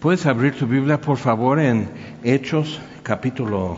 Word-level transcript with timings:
Puedes 0.00 0.24
abrir 0.24 0.54
tu 0.54 0.66
Biblia, 0.66 0.98
por 0.98 1.18
favor, 1.18 1.60
en 1.60 1.90
Hechos 2.24 2.80
capítulo 3.02 3.76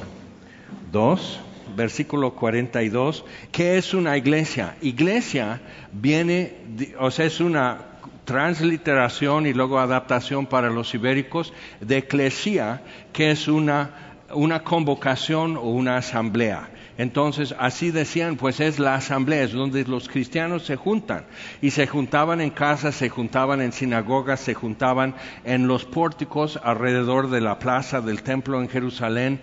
2, 0.93 1.41
versículo 1.75 2.37
42. 2.37 3.25
¿Qué 3.51 3.77
es 3.77 3.93
una 3.93 4.17
iglesia? 4.17 4.77
Iglesia 4.83 5.61
viene, 5.91 6.59
o 7.01 7.11
sea, 7.11 7.27
es 7.27 7.41
una 7.41 7.79
transliteración 8.25 9.49
y 9.49 9.53
luego 9.53 9.81
adaptación 9.81 10.47
para 10.47 10.71
los 10.71 10.95
ibéricos 10.95 11.53
de 11.81 11.99
eclesia, 11.99 12.83
que 13.13 13.33
es 13.33 13.49
una, 13.49 14.12
una 14.35 14.63
convocación 14.63 15.57
o 15.57 15.63
una 15.63 15.97
asamblea. 15.97 16.71
Entonces, 16.99 17.55
así 17.59 17.91
decían, 17.91 18.37
pues 18.37 18.61
es 18.61 18.79
la 18.79 18.95
asamblea, 18.95 19.45
es 19.45 19.53
donde 19.53 19.85
los 19.85 20.09
cristianos 20.09 20.65
se 20.65 20.77
juntan. 20.77 21.25
Y 21.63 21.71
se 21.71 21.87
juntaban 21.87 22.41
en 22.41 22.51
casas, 22.51 22.95
se 22.95 23.09
juntaban 23.09 23.61
en 23.63 23.73
sinagogas, 23.73 24.41
se 24.41 24.55
juntaban 24.55 25.15
en 25.45 25.67
los 25.67 25.85
pórticos 25.85 26.61
alrededor 26.63 27.31
de 27.31 27.41
la 27.41 27.59
plaza 27.59 28.03
del 28.03 28.23
templo 28.23 28.61
en 28.61 28.69
Jerusalén, 28.69 29.41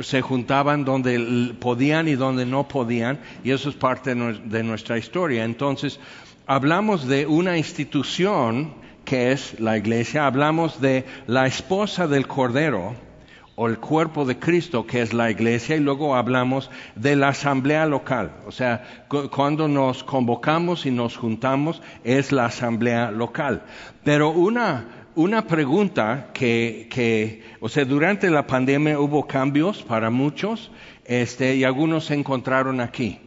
se 0.00 0.22
juntaban 0.22 0.84
donde 0.84 1.54
podían 1.60 2.08
y 2.08 2.14
donde 2.14 2.46
no 2.46 2.66
podían, 2.66 3.20
y 3.44 3.50
eso 3.50 3.68
es 3.68 3.76
parte 3.76 4.14
de 4.14 4.62
nuestra 4.62 4.96
historia. 4.96 5.44
Entonces, 5.44 6.00
hablamos 6.46 7.06
de 7.06 7.26
una 7.26 7.58
institución 7.58 8.74
que 9.04 9.32
es 9.32 9.60
la 9.60 9.76
iglesia, 9.76 10.26
hablamos 10.26 10.80
de 10.80 11.04
la 11.26 11.46
esposa 11.46 12.06
del 12.06 12.26
Cordero, 12.26 12.94
o 13.54 13.68
el 13.68 13.78
cuerpo 13.78 14.24
de 14.24 14.38
Cristo, 14.38 14.86
que 14.86 15.02
es 15.02 15.12
la 15.12 15.30
iglesia, 15.30 15.76
y 15.76 15.80
luego 15.80 16.16
hablamos 16.16 16.70
de 16.94 17.16
la 17.16 17.28
asamblea 17.28 17.86
local. 17.86 18.32
O 18.46 18.52
sea, 18.52 18.84
cuando 19.30 19.68
nos 19.68 20.02
convocamos 20.04 20.86
y 20.86 20.90
nos 20.90 21.16
juntamos, 21.16 21.82
es 22.04 22.32
la 22.32 22.46
asamblea 22.46 23.10
local. 23.10 23.62
Pero 24.04 24.30
una, 24.30 25.06
una 25.14 25.46
pregunta 25.46 26.30
que, 26.32 26.88
que, 26.90 27.42
o 27.60 27.68
sea, 27.68 27.84
durante 27.84 28.30
la 28.30 28.46
pandemia 28.46 28.98
hubo 28.98 29.26
cambios 29.26 29.82
para 29.82 30.08
muchos, 30.10 30.70
este, 31.04 31.56
y 31.56 31.64
algunos 31.64 32.06
se 32.06 32.14
encontraron 32.14 32.80
aquí. 32.80 33.18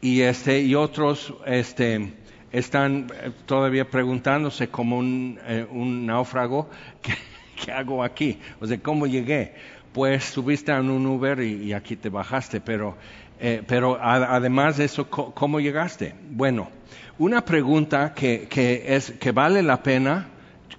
Y 0.00 0.22
este, 0.22 0.60
y 0.62 0.74
otros, 0.74 1.32
este, 1.46 2.14
están 2.50 3.06
eh, 3.22 3.30
todavía 3.46 3.88
preguntándose 3.88 4.68
como 4.68 4.98
un, 4.98 5.38
eh, 5.46 5.66
un 5.70 6.06
náufrago 6.06 6.68
que 7.00 7.12
¿qué 7.56 7.72
hago 7.72 8.02
aquí? 8.02 8.38
O 8.60 8.66
sea, 8.66 8.78
¿cómo 8.78 9.06
llegué? 9.06 9.54
Pues 9.92 10.24
subiste 10.24 10.72
en 10.72 10.90
un 10.90 11.06
Uber 11.06 11.40
y, 11.40 11.72
aquí 11.72 11.96
te 11.96 12.08
bajaste, 12.08 12.60
pero, 12.60 12.96
eh, 13.40 13.62
pero 13.66 13.98
además 14.00 14.78
de 14.78 14.84
eso, 14.84 15.08
¿cómo 15.08 15.60
llegaste? 15.60 16.14
Bueno, 16.30 16.70
una 17.18 17.44
pregunta 17.44 18.14
que, 18.14 18.48
es, 18.86 19.12
que 19.12 19.32
vale 19.32 19.62
la 19.62 19.82
pena 19.82 20.28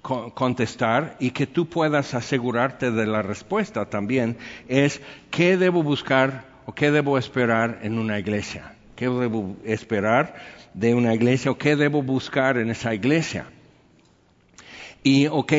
contestar 0.02 1.16
y 1.18 1.30
que 1.30 1.46
tú 1.46 1.68
puedas 1.68 2.12
asegurarte 2.12 2.90
de 2.90 3.06
la 3.06 3.22
respuesta 3.22 3.86
también 3.86 4.36
es 4.68 5.00
¿qué 5.30 5.56
debo 5.56 5.82
buscar 5.82 6.44
o 6.66 6.74
qué 6.74 6.90
debo 6.90 7.16
esperar 7.16 7.78
en 7.82 7.98
una 7.98 8.18
iglesia? 8.18 8.74
¿Qué 8.96 9.08
debo 9.08 9.56
esperar 9.64 10.34
de 10.74 10.94
una 10.94 11.14
iglesia 11.14 11.50
o 11.50 11.56
qué 11.56 11.76
debo 11.76 12.02
buscar 12.02 12.58
en 12.58 12.70
esa 12.70 12.94
iglesia? 12.94 13.46
Y, 15.06 15.26
ok, 15.26 15.52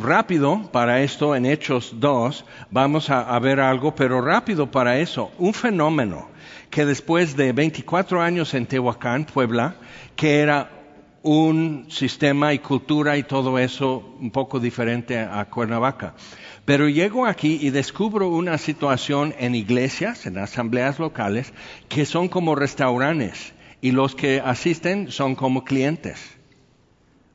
rápido 0.00 0.70
para 0.72 1.02
esto, 1.02 1.36
en 1.36 1.44
Hechos 1.44 1.96
2, 2.00 2.46
vamos 2.70 3.10
a, 3.10 3.38
ver 3.40 3.60
algo, 3.60 3.94
pero 3.94 4.22
rápido 4.22 4.70
para 4.70 4.98
eso, 4.98 5.30
un 5.36 5.52
fenómeno 5.52 6.30
que 6.70 6.86
después 6.86 7.36
de 7.36 7.52
24 7.52 8.22
años 8.22 8.54
en 8.54 8.64
Tehuacán, 8.64 9.26
Puebla, 9.26 9.76
que 10.16 10.40
era 10.40 10.70
un 11.22 11.84
sistema 11.90 12.54
y 12.54 12.60
cultura 12.60 13.18
y 13.18 13.22
todo 13.22 13.58
eso 13.58 14.16
un 14.18 14.30
poco 14.30 14.60
diferente 14.60 15.18
a 15.18 15.44
Cuernavaca. 15.44 16.14
Pero 16.64 16.88
llego 16.88 17.26
aquí 17.26 17.58
y 17.60 17.68
descubro 17.68 18.30
una 18.30 18.56
situación 18.56 19.34
en 19.38 19.54
iglesias, 19.54 20.24
en 20.24 20.38
asambleas 20.38 20.98
locales, 20.98 21.52
que 21.90 22.06
son 22.06 22.28
como 22.28 22.54
restaurantes 22.54 23.52
y 23.82 23.90
los 23.90 24.14
que 24.14 24.40
asisten 24.42 25.10
son 25.10 25.34
como 25.34 25.64
clientes. 25.64 26.35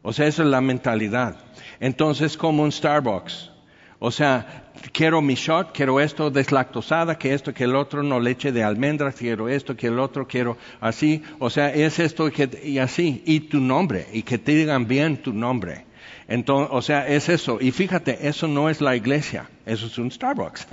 O 0.02 0.14
sea, 0.14 0.28
esa 0.28 0.44
es 0.44 0.50
la 0.50 0.62
mentalidad. 0.62 1.38
Entonces, 1.80 2.38
como 2.38 2.64
un 2.64 2.72
Starbucks. 2.72 3.52
O 4.00 4.10
sea, 4.10 4.72
quiero 4.94 5.22
mi 5.22 5.36
shot, 5.36 5.74
quiero 5.74 6.00
esto 6.00 6.32
deslactosada, 6.32 7.20
que 7.20 7.36
esto, 7.36 7.54
que 7.54 7.66
el 7.66 7.76
otro, 7.76 8.02
no 8.02 8.20
leche 8.20 8.52
de 8.52 8.64
almendras, 8.64 9.14
quiero 9.14 9.48
esto, 9.48 9.76
que 9.76 9.88
el 9.88 10.00
otro, 10.00 10.28
quiero 10.28 10.58
así. 10.80 11.22
O 11.38 11.52
sea, 11.52 11.72
es 11.72 12.00
esto 12.00 12.32
y 12.64 12.80
así. 12.80 13.22
Y 13.28 13.42
tu 13.42 13.60
nombre, 13.60 14.08
y 14.12 14.24
que 14.24 14.40
te 14.40 14.56
digan 14.56 14.88
bien 14.88 15.18
tu 15.18 15.34
nombre. 15.34 15.86
Entonces, 16.28 16.70
o 16.72 16.82
sea, 16.82 17.08
es 17.08 17.30
eso. 17.30 17.60
Y 17.62 17.70
fíjate, 17.70 18.28
eso 18.28 18.48
no 18.48 18.72
es 18.72 18.82
la 18.82 18.96
iglesia, 18.96 19.50
eso 19.68 19.86
es 19.86 19.98
un 20.00 20.10
Starbucks. 20.10 20.68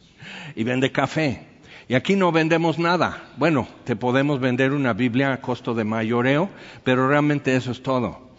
y 0.56 0.64
vende 0.64 0.90
café. 0.90 1.46
Y 1.86 1.94
aquí 1.94 2.16
no 2.16 2.32
vendemos 2.32 2.78
nada. 2.78 3.24
Bueno, 3.36 3.68
te 3.84 3.94
podemos 3.94 4.40
vender 4.40 4.72
una 4.72 4.94
Biblia 4.94 5.32
a 5.34 5.40
costo 5.42 5.74
de 5.74 5.84
mayoreo, 5.84 6.48
pero 6.82 7.08
realmente 7.08 7.54
eso 7.56 7.72
es 7.72 7.82
todo. 7.82 8.29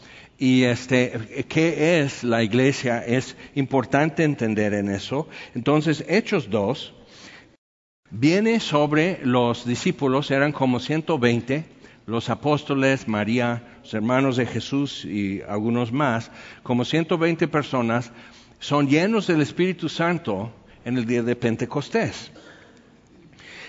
Y 0.42 0.64
este, 0.64 1.46
¿qué 1.48 2.00
es 2.00 2.24
la 2.24 2.42
iglesia? 2.42 3.06
Es 3.06 3.38
importante 3.54 4.24
entender 4.24 4.74
en 4.74 4.90
eso. 4.90 5.28
Entonces, 5.54 6.04
Hechos 6.08 6.50
2 6.50 6.96
viene 8.10 8.60
sobre 8.60 9.20
los 9.24 9.68
discípulos, 9.68 10.32
eran 10.32 10.52
como 10.52 10.80
120, 10.80 11.64
los 12.08 12.32
apóstoles, 12.32 13.08
María, 13.08 13.82
los 13.84 13.94
hermanos 13.94 14.36
de 14.36 14.48
Jesús 14.48 15.06
y 15.06 15.44
algunos 15.48 15.92
más, 15.92 16.32
como 16.64 16.86
120 16.86 17.48
personas, 17.48 18.12
son 18.60 18.88
llenos 18.88 19.28
del 19.28 19.42
Espíritu 19.42 19.90
Santo 19.90 20.52
en 20.86 20.98
el 20.98 21.06
día 21.06 21.22
de 21.22 21.36
Pentecostés. 21.36 22.32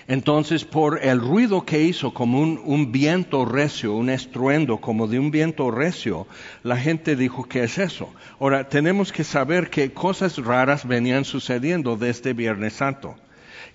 Entonces, 0.07 0.65
por 0.65 0.99
el 1.01 1.19
ruido 1.19 1.65
que 1.65 1.81
hizo 1.81 2.13
como 2.13 2.41
un, 2.41 2.91
viento 2.91 3.45
recio, 3.45 3.93
un 3.93 4.09
estruendo 4.09 4.77
como 4.77 5.07
de 5.07 5.19
un 5.19 5.31
viento 5.31 5.71
recio, 5.71 6.27
la 6.61 6.77
gente 6.77 7.15
dijo, 7.15 7.45
¿qué 7.45 7.63
es 7.63 7.77
eso? 7.77 8.09
Ahora, 8.39 8.67
tenemos 8.67 9.13
que 9.13 9.23
saber 9.23 9.69
que 9.69 9.93
cosas 9.93 10.37
raras 10.37 10.85
venían 10.85 11.23
sucediendo 11.23 11.95
desde 11.95 12.33
Viernes 12.33 12.73
Santo. 12.73 13.15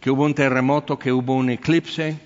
Que 0.01 0.11
hubo 0.11 0.25
un 0.25 0.35
terremoto, 0.35 0.99
que 0.99 1.13
hubo 1.13 1.35
un 1.35 1.51
eclipse, 1.51 2.19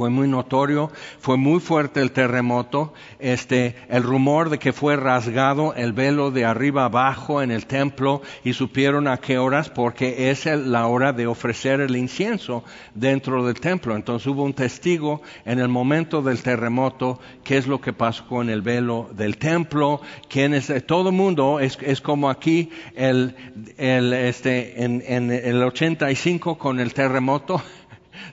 fue 0.00 0.08
muy 0.08 0.28
notorio, 0.28 0.90
fue 1.18 1.36
muy 1.36 1.60
fuerte 1.60 2.00
el 2.00 2.12
terremoto, 2.12 2.94
este, 3.18 3.76
el 3.90 4.02
rumor 4.02 4.48
de 4.48 4.58
que 4.58 4.72
fue 4.72 4.96
rasgado 4.96 5.74
el 5.74 5.92
velo 5.92 6.30
de 6.30 6.46
arriba 6.46 6.86
abajo 6.86 7.42
en 7.42 7.50
el 7.50 7.66
templo 7.66 8.22
y 8.42 8.54
supieron 8.54 9.06
a 9.08 9.18
qué 9.18 9.36
horas 9.36 9.68
porque 9.68 10.30
es 10.30 10.46
la 10.46 10.86
hora 10.86 11.12
de 11.12 11.26
ofrecer 11.26 11.82
el 11.82 11.96
incienso 11.96 12.64
dentro 12.94 13.44
del 13.44 13.60
templo. 13.60 13.94
Entonces 13.94 14.26
hubo 14.26 14.42
un 14.42 14.54
testigo 14.54 15.20
en 15.44 15.58
el 15.58 15.68
momento 15.68 16.22
del 16.22 16.42
terremoto, 16.42 17.20
qué 17.44 17.58
es 17.58 17.66
lo 17.66 17.78
que 17.82 17.92
pasó 17.92 18.26
con 18.26 18.48
el 18.48 18.62
velo 18.62 19.10
del 19.12 19.36
templo, 19.36 20.00
quién 20.30 20.54
es, 20.54 20.72
todo 20.86 21.10
el 21.10 21.14
mundo 21.14 21.60
es, 21.60 21.76
es 21.82 22.00
como 22.00 22.30
aquí 22.30 22.70
el, 22.94 23.36
el, 23.76 24.14
este, 24.14 24.82
en, 24.82 25.04
en 25.06 25.30
el 25.30 25.62
85 25.62 26.56
con 26.56 26.80
el 26.80 26.94
terremoto 26.94 27.62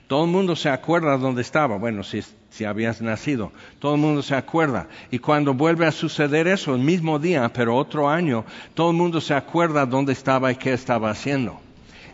todo 0.06 0.24
el 0.24 0.30
mundo 0.30 0.56
se 0.56 0.68
acuerda 0.68 1.16
dónde 1.16 1.42
estaba. 1.42 1.76
Bueno, 1.76 2.02
si, 2.02 2.22
si 2.50 2.64
habías 2.64 3.00
nacido. 3.00 3.52
Todo 3.78 3.94
el 3.94 4.00
mundo 4.00 4.22
se 4.22 4.34
acuerda. 4.34 4.88
Y 5.10 5.18
cuando 5.18 5.54
vuelve 5.54 5.86
a 5.86 5.92
suceder 5.92 6.48
eso, 6.48 6.74
el 6.74 6.80
mismo 6.80 7.18
día, 7.18 7.50
pero 7.52 7.76
otro 7.76 8.08
año, 8.08 8.44
todo 8.74 8.90
el 8.90 8.96
mundo 8.96 9.20
se 9.20 9.34
acuerda 9.34 9.86
dónde 9.86 10.12
estaba 10.12 10.50
y 10.52 10.56
qué 10.56 10.72
estaba 10.72 11.10
haciendo. 11.10 11.60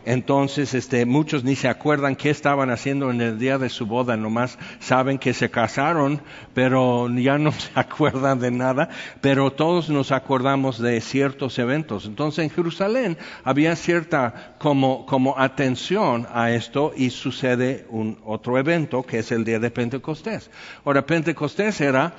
Entonces, 0.06 0.74
este, 0.74 1.06
muchos 1.06 1.44
ni 1.44 1.56
se 1.56 1.68
acuerdan 1.68 2.16
qué 2.16 2.30
estaban 2.30 2.70
haciendo 2.70 3.10
en 3.10 3.20
el 3.20 3.38
día 3.38 3.58
de 3.58 3.68
su 3.68 3.86
boda, 3.86 4.16
nomás 4.16 4.58
saben 4.78 5.18
que 5.18 5.32
se 5.32 5.50
casaron, 5.50 6.20
pero 6.52 7.08
ya 7.08 7.38
no 7.38 7.52
se 7.52 7.70
acuerdan 7.74 8.38
de 8.38 8.50
nada, 8.50 8.88
pero 9.20 9.50
todos 9.52 9.88
nos 9.88 10.12
acordamos 10.12 10.78
de 10.78 11.00
ciertos 11.00 11.58
eventos. 11.58 12.06
Entonces, 12.06 12.44
en 12.44 12.50
Jerusalén 12.50 13.16
había 13.44 13.76
cierta 13.76 14.54
como, 14.58 15.06
como 15.06 15.38
atención 15.38 16.26
a 16.32 16.50
esto 16.50 16.92
y 16.96 17.10
sucede 17.10 17.86
un 17.88 18.18
otro 18.24 18.58
evento 18.58 19.02
que 19.04 19.20
es 19.20 19.32
el 19.32 19.44
día 19.44 19.58
de 19.58 19.70
Pentecostés. 19.70 20.50
Ahora, 20.84 21.06
Pentecostés 21.06 21.80
era 21.80 22.14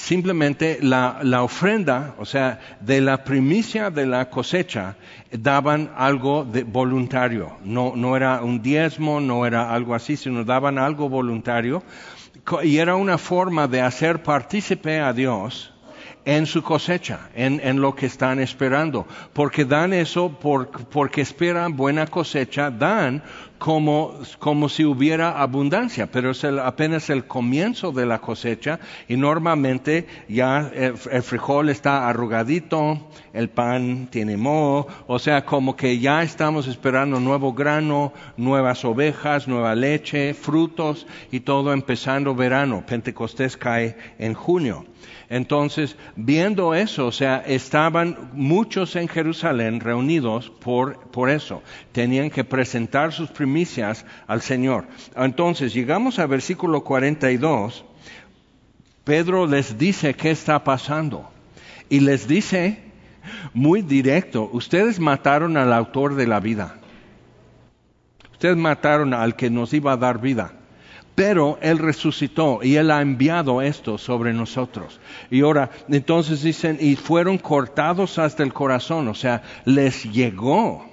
simplemente 0.00 0.78
la, 0.80 1.20
la, 1.22 1.42
ofrenda, 1.42 2.14
o 2.18 2.24
sea, 2.24 2.58
de 2.80 3.00
la 3.00 3.22
primicia 3.22 3.90
de 3.90 4.06
la 4.06 4.30
cosecha, 4.30 4.96
daban 5.30 5.90
algo 5.94 6.44
de 6.44 6.64
voluntario. 6.64 7.58
No, 7.62 7.92
no 7.94 8.16
era 8.16 8.42
un 8.42 8.62
diezmo, 8.62 9.20
no 9.20 9.44
era 9.44 9.72
algo 9.72 9.94
así, 9.94 10.16
sino 10.16 10.44
daban 10.44 10.78
algo 10.78 11.08
voluntario. 11.08 11.82
Y 12.62 12.78
era 12.78 12.96
una 12.96 13.18
forma 13.18 13.68
de 13.68 13.82
hacer 13.82 14.22
partícipe 14.22 15.00
a 15.00 15.12
Dios 15.12 15.72
en 16.24 16.46
su 16.46 16.62
cosecha, 16.62 17.30
en, 17.34 17.80
lo 17.80 17.94
que 17.94 18.06
están 18.06 18.40
esperando, 18.40 19.06
porque 19.32 19.64
dan 19.64 19.92
eso 19.92 20.38
porque 20.38 21.20
esperan 21.22 21.76
buena 21.76 22.06
cosecha, 22.06 22.70
dan 22.70 23.22
como, 23.60 24.14
como 24.38 24.70
si 24.70 24.86
hubiera 24.86 25.38
abundancia, 25.38 26.10
pero 26.10 26.30
es 26.30 26.42
apenas 26.44 27.10
el 27.10 27.26
comienzo 27.26 27.92
de 27.92 28.06
la 28.06 28.18
cosecha 28.18 28.80
y 29.06 29.18
normalmente 29.18 30.06
ya 30.30 30.72
el, 30.74 30.96
frijol 30.96 31.68
está 31.68 32.08
arrugadito, 32.08 33.10
el 33.34 33.50
pan 33.50 34.08
tiene 34.10 34.38
moho, 34.38 34.86
o 35.06 35.18
sea, 35.18 35.44
como 35.44 35.76
que 35.76 35.98
ya 35.98 36.22
estamos 36.22 36.68
esperando 36.68 37.20
nuevo 37.20 37.52
grano, 37.52 38.14
nuevas 38.38 38.82
ovejas, 38.86 39.46
nueva 39.46 39.74
leche, 39.74 40.32
frutos 40.32 41.06
y 41.30 41.40
todo 41.40 41.74
empezando 41.74 42.34
verano. 42.34 42.82
Pentecostés 42.86 43.58
cae 43.58 43.94
en 44.18 44.32
junio. 44.32 44.86
Entonces, 45.30 45.96
viendo 46.16 46.74
eso, 46.74 47.06
o 47.06 47.12
sea, 47.12 47.36
estaban 47.46 48.30
muchos 48.32 48.96
en 48.96 49.06
Jerusalén 49.06 49.78
reunidos 49.78 50.50
por, 50.50 50.98
por 51.10 51.30
eso. 51.30 51.62
Tenían 51.92 52.30
que 52.30 52.44
presentar 52.44 53.12
sus 53.12 53.30
primicias 53.30 54.04
al 54.26 54.42
Señor. 54.42 54.86
Entonces, 55.16 55.74
llegamos 55.74 56.18
al 56.18 56.28
versículo 56.28 56.82
42. 56.82 57.84
Pedro 59.04 59.46
les 59.46 59.78
dice 59.78 60.14
qué 60.14 60.30
está 60.30 60.62
pasando. 60.64 61.30
Y 61.88 62.00
les 62.00 62.28
dice 62.28 62.82
muy 63.52 63.82
directo, 63.82 64.48
ustedes 64.52 65.00
mataron 65.00 65.56
al 65.56 65.72
autor 65.72 66.14
de 66.14 66.26
la 66.26 66.40
vida. 66.40 66.76
Ustedes 68.32 68.56
mataron 68.56 69.12
al 69.12 69.36
que 69.36 69.50
nos 69.50 69.72
iba 69.74 69.92
a 69.92 69.96
dar 69.96 70.20
vida 70.20 70.54
pero 71.20 71.58
Él 71.60 71.76
resucitó 71.76 72.60
y 72.62 72.76
Él 72.76 72.90
ha 72.90 73.02
enviado 73.02 73.60
esto 73.60 73.98
sobre 73.98 74.32
nosotros. 74.32 75.00
Y 75.30 75.42
ahora, 75.42 75.68
entonces 75.90 76.42
dicen, 76.42 76.78
y 76.80 76.96
fueron 76.96 77.36
cortados 77.36 78.18
hasta 78.18 78.42
el 78.42 78.54
corazón, 78.54 79.06
o 79.06 79.14
sea, 79.14 79.42
les 79.66 80.04
llegó, 80.04 80.89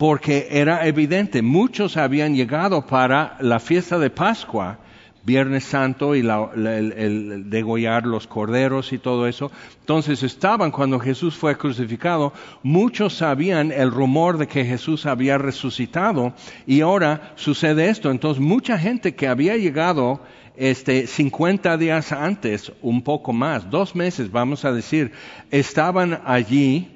porque 0.00 0.48
era 0.50 0.86
evidente, 0.86 1.42
muchos 1.42 1.98
habían 1.98 2.34
llegado 2.34 2.86
para 2.86 3.36
la 3.40 3.60
fiesta 3.60 3.98
de 3.98 4.08
Pascua, 4.08 4.78
Viernes 5.24 5.64
Santo 5.64 6.16
y 6.16 6.20
el, 6.20 7.50
degollar 7.50 8.06
los 8.06 8.26
corderos 8.26 8.94
y 8.94 8.98
todo 8.98 9.26
eso. 9.28 9.52
Entonces 9.80 10.22
estaban 10.22 10.70
cuando 10.70 10.98
Jesús 10.98 11.36
fue 11.36 11.58
crucificado, 11.58 12.32
muchos 12.62 13.12
sabían 13.12 13.72
el 13.72 13.90
rumor 13.90 14.38
de 14.38 14.48
que 14.48 14.64
Jesús 14.64 15.04
había 15.04 15.36
resucitado 15.36 16.32
y 16.66 16.80
ahora 16.80 17.34
sucede 17.36 17.90
esto. 17.90 18.10
Entonces 18.10 18.42
mucha 18.42 18.78
gente 18.78 19.14
que 19.14 19.28
había 19.28 19.58
llegado 19.58 20.22
este 20.56 21.08
50 21.08 21.76
días 21.76 22.10
antes, 22.12 22.72
un 22.80 23.02
poco 23.02 23.34
más, 23.34 23.68
dos 23.68 23.94
meses 23.94 24.32
vamos 24.32 24.64
a 24.64 24.72
decir, 24.72 25.12
estaban 25.50 26.22
allí 26.24 26.88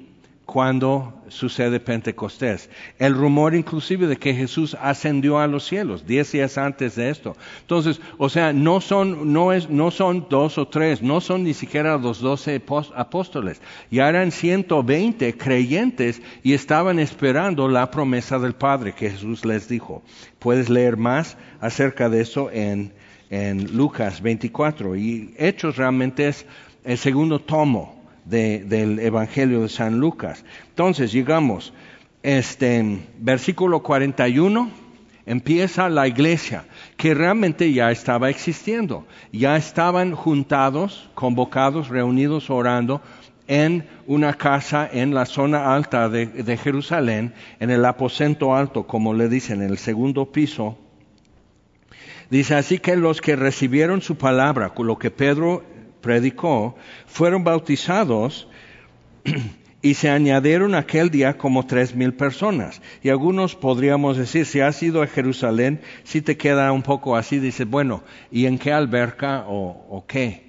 cuando 0.45 1.14
sucede 1.29 1.79
Pentecostés. 1.79 2.69
El 2.99 3.13
rumor 3.13 3.55
inclusive 3.55 4.07
de 4.07 4.17
que 4.17 4.33
Jesús 4.33 4.75
ascendió 4.81 5.39
a 5.39 5.47
los 5.47 5.65
cielos, 5.65 6.05
diez 6.05 6.31
días 6.31 6.57
antes 6.57 6.95
de 6.95 7.09
esto. 7.09 7.35
Entonces, 7.61 7.99
o 8.17 8.29
sea, 8.29 8.53
no 8.53 8.81
son, 8.81 9.33
no 9.33 9.53
es, 9.53 9.69
no 9.69 9.91
son 9.91 10.27
dos 10.29 10.57
o 10.57 10.67
tres, 10.67 11.01
no 11.01 11.21
son 11.21 11.43
ni 11.43 11.53
siquiera 11.53 11.97
los 11.97 12.19
doce 12.19 12.61
apóstoles. 12.95 13.61
Ya 13.91 14.09
eran 14.09 14.31
120 14.31 15.37
creyentes 15.37 16.21
y 16.43 16.53
estaban 16.53 16.99
esperando 16.99 17.67
la 17.67 17.91
promesa 17.91 18.39
del 18.39 18.53
Padre 18.53 18.93
que 18.93 19.09
Jesús 19.09 19.45
les 19.45 19.67
dijo. 19.67 20.03
Puedes 20.39 20.69
leer 20.69 20.97
más 20.97 21.37
acerca 21.59 22.09
de 22.09 22.21
eso 22.21 22.49
en, 22.51 22.93
en 23.29 23.75
Lucas 23.75 24.21
24. 24.21 24.95
Y 24.95 25.33
Hechos 25.37 25.77
realmente 25.77 26.27
es 26.27 26.45
el 26.83 26.97
segundo 26.97 27.39
tomo 27.39 27.94
del 28.25 28.99
Evangelio 28.99 29.61
de 29.61 29.69
San 29.69 29.99
Lucas. 29.99 30.43
Entonces, 30.69 31.11
llegamos, 31.11 31.73
este, 32.23 32.99
versículo 33.19 33.81
41, 33.81 34.69
empieza 35.25 35.89
la 35.89 36.07
iglesia, 36.07 36.65
que 36.97 37.13
realmente 37.13 37.71
ya 37.71 37.91
estaba 37.91 38.29
existiendo. 38.29 39.05
Ya 39.31 39.55
estaban 39.57 40.13
juntados, 40.13 41.09
convocados, 41.13 41.89
reunidos, 41.89 42.49
orando 42.49 43.01
en 43.47 43.87
una 44.07 44.33
casa 44.33 44.89
en 44.91 45.13
la 45.13 45.25
zona 45.25 45.75
alta 45.75 46.09
de, 46.09 46.25
de 46.25 46.57
Jerusalén, 46.57 47.33
en 47.59 47.69
el 47.69 47.85
aposento 47.85 48.55
alto, 48.55 48.87
como 48.87 49.13
le 49.13 49.29
dicen, 49.29 49.61
en 49.61 49.69
el 49.69 49.77
segundo 49.77 50.31
piso. 50.31 50.77
Dice 52.29 52.55
así 52.55 52.79
que 52.79 52.95
los 52.95 53.21
que 53.21 53.35
recibieron 53.35 54.01
su 54.01 54.17
palabra, 54.17 54.73
lo 54.75 54.97
que 54.97 55.11
Pedro 55.11 55.63
predicó, 56.05 56.75
fueron 57.07 57.43
bautizados 57.43 58.47
y 59.81 59.95
se 59.95 60.07
añadieron 60.07 60.75
aquel 60.75 61.09
día 61.09 61.35
como 61.35 61.65
tres 61.65 61.95
mil 61.95 62.13
personas. 62.13 62.79
Y 63.01 63.09
algunos 63.09 63.55
podríamos 63.55 64.15
decir, 64.15 64.45
si 64.45 64.59
has 64.59 64.83
ido 64.83 65.01
a 65.01 65.07
Jerusalén, 65.07 65.81
si 66.03 66.21
te 66.21 66.37
queda 66.37 66.71
un 66.71 66.83
poco 66.83 67.15
así, 67.15 67.39
dices, 67.39 67.67
bueno, 67.67 68.03
¿y 68.31 68.45
en 68.45 68.59
qué 68.59 68.71
alberca 68.71 69.45
o, 69.47 70.05
qué? 70.07 70.43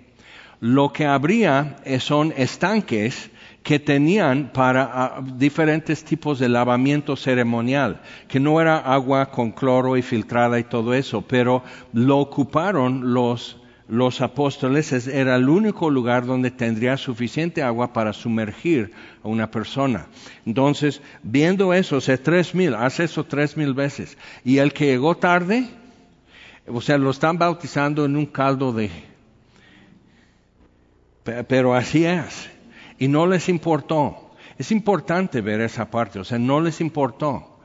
Lo 0.60 0.92
que 0.92 1.06
habría 1.06 1.76
son 2.00 2.34
estanques 2.36 3.30
que 3.62 3.78
tenían 3.78 4.50
para 4.52 4.90
ah, 4.92 5.24
diferentes 5.36 6.04
tipos 6.04 6.38
de 6.38 6.50
lavamiento 6.50 7.16
ceremonial, 7.16 8.02
que 8.28 8.40
no 8.40 8.60
era 8.60 8.76
agua 8.76 9.30
con 9.30 9.52
cloro 9.52 9.96
y 9.96 10.02
filtrada 10.02 10.58
y 10.58 10.64
todo 10.64 10.92
eso, 10.92 11.22
pero 11.22 11.62
lo 11.94 12.18
ocuparon 12.18 13.14
los 13.14 13.56
los 13.88 14.20
apóstoles 14.20 15.06
era 15.06 15.36
el 15.36 15.48
único 15.48 15.90
lugar 15.90 16.26
donde 16.26 16.50
tendría 16.50 16.96
suficiente 16.96 17.62
agua 17.62 17.92
para 17.92 18.12
sumergir 18.12 18.90
a 19.22 19.28
una 19.28 19.50
persona. 19.50 20.06
Entonces, 20.44 21.00
viendo 21.22 21.72
eso, 21.72 21.98
o 21.98 22.18
tres 22.18 22.54
mil, 22.54 22.74
hace 22.74 23.04
eso 23.04 23.24
tres 23.24 23.56
mil 23.56 23.74
veces. 23.74 24.18
Y 24.44 24.58
el 24.58 24.72
que 24.72 24.86
llegó 24.86 25.16
tarde, 25.16 25.68
o 26.66 26.80
sea, 26.80 26.98
lo 26.98 27.10
están 27.10 27.38
bautizando 27.38 28.04
en 28.04 28.16
un 28.16 28.26
caldo 28.26 28.72
de... 28.72 28.90
Pero 31.48 31.74
así 31.74 32.04
es. 32.04 32.48
Y 32.98 33.08
no 33.08 33.26
les 33.26 33.48
importó. 33.48 34.30
Es 34.58 34.72
importante 34.72 35.40
ver 35.40 35.60
esa 35.60 35.90
parte, 35.90 36.18
o 36.18 36.24
sea, 36.24 36.38
no 36.38 36.60
les 36.60 36.80
importó. 36.80 37.58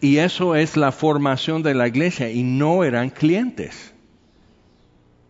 Y 0.00 0.18
eso 0.18 0.54
es 0.54 0.76
la 0.76 0.92
formación 0.92 1.62
de 1.62 1.74
la 1.74 1.88
iglesia 1.88 2.30
y 2.30 2.42
no 2.42 2.84
eran 2.84 3.10
clientes. 3.10 3.94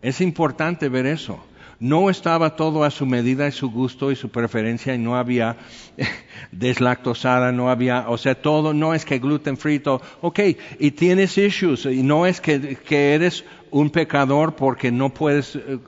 Es 0.01 0.21
importante 0.21 0.87
ver 0.87 1.05
eso. 1.05 1.39
No 1.79 2.09
estaba 2.09 2.57
todo 2.57 2.83
a 2.83 2.91
su 2.91 3.05
medida 3.05 3.47
y 3.47 3.53
su 3.53 3.71
gusto 3.71 4.11
y 4.11 4.15
su 4.17 4.29
preferencia 4.29 4.93
y 4.93 4.97
no 4.97 5.15
había 5.15 5.55
deslactosada, 6.51 7.53
no 7.53 7.69
había, 7.69 8.09
o 8.09 8.17
sea, 8.17 8.35
todo, 8.35 8.73
no 8.73 8.93
es 8.93 9.05
que 9.05 9.19
gluten 9.19 9.55
frito, 9.55 10.01
ok, 10.21 10.39
y 10.77 10.91
tienes 10.91 11.37
issues 11.37 11.85
y 11.85 12.03
no 12.03 12.25
es 12.25 12.41
que, 12.41 12.77
eres 12.89 13.45
un 13.71 13.89
pecador 13.91 14.55
porque 14.55 14.91
no 14.91 15.13
puedes 15.13 15.55
eh, 15.55 15.79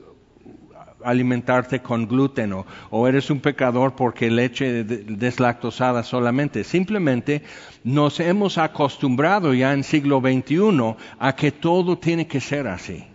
alimentarte 1.04 1.80
con 1.80 2.08
gluten 2.08 2.54
o, 2.54 2.66
o, 2.88 3.06
eres 3.06 3.28
un 3.28 3.40
pecador 3.40 3.94
porque 3.94 4.30
leche 4.30 4.84
deslactosada 4.84 6.04
solamente. 6.04 6.64
Simplemente 6.64 7.42
nos 7.84 8.18
hemos 8.18 8.56
acostumbrado 8.56 9.52
ya 9.52 9.74
en 9.74 9.84
siglo 9.84 10.20
XXI 10.20 10.96
a 11.18 11.36
que 11.36 11.52
todo 11.52 11.98
tiene 11.98 12.26
que 12.26 12.40
ser 12.40 12.66
así. 12.66 13.11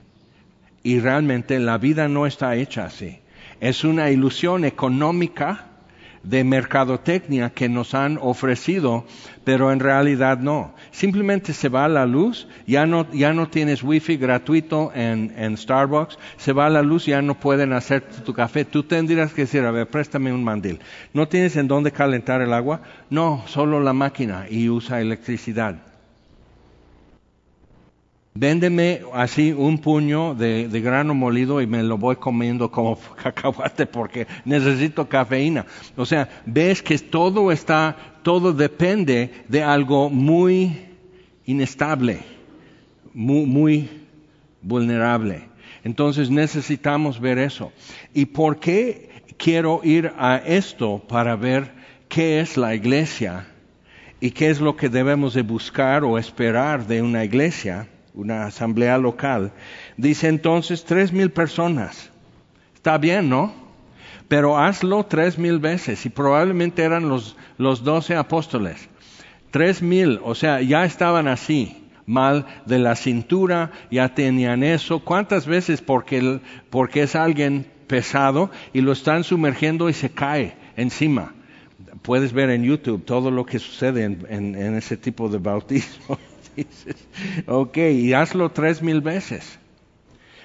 Y 0.88 1.02
realmente 1.02 1.60
la 1.60 1.78
vida 1.78 2.08
no 2.08 2.26
está 2.26 2.56
hecha 2.56 2.86
así. 2.86 3.20
Es 3.60 3.84
una 3.84 4.10
ilusión 4.10 4.64
económica 4.64 5.66
de 6.24 6.46
mercadotecnia 6.46 7.50
que 7.50 7.68
nos 7.68 7.94
han 7.94 8.18
ofrecido, 8.22 9.04
pero 9.44 9.74
en 9.74 9.82
realidad 9.82 10.38
no. 10.38 10.74
Simplemente 10.92 11.52
se 11.52 11.68
va 11.68 11.90
la 11.90 12.06
luz, 12.06 12.48
ya 12.66 12.86
no, 12.86 13.06
ya 13.12 13.34
no 13.34 13.50
tienes 13.50 13.84
wifi 13.84 14.16
gratuito 14.16 14.94
en, 14.96 15.58
Starbucks, 15.58 16.18
se 16.38 16.54
va 16.54 16.70
la 16.70 16.84
luz, 16.84 17.06
ya 17.06 17.22
no 17.22 17.38
pueden 17.38 17.74
hacer 17.74 18.04
tu 18.24 18.32
café. 18.32 18.64
Tú 18.64 18.84
tendrías 18.84 19.34
que 19.34 19.42
decir, 19.42 19.66
a 19.66 19.72
ver, 19.72 19.90
préstame 19.90 20.32
un 20.32 20.46
mandil. 20.46 20.80
¿No 21.14 21.28
tienes 21.28 21.58
en 21.58 21.68
dónde 21.68 21.92
calentar 21.92 22.42
el 22.42 22.54
agua? 22.54 22.80
No, 23.10 23.44
solo 23.46 23.82
la 23.82 23.92
máquina 23.92 24.46
y 24.50 24.70
usa 24.70 25.02
electricidad. 25.02 25.87
Véndeme 28.40 29.02
así 29.14 29.52
un 29.52 29.80
puño 29.80 30.36
de, 30.36 30.68
grano 30.80 31.16
molido 31.16 31.60
y 31.60 31.66
me 31.66 31.82
lo 31.82 31.98
voy 31.98 32.18
comiendo 32.18 32.70
como 32.70 33.00
cacahuate 33.24 33.88
porque 33.88 34.28
necesito 34.46 35.10
cafeína. 35.10 35.66
O 35.96 36.06
sea, 36.06 36.30
ves 36.46 36.84
que 36.84 37.00
todo 37.00 37.52
está, 37.52 37.96
todo 38.22 38.54
depende 38.54 39.32
de 39.48 39.64
algo 39.64 40.12
muy 40.12 40.86
inestable, 41.46 42.20
muy, 43.12 43.48
muy 43.48 43.90
vulnerable. 44.62 45.50
Entonces 45.84 46.30
necesitamos 46.30 47.20
ver 47.20 47.40
eso. 47.40 47.72
¿Y 48.14 48.26
por 48.26 48.60
qué 48.60 49.10
quiero 49.38 49.82
ir 49.84 50.12
a 50.16 50.38
esto 50.38 51.02
para 51.08 51.36
ver 51.36 51.72
qué 52.08 52.40
es 52.40 52.56
la 52.56 52.76
iglesia 52.76 53.48
y 54.20 54.30
qué 54.30 54.52
es 54.52 54.62
lo 54.62 54.76
que 54.76 54.90
debemos 54.90 55.34
de 55.34 55.42
buscar 55.42 56.04
o 56.04 56.20
esperar 56.20 56.86
de 56.86 57.02
una 57.02 57.24
iglesia? 57.24 57.88
Una 58.18 58.48
asamblea 58.48 58.98
local. 58.98 59.54
Dice 59.96 60.28
entonces 60.28 60.84
tres 60.84 61.14
mil 61.14 61.32
personas. 61.32 62.12
Está 62.76 62.98
bien, 62.98 63.30
¿no? 63.30 63.68
pero 64.28 64.58
hazlo 64.58 65.06
tres 65.06 65.38
mil 65.38 65.60
veces 65.60 66.06
y 66.06 66.10
probablemente 66.10 66.84
eran 66.84 67.10
los, 67.10 67.36
los 67.58 67.84
doce 67.84 68.16
apóstoles. 68.16 68.90
Tres 69.52 69.82
mil, 69.82 70.20
o 70.24 70.36
sea, 70.36 70.62
ya 70.62 70.84
estaban 70.84 71.28
así, 71.28 71.78
mal 72.06 72.46
de 72.66 72.80
la 72.80 72.96
cintura, 72.96 73.72
ya 73.90 74.14
tenían 74.14 74.64
eso. 74.64 75.00
¿Cuántas 75.00 75.48
veces 75.48 75.82
porque, 75.82 76.40
porque 76.70 77.04
es 77.04 77.16
alguien 77.16 77.66
pesado 77.88 78.52
y 78.74 78.82
lo 78.82 78.92
están 78.92 79.24
sumergiendo 79.24 79.90
y 79.90 79.94
se 79.94 80.10
cae 80.10 80.56
encima? 80.76 81.34
Puedes 82.02 82.34
ver 82.34 82.50
en 82.50 82.64
YouTube 82.64 83.06
todo 83.06 83.32
lo 83.32 83.46
que 83.46 83.60
sucede 83.60 84.04
en, 84.04 84.56
ese 84.76 84.98
tipo 84.98 85.30
de 85.30 85.38
bautismo. 85.38 86.18
Ok, 87.48 87.78
y 87.78 88.14
hazlo 88.14 88.52
tres 88.52 88.82
mil 88.82 89.02
veces. 89.02 89.60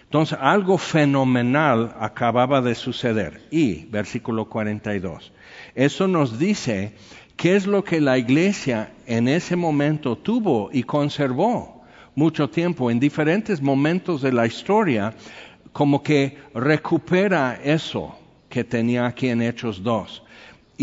Entonces, 0.04 0.38
algo 0.40 0.76
fenomenal 0.76 1.97
acababa 1.99 2.61
de 2.61 2.75
suceder. 2.75 3.40
Y, 3.50 3.87
versículo 3.87 4.45
42, 4.45 5.33
eso 5.75 6.07
nos 6.07 6.38
dice 6.38 6.92
qué 7.37 7.57
es 7.57 7.66
lo 7.66 7.83
que 7.83 8.00
la 8.00 8.19
iglesia 8.19 8.92
en 9.07 9.26
ese 9.26 9.57
momento 9.57 10.16
tuvo 10.16 10.69
y 10.73 10.83
conservó 10.83 11.83
mucho 12.14 12.50
tiempo, 12.50 12.90
en 12.90 13.00
diferentes 13.00 13.62
momentos 13.62 14.21
de 14.21 14.33
la 14.33 14.47
historia, 14.47 15.14
como 15.73 16.02
que 16.02 16.37
recupera 16.54 17.59
eso 17.64 18.14
que 18.50 18.64
tenía 18.64 19.07
aquí 19.07 19.28
en 19.28 19.40
Hechos 19.40 19.83
2. 19.83 20.23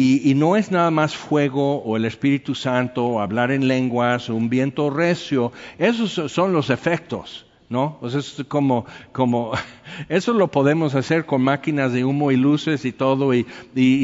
Y, 0.02 0.34
no 0.36 0.56
es 0.56 0.72
nada 0.72 0.92
más 0.92 1.14
fuego 1.14 1.84
o 1.84 1.98
el 1.98 2.06
Espíritu 2.06 2.56
Santo 2.56 3.06
o 3.06 3.20
hablar 3.20 3.52
en 3.52 3.68
lenguas 3.68 4.30
o 4.30 4.36
un 4.36 4.48
viento 4.48 4.90
recio, 4.90 5.52
esos 5.78 6.32
son 6.32 6.54
los 6.54 6.70
efectos. 6.70 7.46
¿no? 7.68 7.98
Pues 8.00 8.14
es 8.16 8.46
como, 8.48 8.86
como, 9.12 9.52
eso 10.10 10.32
lo 10.32 10.50
podemos 10.50 10.96
hacer 10.96 11.26
con 11.26 11.42
máquinas 11.42 11.92
de 11.92 12.06
humo 12.06 12.32
y 12.32 12.38
luces 12.38 12.86
y 12.86 12.94
todo, 12.94 13.34
y, 13.34 13.46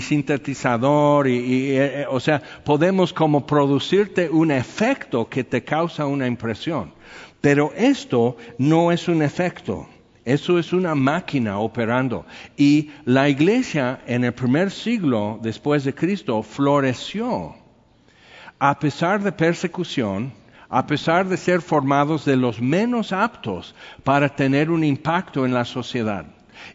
sintetizador, 0.01 1.29
y, 1.29 1.71
eh, 1.71 2.01
eh, 2.01 2.05
o 2.09 2.19
sea, 2.19 2.41
podemos 2.65 3.13
como 3.13 3.47
producirte 3.47 4.29
un 4.29 4.51
efecto 4.51 5.29
que 5.29 5.45
te 5.45 5.63
causa 5.63 6.05
una 6.07 6.27
impresión. 6.27 6.91
Pero 7.39 7.71
esto 7.77 8.35
no 8.57 8.91
es 8.91 9.07
un 9.07 9.21
efecto. 9.21 9.87
Eso 10.25 10.57
es 10.57 10.73
una 10.73 10.95
máquina 10.95 11.59
operando. 11.59 12.25
Y 12.57 12.89
la 13.05 13.29
iglesia 13.29 14.01
en 14.07 14.23
el 14.23 14.33
primer 14.33 14.71
siglo 14.71 15.39
después 15.41 15.83
de 15.83 15.93
Cristo 15.93 16.41
floreció. 16.41 17.55
A 18.57 18.79
pesar 18.79 19.21
de 19.21 19.31
persecución, 19.31 20.33
a 20.67 20.87
pesar 20.87 21.27
de 21.29 21.37
ser 21.37 21.61
formados 21.61 22.25
de 22.25 22.37
los 22.37 22.59
menos 22.59 23.13
aptos 23.13 23.75
para 24.03 24.29
tener 24.29 24.71
un 24.71 24.83
impacto 24.83 25.45
en 25.45 25.53
la 25.53 25.63
sociedad. 25.63 26.25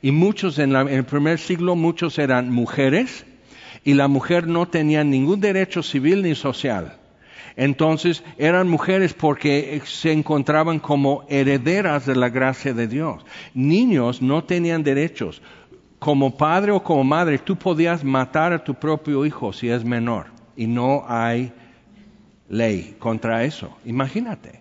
Y 0.01 0.13
muchos 0.13 0.61
en, 0.61 0.77
el 0.77 1.05
primer 1.05 1.41
siglo, 1.41 1.75
muchos 1.75 2.21
eran 2.21 2.53
mujeres 2.53 3.27
y 3.83 3.95
la 3.95 4.07
mujer 4.07 4.47
no 4.47 4.69
tenía 4.69 5.03
ningún 5.03 5.41
derecho 5.41 5.83
civil 5.83 6.23
ni 6.23 6.37
social. 6.37 7.00
Entonces 7.57 8.23
eran 8.39 8.69
mujeres 8.69 9.15
porque 9.15 9.81
se 9.85 10.13
encontraban 10.13 10.79
como 10.79 11.25
herederas 11.29 12.07
de 12.07 12.17
la 12.17 12.29
gracia 12.29 12.73
de 12.75 12.87
Dios. 12.87 13.25
Niños 13.55 14.23
no 14.23 14.45
tenían 14.45 14.83
derechos. 14.83 15.43
Como 15.99 16.37
padre 16.37 16.73
o 16.73 16.83
como 16.83 17.05
madre, 17.05 17.39
tú 17.39 17.57
podías 17.57 18.03
matar 18.05 18.53
a 18.53 18.65
tu 18.65 18.75
propio 18.75 19.27
hijo 19.27 19.53
si 19.53 19.69
es 19.69 19.85
menor. 19.85 20.27
Y 20.57 20.67
no 20.67 21.05
hay 21.07 21.53
ley 22.49 22.97
contra 22.99 23.45
eso. 23.45 23.77
Imagínate. 23.85 24.60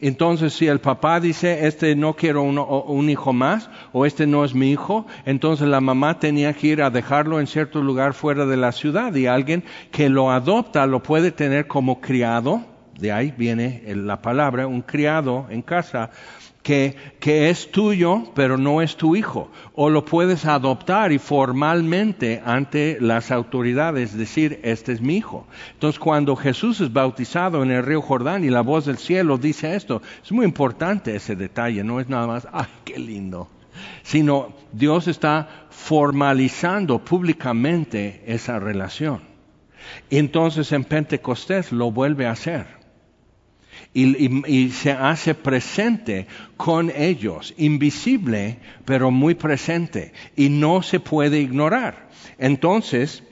Entonces, 0.00 0.54
si 0.54 0.66
el 0.66 0.80
papá 0.80 1.20
dice, 1.20 1.66
este 1.66 1.94
no 1.94 2.14
quiero 2.14 2.42
un, 2.42 3.10
hijo 3.10 3.34
más, 3.34 3.68
o 3.92 4.06
este 4.06 4.26
no 4.26 4.44
es 4.46 4.54
mi 4.54 4.70
hijo, 4.70 5.06
entonces 5.26 5.68
la 5.68 5.82
mamá 5.82 6.18
tenía 6.18 6.54
que 6.54 6.68
ir 6.68 6.82
a 6.82 6.88
dejarlo 6.88 7.38
en 7.38 7.46
cierto 7.46 7.82
lugar 7.82 8.14
fuera 8.14 8.46
de 8.46 8.56
la 8.56 8.72
ciudad 8.72 9.14
y 9.14 9.26
alguien 9.26 9.62
que 9.90 10.08
lo 10.08 10.30
adopta 10.30 10.86
lo 10.86 11.02
puede 11.02 11.32
tener 11.32 11.66
como 11.66 12.00
criado, 12.00 12.64
de 12.98 13.12
ahí 13.12 13.34
viene 13.36 13.82
la 13.94 14.22
palabra, 14.22 14.66
un 14.66 14.80
criado 14.80 15.46
en 15.50 15.60
casa, 15.60 16.10
que, 16.62 16.96
es 17.50 17.70
tuyo, 17.70 18.24
pero 18.34 18.58
no 18.58 18.82
es 18.82 18.96
tu 18.96 19.16
hijo. 19.16 19.50
O 19.74 19.90
lo 19.90 20.04
puedes 20.04 20.44
adoptar 20.44 21.12
y 21.12 21.18
formalmente 21.18 22.42
ante 22.44 22.98
las 23.00 23.30
autoridades 23.30 24.16
decir, 24.16 24.60
este 24.62 24.92
es 24.92 25.00
mi 25.00 25.16
hijo. 25.16 25.46
Entonces, 25.72 25.98
cuando 25.98 26.36
Jesús 26.36 26.80
es 26.80 26.92
bautizado 26.92 27.62
en 27.62 27.70
el 27.70 27.84
río 27.84 28.02
Jordán 28.02 28.44
y 28.44 28.50
la 28.50 28.60
voz 28.60 28.86
del 28.86 28.98
cielo 28.98 29.38
dice 29.38 29.74
esto, 29.74 30.02
es 30.22 30.32
muy 30.32 30.44
importante 30.44 31.16
ese 31.16 31.36
detalle, 31.36 31.82
no 31.84 32.00
es 32.00 32.08
nada 32.08 32.26
más, 32.26 32.46
ay, 32.52 32.66
qué 32.84 32.98
lindo. 32.98 33.48
Sino 34.02 34.52
Dios 34.72 35.08
está 35.08 35.66
formalizando 35.70 36.98
públicamente 36.98 38.22
esa 38.26 38.58
relación. 38.58 39.22
Entonces 40.10 40.72
en 40.72 40.84
Pentecostés 40.84 41.72
lo 41.72 41.90
vuelve 41.90 42.26
a 42.26 42.32
hacer 42.32 42.79
y, 43.92 44.70
se 44.70 44.92
hace 44.92 45.34
presente 45.34 46.26
con 46.56 46.92
ellos, 46.94 47.54
invisible, 47.56 48.58
pero 48.84 49.10
muy 49.10 49.34
presente, 49.34 50.12
y 50.36 50.48
no 50.48 50.82
se 50.82 51.00
puede 51.00 51.40
ignorar. 51.40 52.08
Entonces, 52.38 53.24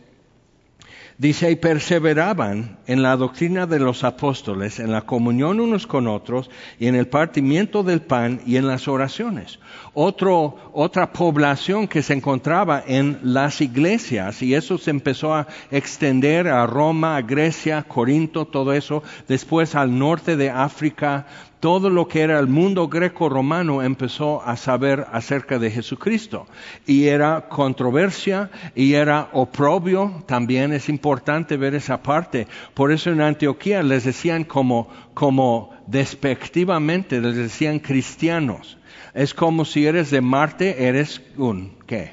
Dice, 1.19 1.51
y 1.51 1.57
perseveraban 1.57 2.79
en 2.87 3.03
la 3.03 3.17
doctrina 3.17 3.67
de 3.67 3.81
los 3.81 4.05
apóstoles, 4.05 4.79
en 4.79 4.93
la 4.93 5.01
comunión 5.01 5.59
unos 5.59 5.89
con 5.89 6.07
otros, 6.07 6.49
y 6.79 6.87
en 6.87 6.95
el 6.95 7.09
partimiento 7.09 7.83
del 7.83 8.03
pan 8.03 8.41
y 8.47 8.55
en 8.55 8.69
las 8.69 8.87
oraciones. 8.87 9.59
otra 9.95 11.13
población 11.13 11.89
que 11.89 12.05
se 12.05 12.15
encontraba 12.15 12.85
en 12.87 13.19
las 13.25 13.61
iglesias, 13.61 14.43
y 14.43 14.55
eso 14.55 14.79
se 14.79 14.93
empezó 14.93 15.35
a 15.35 15.49
extender 15.73 16.47
a 16.47 16.65
Roma, 16.69 17.17
a 17.17 17.23
Grecia, 17.23 17.83
Corinto, 17.83 18.45
todo 18.45 18.73
eso, 18.73 19.03
después 19.27 19.75
al 19.75 19.99
norte 19.99 20.37
de 20.37 20.51
África, 20.51 21.27
todo 21.61 21.91
lo 21.91 22.07
que 22.07 22.21
era 22.21 22.38
el 22.38 22.47
mundo 22.47 22.88
greco-romano 22.88 23.83
empezó 23.83 24.43
a 24.43 24.57
saber 24.57 25.07
acerca 25.12 25.59
de 25.59 25.71
Jesucristo. 25.71 26.47
Y 26.87 27.07
era 27.07 27.49
controversia 27.49 28.50
y 28.75 28.95
era 28.95 29.29
oprobio, 29.33 30.23
también 30.27 30.73
es 30.73 30.88
importante 30.88 31.57
ver 31.57 31.75
esa 31.75 32.03
parte. 32.03 32.47
Por 32.75 32.93
eso 32.93 33.11
en 33.11 33.21
Antioquía 33.21 33.83
les 33.83 34.05
decían 34.05 34.45
como, 34.45 34.88
como 35.15 35.71
despectivamente, 35.87 37.21
les 37.21 37.37
decían 37.37 37.81
cristianos. 37.81 38.79
Es 39.15 39.35
como 39.35 39.65
si 39.65 39.87
eres 39.87 40.11
de 40.11 40.21
Marte, 40.21 40.87
eres 40.87 41.21
un, 41.37 41.73
¿qué? 41.87 42.12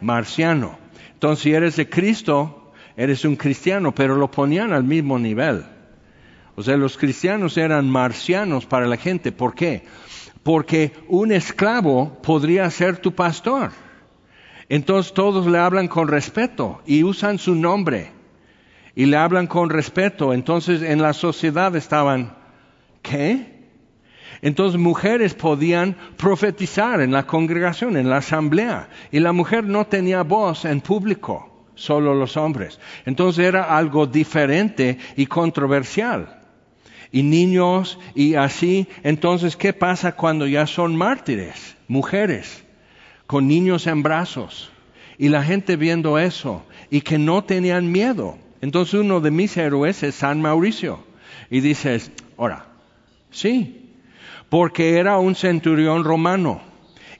Marciano. 0.00 0.78
Entonces 1.14 1.42
si 1.42 1.52
eres 1.52 1.76
de 1.76 1.88
Cristo, 1.88 2.72
eres 2.96 3.24
un 3.24 3.36
cristiano, 3.36 3.92
pero 3.94 4.14
lo 4.14 4.30
ponían 4.30 4.72
al 4.72 4.84
mismo 4.84 5.18
nivel. 5.18 5.64
O 6.56 6.62
sea, 6.62 6.76
los 6.78 6.96
cristianos 6.96 7.56
eran 7.58 7.88
marcianos 7.88 8.64
para 8.64 8.86
la 8.86 8.96
gente. 8.96 9.30
¿Por 9.30 9.54
qué? 9.54 9.84
Porque 10.42 10.92
un 11.06 11.30
esclavo 11.30 12.18
podría 12.22 12.68
ser 12.70 12.96
tu 12.96 13.14
pastor. 13.14 13.72
Entonces 14.68 15.12
todos 15.12 15.46
le 15.46 15.58
hablan 15.58 15.86
con 15.86 16.08
respeto 16.08 16.80
y 16.86 17.04
usan 17.04 17.38
su 17.38 17.54
nombre 17.54 18.10
y 18.94 19.04
le 19.04 19.18
hablan 19.18 19.46
con 19.46 19.68
respeto. 19.68 20.32
Entonces 20.32 20.82
en 20.82 21.02
la 21.02 21.12
sociedad 21.12 21.76
estaban, 21.76 22.34
¿qué? 23.02 23.54
Entonces 24.40 24.80
mujeres 24.80 25.34
podían 25.34 25.94
profetizar 26.16 27.02
en 27.02 27.12
la 27.12 27.26
congregación, 27.26 27.96
en 27.96 28.08
la 28.08 28.18
asamblea, 28.18 28.88
y 29.12 29.20
la 29.20 29.32
mujer 29.32 29.64
no 29.64 29.86
tenía 29.86 30.22
voz 30.22 30.64
en 30.64 30.80
público, 30.80 31.66
solo 31.74 32.14
los 32.14 32.36
hombres. 32.36 32.80
Entonces 33.04 33.44
era 33.44 33.76
algo 33.76 34.06
diferente 34.06 34.98
y 35.16 35.26
controversial 35.26 36.35
y 37.16 37.22
niños 37.22 37.98
y 38.14 38.34
así. 38.34 38.88
Entonces, 39.02 39.56
¿qué 39.56 39.72
pasa 39.72 40.12
cuando 40.12 40.46
ya 40.46 40.66
son 40.66 40.94
mártires? 40.94 41.74
Mujeres 41.88 42.62
con 43.26 43.48
niños 43.48 43.86
en 43.86 44.02
brazos 44.02 44.70
y 45.16 45.30
la 45.30 45.42
gente 45.42 45.76
viendo 45.76 46.18
eso 46.18 46.62
y 46.90 47.00
que 47.00 47.16
no 47.16 47.42
tenían 47.42 47.90
miedo. 47.90 48.36
Entonces 48.60 49.00
uno 49.00 49.22
de 49.22 49.30
mis 49.30 49.56
héroes 49.56 50.02
es 50.02 50.16
San 50.16 50.42
Mauricio 50.42 50.98
y 51.48 51.60
dices, 51.60 52.12
ahora, 52.36 52.66
sí, 53.30 53.94
porque 54.50 54.98
era 54.98 55.16
un 55.16 55.36
centurión 55.36 56.04
romano 56.04 56.60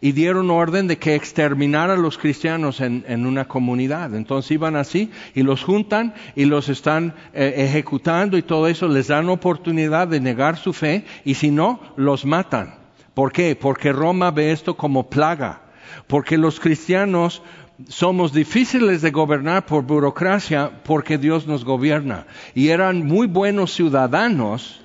y 0.06 0.12
dieron 0.12 0.52
orden 0.52 0.86
de 0.86 0.98
que 0.98 1.16
exterminara 1.16 1.94
a 1.94 1.96
los 1.96 2.16
cristianos 2.16 2.80
en, 2.80 3.26
una 3.26 3.48
comunidad. 3.48 4.14
Entonces 4.14 4.52
iban 4.52 4.76
así 4.76 5.10
y 5.34 5.42
los 5.42 5.64
juntan 5.64 6.14
y 6.36 6.44
los 6.44 6.68
están 6.68 7.12
eh, 7.34 7.54
ejecutando 7.56 8.38
y 8.38 8.42
todo 8.42 8.68
eso, 8.68 8.86
les 8.86 9.08
dan 9.08 9.28
oportunidad 9.28 10.06
de 10.06 10.20
negar 10.20 10.58
su 10.58 10.72
fe 10.72 11.04
y 11.24 11.34
si 11.34 11.50
no, 11.50 11.80
los 11.96 12.24
matan. 12.24 12.76
¿Por 13.14 13.32
qué? 13.32 13.56
Porque 13.56 13.90
Roma 13.90 14.30
ve 14.30 14.52
esto 14.52 14.76
como 14.76 15.10
plaga, 15.10 15.62
porque 16.06 16.38
los 16.38 16.60
cristianos 16.60 17.42
somos 17.88 18.32
difíciles 18.32 19.02
de 19.02 19.10
gobernar 19.10 19.66
por 19.66 19.82
burocracia 19.82 20.70
porque 20.84 21.18
Dios 21.18 21.48
nos 21.48 21.64
gobierna. 21.64 22.28
Y 22.54 22.68
eran 22.68 23.04
muy 23.04 23.26
buenos 23.26 23.72
ciudadanos, 23.72 24.80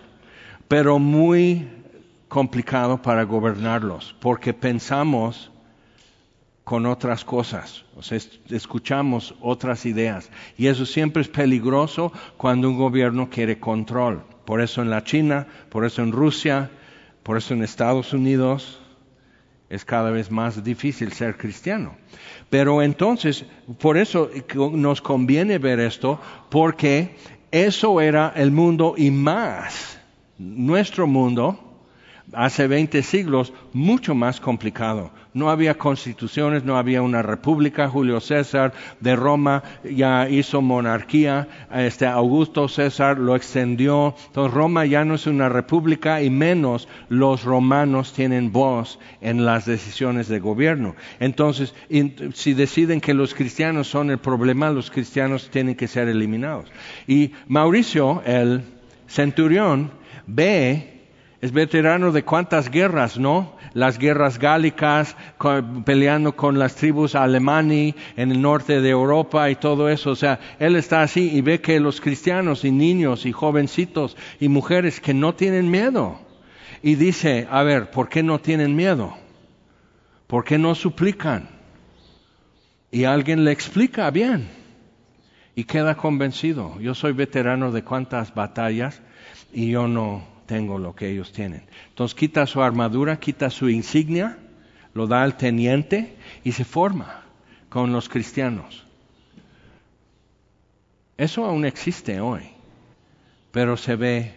pero 0.68 0.98
muy 0.98 1.68
complicado 2.32 3.02
para 3.02 3.24
gobernarlos, 3.24 4.16
porque 4.22 4.54
pensamos 4.54 5.52
con 6.64 6.86
otras 6.86 7.26
cosas, 7.26 7.84
o 7.98 8.02
sea, 8.02 8.18
escuchamos 8.50 9.36
otras 9.42 9.86
ideas. 9.86 10.30
Y 10.58 10.68
eso 10.68 10.86
siempre 10.86 11.24
es 11.24 11.28
peligroso 11.28 12.14
cuando 12.38 12.70
un 12.70 12.78
gobierno 12.78 13.30
quiere 13.30 13.60
control. 13.60 14.24
Por 14.46 14.62
eso 14.62 14.82
en 14.82 14.90
la 14.90 15.04
China, 15.04 15.46
por 15.70 15.84
eso 15.84 16.04
en 16.04 16.14
Rusia, 16.14 16.72
por 17.22 17.36
eso 17.36 17.54
en 17.54 17.64
Estados 17.64 18.14
Unidos 18.14 18.80
es 19.70 19.84
cada 19.84 20.10
vez 20.10 20.32
más 20.32 20.64
difícil 20.64 21.12
ser 21.12 21.36
cristiano. 21.36 21.98
Pero 22.50 22.82
entonces, 22.82 23.44
por 23.78 23.98
eso 23.98 24.30
nos 24.72 25.02
conviene 25.02 25.58
ver 25.58 25.82
esto, 25.82 26.18
porque 26.50 27.18
eso 27.52 28.00
era 28.00 28.32
el 28.38 28.52
mundo 28.52 28.94
y 28.96 29.12
más 29.12 30.00
nuestro 30.38 31.08
mundo 31.08 31.68
hace 32.34 32.68
20 32.68 33.04
siglos 33.04 33.54
mucho 33.74 34.16
más 34.16 34.40
complicado. 34.40 35.12
No 35.34 35.50
había 35.50 35.78
constituciones, 35.78 36.66
no 36.66 36.78
había 36.78 37.02
una 37.02 37.22
república. 37.22 37.88
Julio 37.88 38.20
César 38.20 38.74
de 39.00 39.16
Roma 39.16 39.64
ya 39.84 40.28
hizo 40.30 40.62
monarquía. 40.62 41.48
Este 41.74 42.06
Augusto 42.06 42.68
César 42.68 43.18
lo 43.18 43.36
extendió. 43.36 44.14
Entonces 44.28 44.54
Roma 44.54 44.86
ya 44.86 45.06
no 45.06 45.16
es 45.16 45.28
una 45.28 45.48
república 45.48 46.22
y 46.22 46.30
menos 46.30 46.90
los 47.08 47.44
romanos 47.44 48.12
tienen 48.14 48.52
voz 48.52 49.00
en 49.22 49.46
las 49.46 49.66
decisiones 49.66 50.28
de 50.28 50.40
gobierno. 50.40 50.96
Entonces, 51.20 51.74
si 52.34 52.54
deciden 52.54 53.00
que 53.00 53.14
los 53.14 53.34
cristianos 53.34 53.88
son 53.88 54.10
el 54.10 54.18
problema, 54.18 54.70
los 54.70 54.92
cristianos 54.92 55.50
tienen 55.50 55.76
que 55.76 55.88
ser 55.88 56.10
eliminados. 56.10 56.70
Y 57.08 57.32
Mauricio, 57.48 58.22
el 58.26 58.64
centurión, 59.08 59.92
ve 60.28 60.91
es 61.42 61.52
veterano 61.52 62.12
de 62.12 62.24
cuántas 62.24 62.70
guerras, 62.70 63.18
¿no? 63.18 63.58
Las 63.74 63.98
guerras 63.98 64.38
gálicas, 64.38 65.16
peleando 65.86 66.36
con 66.36 66.60
las 66.60 66.76
tribus 66.76 67.16
alemani 67.16 67.96
en 68.16 68.32
el 68.32 68.42
norte 68.42 68.80
de 68.80 68.90
Europa 68.90 69.50
y 69.50 69.56
todo 69.56 69.90
eso. 69.90 70.12
O 70.12 70.16
sea, 70.16 70.40
él 70.60 70.76
está 70.76 71.02
así 71.02 71.36
y 71.36 71.42
ve 71.42 71.60
que 71.60 71.80
los 71.80 72.00
cristianos 72.00 72.64
y 72.64 72.72
niños 72.72 73.26
y 73.26 73.32
jovencitos 73.32 74.16
y 74.40 74.50
mujeres 74.50 75.00
que 75.00 75.16
no 75.16 75.34
tienen 75.34 75.72
miedo. 75.72 76.20
Y 76.84 76.94
dice, 76.94 77.48
a 77.50 77.64
ver, 77.64 77.90
¿por 77.90 78.08
qué 78.08 78.22
no 78.22 78.40
tienen 78.40 78.76
miedo? 78.76 79.16
¿Por 80.28 80.44
qué 80.44 80.60
no 80.60 80.76
suplican? 80.76 81.50
Y 82.92 83.06
alguien 83.06 83.44
le 83.46 83.52
explica 83.52 84.12
bien 84.12 84.48
y 85.56 85.64
queda 85.64 85.96
convencido. 85.96 86.80
Yo 86.80 86.94
soy 86.94 87.14
veterano 87.14 87.72
de 87.72 87.84
cuántas 87.84 88.36
batallas 88.36 89.02
y 89.52 89.72
yo 89.72 89.88
no, 89.88 90.31
tengo 90.52 90.78
lo 90.78 90.94
que 90.94 91.10
ellos 91.10 91.32
tienen. 91.32 91.64
Entonces 91.88 92.14
quita 92.14 92.46
su 92.46 92.62
armadura, 92.62 93.22
quita 93.22 93.50
su 93.50 93.70
insignia, 93.70 94.38
lo 94.94 95.08
da 95.08 95.24
al 95.24 95.38
teniente 95.38 96.18
y 96.44 96.52
se 96.52 96.66
forma 96.66 97.24
con 97.70 97.94
los 97.94 98.10
cristianos. 98.10 98.86
Eso 101.16 101.46
aún 101.46 101.64
existe 101.64 102.20
hoy, 102.20 102.42
pero 103.54 103.78
se 103.78 103.96
ve 103.96 104.34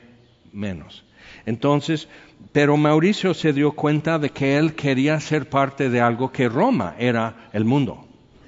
menos. 0.52 1.04
Entonces, 1.47 2.06
pero 2.52 2.76
Mauricio 2.76 3.35
se 3.35 3.52
dio 3.52 3.73
cuenta 3.73 4.21
de 4.21 4.30
que 4.30 4.56
él 4.56 4.76
quería 4.76 5.18
ser 5.18 5.49
parte 5.49 5.90
de 5.90 6.00
algo 6.00 6.30
que 6.30 6.49
Roma 6.49 6.94
era 6.97 7.49
el 7.52 7.64
mundo. 7.64 8.06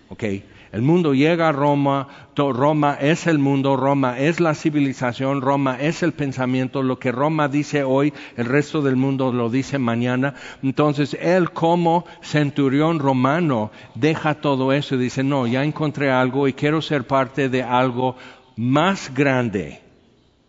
¿okay? 0.09 0.45
El 0.77 0.83
mundo 0.83 1.15
llega 1.15 1.49
a 1.49 1.53
Roma, 1.53 2.07
Roma 2.37 2.99
es 3.01 3.27
el 3.27 3.39
mundo, 3.39 3.79
Roma 3.79 4.19
es 4.19 4.41
la 4.41 4.55
civilización, 4.55 5.41
Roma 5.41 5.79
es 5.81 6.03
el 6.03 6.13
pensamiento, 6.13 6.83
lo 6.83 6.99
que 6.99 7.13
Roma 7.13 7.49
dice 7.49 7.83
hoy, 7.83 8.13
el 8.37 8.45
resto 8.45 8.83
del 8.83 8.95
mundo 8.95 9.33
lo 9.33 9.49
dice 9.49 9.79
mañana. 9.79 10.35
Entonces 10.63 11.17
él 11.19 11.53
como 11.53 12.05
centurión 12.21 12.99
romano 12.99 13.71
deja 13.95 14.35
todo 14.35 14.71
eso 14.75 14.97
y 14.97 14.99
dice, 14.99 15.25
no, 15.25 15.47
ya 15.47 15.65
encontré 15.65 16.11
algo 16.11 16.47
y 16.47 16.53
quiero 16.53 16.83
ser 16.83 17.07
parte 17.07 17.49
de 17.49 17.63
algo 17.63 18.15
más 18.57 19.15
grande 19.15 19.81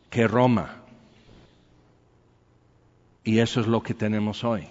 que 0.10 0.28
Roma. 0.28 0.82
Y 3.24 3.40
eso 3.40 3.62
es 3.62 3.68
lo 3.68 3.82
que 3.82 3.94
tenemos 3.94 4.44
hoy. 4.44 4.68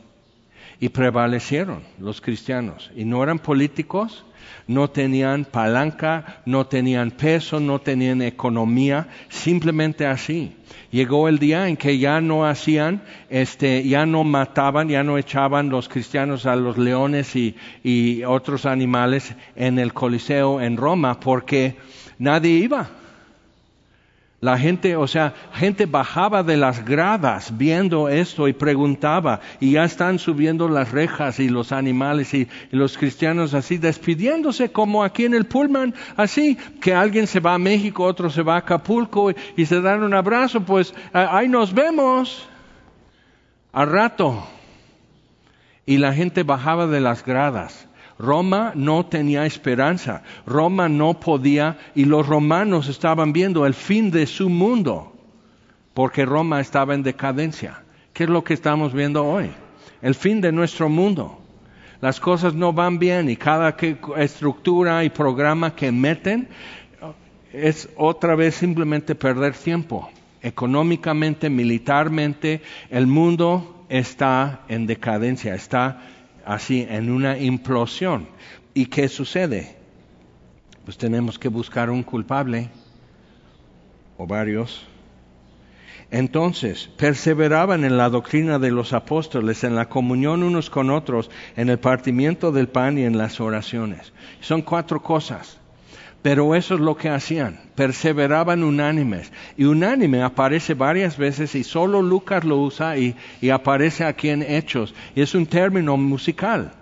Y 0.78 0.90
prevalecieron 0.90 1.82
los 1.98 2.20
cristianos. 2.20 2.90
Y 2.94 3.04
no 3.04 3.22
eran 3.22 3.38
políticos, 3.38 4.24
no 4.66 4.90
tenían 4.90 5.44
palanca, 5.44 6.42
no 6.44 6.66
tenían 6.66 7.10
peso, 7.10 7.60
no 7.60 7.80
tenían 7.80 8.22
economía, 8.22 9.08
simplemente 9.28 10.06
así. 10.06 10.56
Llegó 10.90 11.28
el 11.28 11.38
día 11.38 11.68
en 11.68 11.76
que 11.76 11.98
ya 11.98 12.20
no 12.20 12.46
hacían, 12.46 13.02
este, 13.30 13.86
ya 13.88 14.06
no 14.06 14.24
mataban, 14.24 14.88
ya 14.88 15.02
no 15.02 15.18
echaban 15.18 15.68
los 15.68 15.88
cristianos 15.88 16.46
a 16.46 16.56
los 16.56 16.78
leones 16.78 17.34
y 17.36 18.24
otros 18.24 18.66
animales 18.66 19.34
en 19.54 19.78
el 19.78 19.92
Coliseo 19.92 20.60
en 20.60 20.76
Roma 20.76 21.20
porque 21.20 21.76
nadie 22.18 22.50
iba. 22.50 22.90
La 24.40 24.58
gente, 24.58 24.96
o 24.96 25.06
sea, 25.06 25.32
gente 25.54 25.86
bajaba 25.86 26.42
de 26.42 26.58
las 26.58 26.84
gradas 26.84 27.56
viendo 27.56 28.10
esto 28.10 28.48
y 28.48 28.52
preguntaba, 28.52 29.40
y 29.60 29.72
ya 29.72 29.84
están 29.84 30.18
subiendo 30.18 30.68
las 30.68 30.92
rejas 30.92 31.40
y 31.40 31.48
los 31.48 31.72
animales 31.72 32.34
y, 32.34 32.46
los 32.70 32.98
cristianos 32.98 33.54
así 33.54 33.78
despidiéndose 33.78 34.70
como 34.70 35.04
aquí 35.04 35.24
en 35.24 35.32
el 35.32 35.46
Pullman, 35.46 35.94
así 36.16 36.56
que 36.82 36.92
alguien 36.92 37.26
se 37.26 37.40
va 37.40 37.54
a 37.54 37.58
México, 37.58 38.04
otro 38.04 38.28
se 38.28 38.42
va 38.42 38.56
a 38.56 38.58
Acapulco 38.58 39.30
y, 39.56 39.64
se 39.64 39.80
dan 39.80 40.02
un 40.02 40.12
abrazo, 40.12 40.60
pues 40.60 40.94
ahí 41.14 41.48
nos 41.48 41.72
vemos 41.72 42.46
al 43.72 43.90
rato. 43.90 44.46
Y 45.86 45.98
la 45.98 46.12
gente 46.12 46.42
bajaba 46.42 46.86
de 46.86 47.00
las 47.00 47.24
gradas 47.24 47.88
Roma 48.18 48.72
no 48.74 49.06
tenía 49.06 49.44
esperanza, 49.44 50.22
Roma 50.46 50.88
no 50.88 51.20
podía 51.20 51.78
y 51.94 52.04
los 52.06 52.26
romanos 52.26 52.88
estaban 52.88 53.32
viendo 53.32 53.66
el 53.66 53.74
fin 53.74 54.10
de 54.10 54.26
su 54.26 54.48
mundo, 54.48 55.12
porque 55.92 56.24
Roma 56.24 56.60
estaba 56.60 56.94
en 56.94 57.02
decadencia. 57.02 57.82
¿Qué 58.12 58.24
es 58.24 58.30
lo 58.30 58.42
que 58.42 58.54
estamos 58.54 58.94
viendo 58.94 59.24
hoy? 59.24 59.50
El 60.00 60.14
fin 60.14 60.40
de 60.40 60.52
nuestro 60.52 60.88
mundo. 60.88 61.38
Las 62.00 62.20
cosas 62.20 62.54
no 62.54 62.72
van 62.72 62.98
bien 62.98 63.28
y 63.28 63.36
cada 63.36 63.76
estructura 64.16 65.04
y 65.04 65.10
programa 65.10 65.74
que 65.74 65.92
meten 65.92 66.48
es 67.52 67.88
otra 67.96 68.34
vez 68.34 68.54
simplemente 68.54 69.14
perder 69.14 69.54
tiempo. 69.54 70.10
Económicamente, 70.42 71.50
militarmente, 71.50 72.62
el 72.90 73.06
mundo 73.06 73.84
está 73.88 74.60
en 74.68 74.86
decadencia, 74.86 75.54
está 75.54 76.02
así 76.46 76.86
en 76.88 77.10
una 77.10 77.36
implosión. 77.38 78.28
¿Y 78.72 78.86
qué 78.86 79.08
sucede? 79.08 79.76
Pues 80.84 80.96
tenemos 80.96 81.38
que 81.38 81.48
buscar 81.48 81.90
un 81.90 82.02
culpable 82.02 82.70
o 84.16 84.26
varios. 84.26 84.86
Entonces, 86.10 86.88
perseveraban 86.96 87.84
en 87.84 87.96
la 87.96 88.08
doctrina 88.08 88.60
de 88.60 88.70
los 88.70 88.92
apóstoles, 88.92 89.64
en 89.64 89.74
la 89.74 89.88
comunión 89.88 90.44
unos 90.44 90.70
con 90.70 90.90
otros, 90.90 91.30
en 91.56 91.68
el 91.68 91.80
partimiento 91.80 92.52
del 92.52 92.68
pan 92.68 92.96
y 92.96 93.02
en 93.02 93.18
las 93.18 93.40
oraciones. 93.40 94.12
Son 94.40 94.62
cuatro 94.62 95.02
cosas. 95.02 95.58
Pero 96.26 96.56
eso 96.56 96.74
es 96.74 96.80
lo 96.80 96.96
que 96.96 97.08
hacían, 97.08 97.56
perseveraban 97.76 98.64
unánimes. 98.64 99.30
Y 99.56 99.66
unánime 99.66 100.24
aparece 100.24 100.74
varias 100.74 101.16
veces 101.16 101.54
y 101.54 101.62
solo 101.62 102.02
Lucas 102.02 102.42
lo 102.42 102.56
usa 102.56 102.98
y, 102.98 103.14
y 103.40 103.50
aparece 103.50 104.02
aquí 104.02 104.30
en 104.30 104.42
Hechos. 104.42 104.92
Y 105.14 105.20
es 105.20 105.36
un 105.36 105.46
término 105.46 105.96
musical 105.96 106.72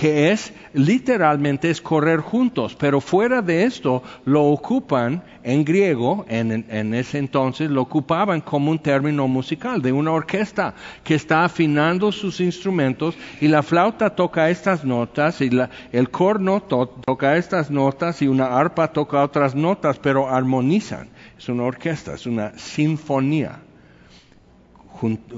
que 0.00 0.32
es 0.32 0.54
literalmente 0.72 1.68
es 1.68 1.82
correr 1.82 2.20
juntos, 2.20 2.74
pero 2.74 3.02
fuera 3.02 3.42
de 3.42 3.64
esto 3.64 4.02
lo 4.24 4.44
ocupan 4.44 5.22
en 5.42 5.62
griego, 5.62 6.24
en, 6.26 6.94
ese 6.94 7.18
entonces 7.18 7.70
lo 7.70 7.82
ocupaban 7.82 8.40
como 8.40 8.70
un 8.70 8.78
término 8.78 9.28
musical 9.28 9.82
de 9.82 9.92
una 9.92 10.12
orquesta 10.12 10.72
que 11.04 11.14
está 11.14 11.44
afinando 11.44 12.12
sus 12.12 12.40
instrumentos 12.40 13.14
y 13.42 13.48
la 13.48 13.62
flauta 13.62 14.08
toca 14.16 14.48
estas 14.48 14.86
notas 14.86 15.42
y 15.42 15.50
el 15.92 16.10
corno 16.10 16.62
toca 16.62 17.36
estas 17.36 17.70
notas 17.70 18.22
y 18.22 18.28
una 18.28 18.58
arpa 18.58 18.94
toca 18.94 19.22
otras 19.22 19.54
notas, 19.54 19.98
pero 19.98 20.30
armonizan. 20.30 21.10
Es 21.36 21.50
una 21.50 21.64
orquesta, 21.64 22.14
es 22.14 22.24
una 22.24 22.56
sinfonía 22.56 23.58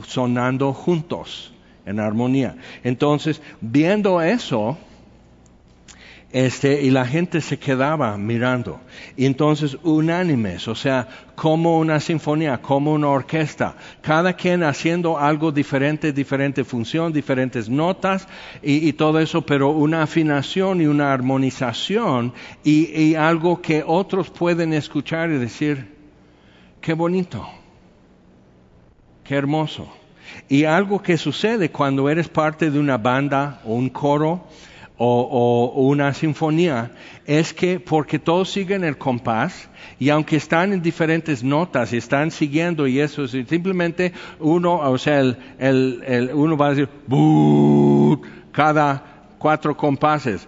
sonando 0.06 0.72
juntos 0.72 1.51
en 1.86 2.00
armonía. 2.00 2.56
Entonces, 2.84 3.40
viendo 3.60 4.20
eso, 4.20 4.78
este, 6.32 6.82
y 6.82 6.90
la 6.90 7.04
gente 7.04 7.42
se 7.42 7.58
quedaba 7.58 8.16
mirando. 8.16 8.80
Y 9.16 9.26
entonces, 9.26 9.76
unánimes, 9.82 10.66
o 10.66 10.74
sea, 10.74 11.06
como 11.34 11.78
una 11.78 12.00
sinfonía, 12.00 12.62
como 12.62 12.92
una 12.92 13.08
orquesta, 13.08 13.76
cada 14.00 14.32
quien 14.32 14.62
haciendo 14.62 15.18
algo 15.18 15.52
diferente, 15.52 16.12
diferente 16.12 16.64
función, 16.64 17.12
diferentes 17.12 17.68
notas 17.68 18.26
y, 18.62 18.88
y 18.88 18.94
todo 18.94 19.20
eso, 19.20 19.42
pero 19.42 19.70
una 19.70 20.02
afinación 20.02 20.80
y 20.80 20.86
una 20.86 21.12
armonización 21.12 22.32
y, 22.64 22.98
y 22.98 23.14
algo 23.14 23.60
que 23.60 23.84
otros 23.86 24.30
pueden 24.30 24.72
escuchar 24.72 25.30
y 25.30 25.36
decir, 25.36 25.94
qué 26.80 26.94
bonito, 26.94 27.46
qué 29.22 29.34
hermoso. 29.34 30.01
Y 30.48 30.64
algo 30.64 31.02
que 31.02 31.16
sucede 31.16 31.70
cuando 31.70 32.08
eres 32.08 32.28
parte 32.28 32.70
de 32.70 32.78
una 32.78 32.98
banda 32.98 33.60
o 33.64 33.74
un 33.74 33.88
coro 33.88 34.46
o, 35.04 35.72
una 35.76 36.14
sinfonía 36.14 36.92
es 37.26 37.52
que 37.52 37.80
porque 37.80 38.18
todos 38.18 38.50
siguen 38.50 38.84
el 38.84 38.98
compás 38.98 39.68
y 39.98 40.10
aunque 40.10 40.36
están 40.36 40.72
en 40.72 40.82
diferentes 40.82 41.42
notas 41.42 41.92
y 41.92 41.96
están 41.96 42.30
siguiendo 42.30 42.86
y 42.86 43.00
eso, 43.00 43.26
simplemente 43.26 44.12
uno, 44.38 44.74
o 44.76 44.98
sea, 44.98 45.20
el, 45.20 46.30
uno 46.34 46.56
va 46.56 46.68
a 46.68 46.74
decir 46.74 46.88
cada 48.52 49.12
cuatro 49.38 49.76
compases. 49.76 50.46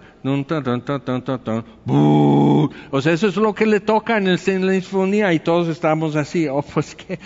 O 2.91 3.01
sea, 3.01 3.13
eso 3.13 3.27
es 3.27 3.35
lo 3.35 3.53
que 3.53 3.65
le 3.65 3.79
toca 3.79 4.17
en, 4.17 4.27
el, 4.27 4.39
la 4.65 4.73
sinfonía 4.73 5.33
y 5.33 5.39
todos 5.39 5.67
estamos 5.67 6.15
así. 6.15 6.47
Oh, 6.47 6.63
pues 6.63 6.95
que 6.95 7.19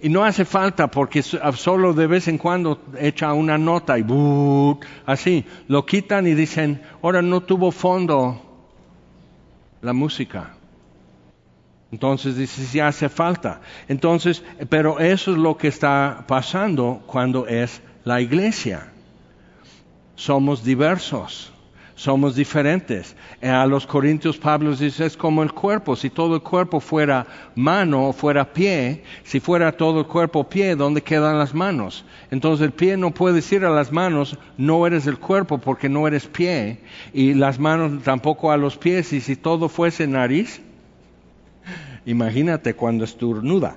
y 0.00 0.08
no 0.08 0.24
hace 0.24 0.44
falta 0.44 0.88
porque 0.88 1.22
solo 1.22 1.92
de 1.92 2.06
vez 2.06 2.28
en 2.28 2.38
cuando 2.38 2.80
echa 2.98 3.32
una 3.32 3.58
nota 3.58 3.98
y 3.98 4.04
así. 5.06 5.44
Lo 5.66 5.84
quitan 5.84 6.26
y 6.26 6.34
dicen, 6.34 6.82
ahora 7.02 7.20
no 7.20 7.40
tuvo 7.42 7.72
fondo 7.72 8.40
la 9.80 9.92
música. 9.92 10.54
Entonces 11.90 12.36
dice, 12.36 12.64
sí 12.64 12.80
hace 12.80 13.08
falta. 13.08 13.60
Entonces, 13.88 14.44
pero 14.68 15.00
eso 15.00 15.32
es 15.32 15.38
lo 15.38 15.56
que 15.56 15.68
está 15.68 16.24
pasando 16.28 17.02
cuando 17.06 17.46
es 17.46 17.82
la 18.04 18.20
iglesia. 18.20 18.92
Somos 20.14 20.62
diversos 20.62 21.52
somos 21.98 22.36
diferentes. 22.36 23.16
Eh, 23.42 23.48
a 23.48 23.66
los 23.66 23.84
Corintios 23.84 24.38
Pablo 24.38 24.74
dice, 24.74 25.04
es 25.04 25.16
como 25.16 25.42
el 25.42 25.52
cuerpo, 25.52 25.96
si 25.96 26.10
todo 26.10 26.36
el 26.36 26.42
cuerpo 26.42 26.78
fuera 26.78 27.26
mano 27.56 28.08
o 28.08 28.12
fuera 28.12 28.52
pie, 28.52 29.02
si 29.24 29.40
fuera 29.40 29.72
todo 29.72 29.98
el 29.98 30.06
cuerpo 30.06 30.48
pie, 30.48 30.76
¿dónde 30.76 31.02
quedan 31.02 31.38
las 31.38 31.54
manos? 31.54 32.04
Entonces 32.30 32.64
el 32.64 32.72
pie 32.72 32.96
no 32.96 33.10
puede 33.10 33.34
decir 33.34 33.64
a 33.64 33.70
las 33.70 33.90
manos, 33.90 34.38
no 34.56 34.86
eres 34.86 35.08
el 35.08 35.18
cuerpo 35.18 35.58
porque 35.58 35.88
no 35.88 36.06
eres 36.06 36.26
pie, 36.26 36.78
y 37.12 37.34
las 37.34 37.58
manos 37.58 38.04
tampoco 38.04 38.52
a 38.52 38.56
los 38.56 38.76
pies, 38.76 39.12
y 39.12 39.20
si 39.20 39.34
todo 39.34 39.68
fuese 39.68 40.06
nariz, 40.06 40.62
imagínate 42.06 42.74
cuando 42.74 43.02
estornuda. 43.02 43.76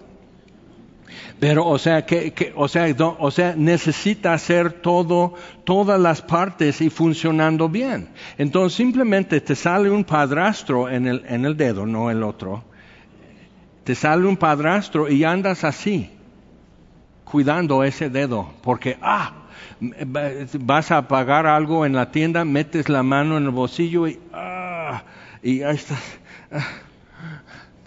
Pero, 1.41 1.65
o 1.65 1.79
sea, 1.79 2.05
que, 2.05 2.53
o, 2.55 2.67
sea, 2.67 2.85
o 3.17 3.31
sea, 3.31 3.55
necesita 3.57 4.31
hacer 4.31 4.73
todo, 4.73 5.33
todas 5.63 5.99
las 5.99 6.21
partes 6.21 6.81
y 6.81 6.91
funcionando 6.91 7.67
bien. 7.67 8.09
Entonces, 8.37 8.77
simplemente 8.77 9.41
te 9.41 9.55
sale 9.55 9.89
un 9.89 10.03
padrastro 10.03 10.87
en 10.87 11.07
el, 11.07 11.23
en 11.27 11.45
el 11.45 11.57
dedo, 11.57 11.87
no 11.87 12.11
el 12.11 12.21
otro. 12.21 12.63
Te 13.83 13.95
sale 13.95 14.27
un 14.27 14.37
padrastro 14.37 15.09
y 15.09 15.23
andas 15.23 15.63
así, 15.63 16.11
cuidando 17.23 17.83
ese 17.83 18.11
dedo, 18.11 18.47
porque, 18.61 18.99
ah, 19.01 19.33
vas 20.59 20.91
a 20.91 21.07
pagar 21.07 21.47
algo 21.47 21.87
en 21.87 21.93
la 21.93 22.11
tienda, 22.11 22.45
metes 22.45 22.87
la 22.87 23.01
mano 23.01 23.37
en 23.37 23.45
el 23.45 23.49
bolsillo 23.49 24.07
y, 24.07 24.19
ah, 24.31 25.01
y 25.41 25.63
ahí 25.63 25.73
está. 25.73 25.95
Ah, 26.51 26.67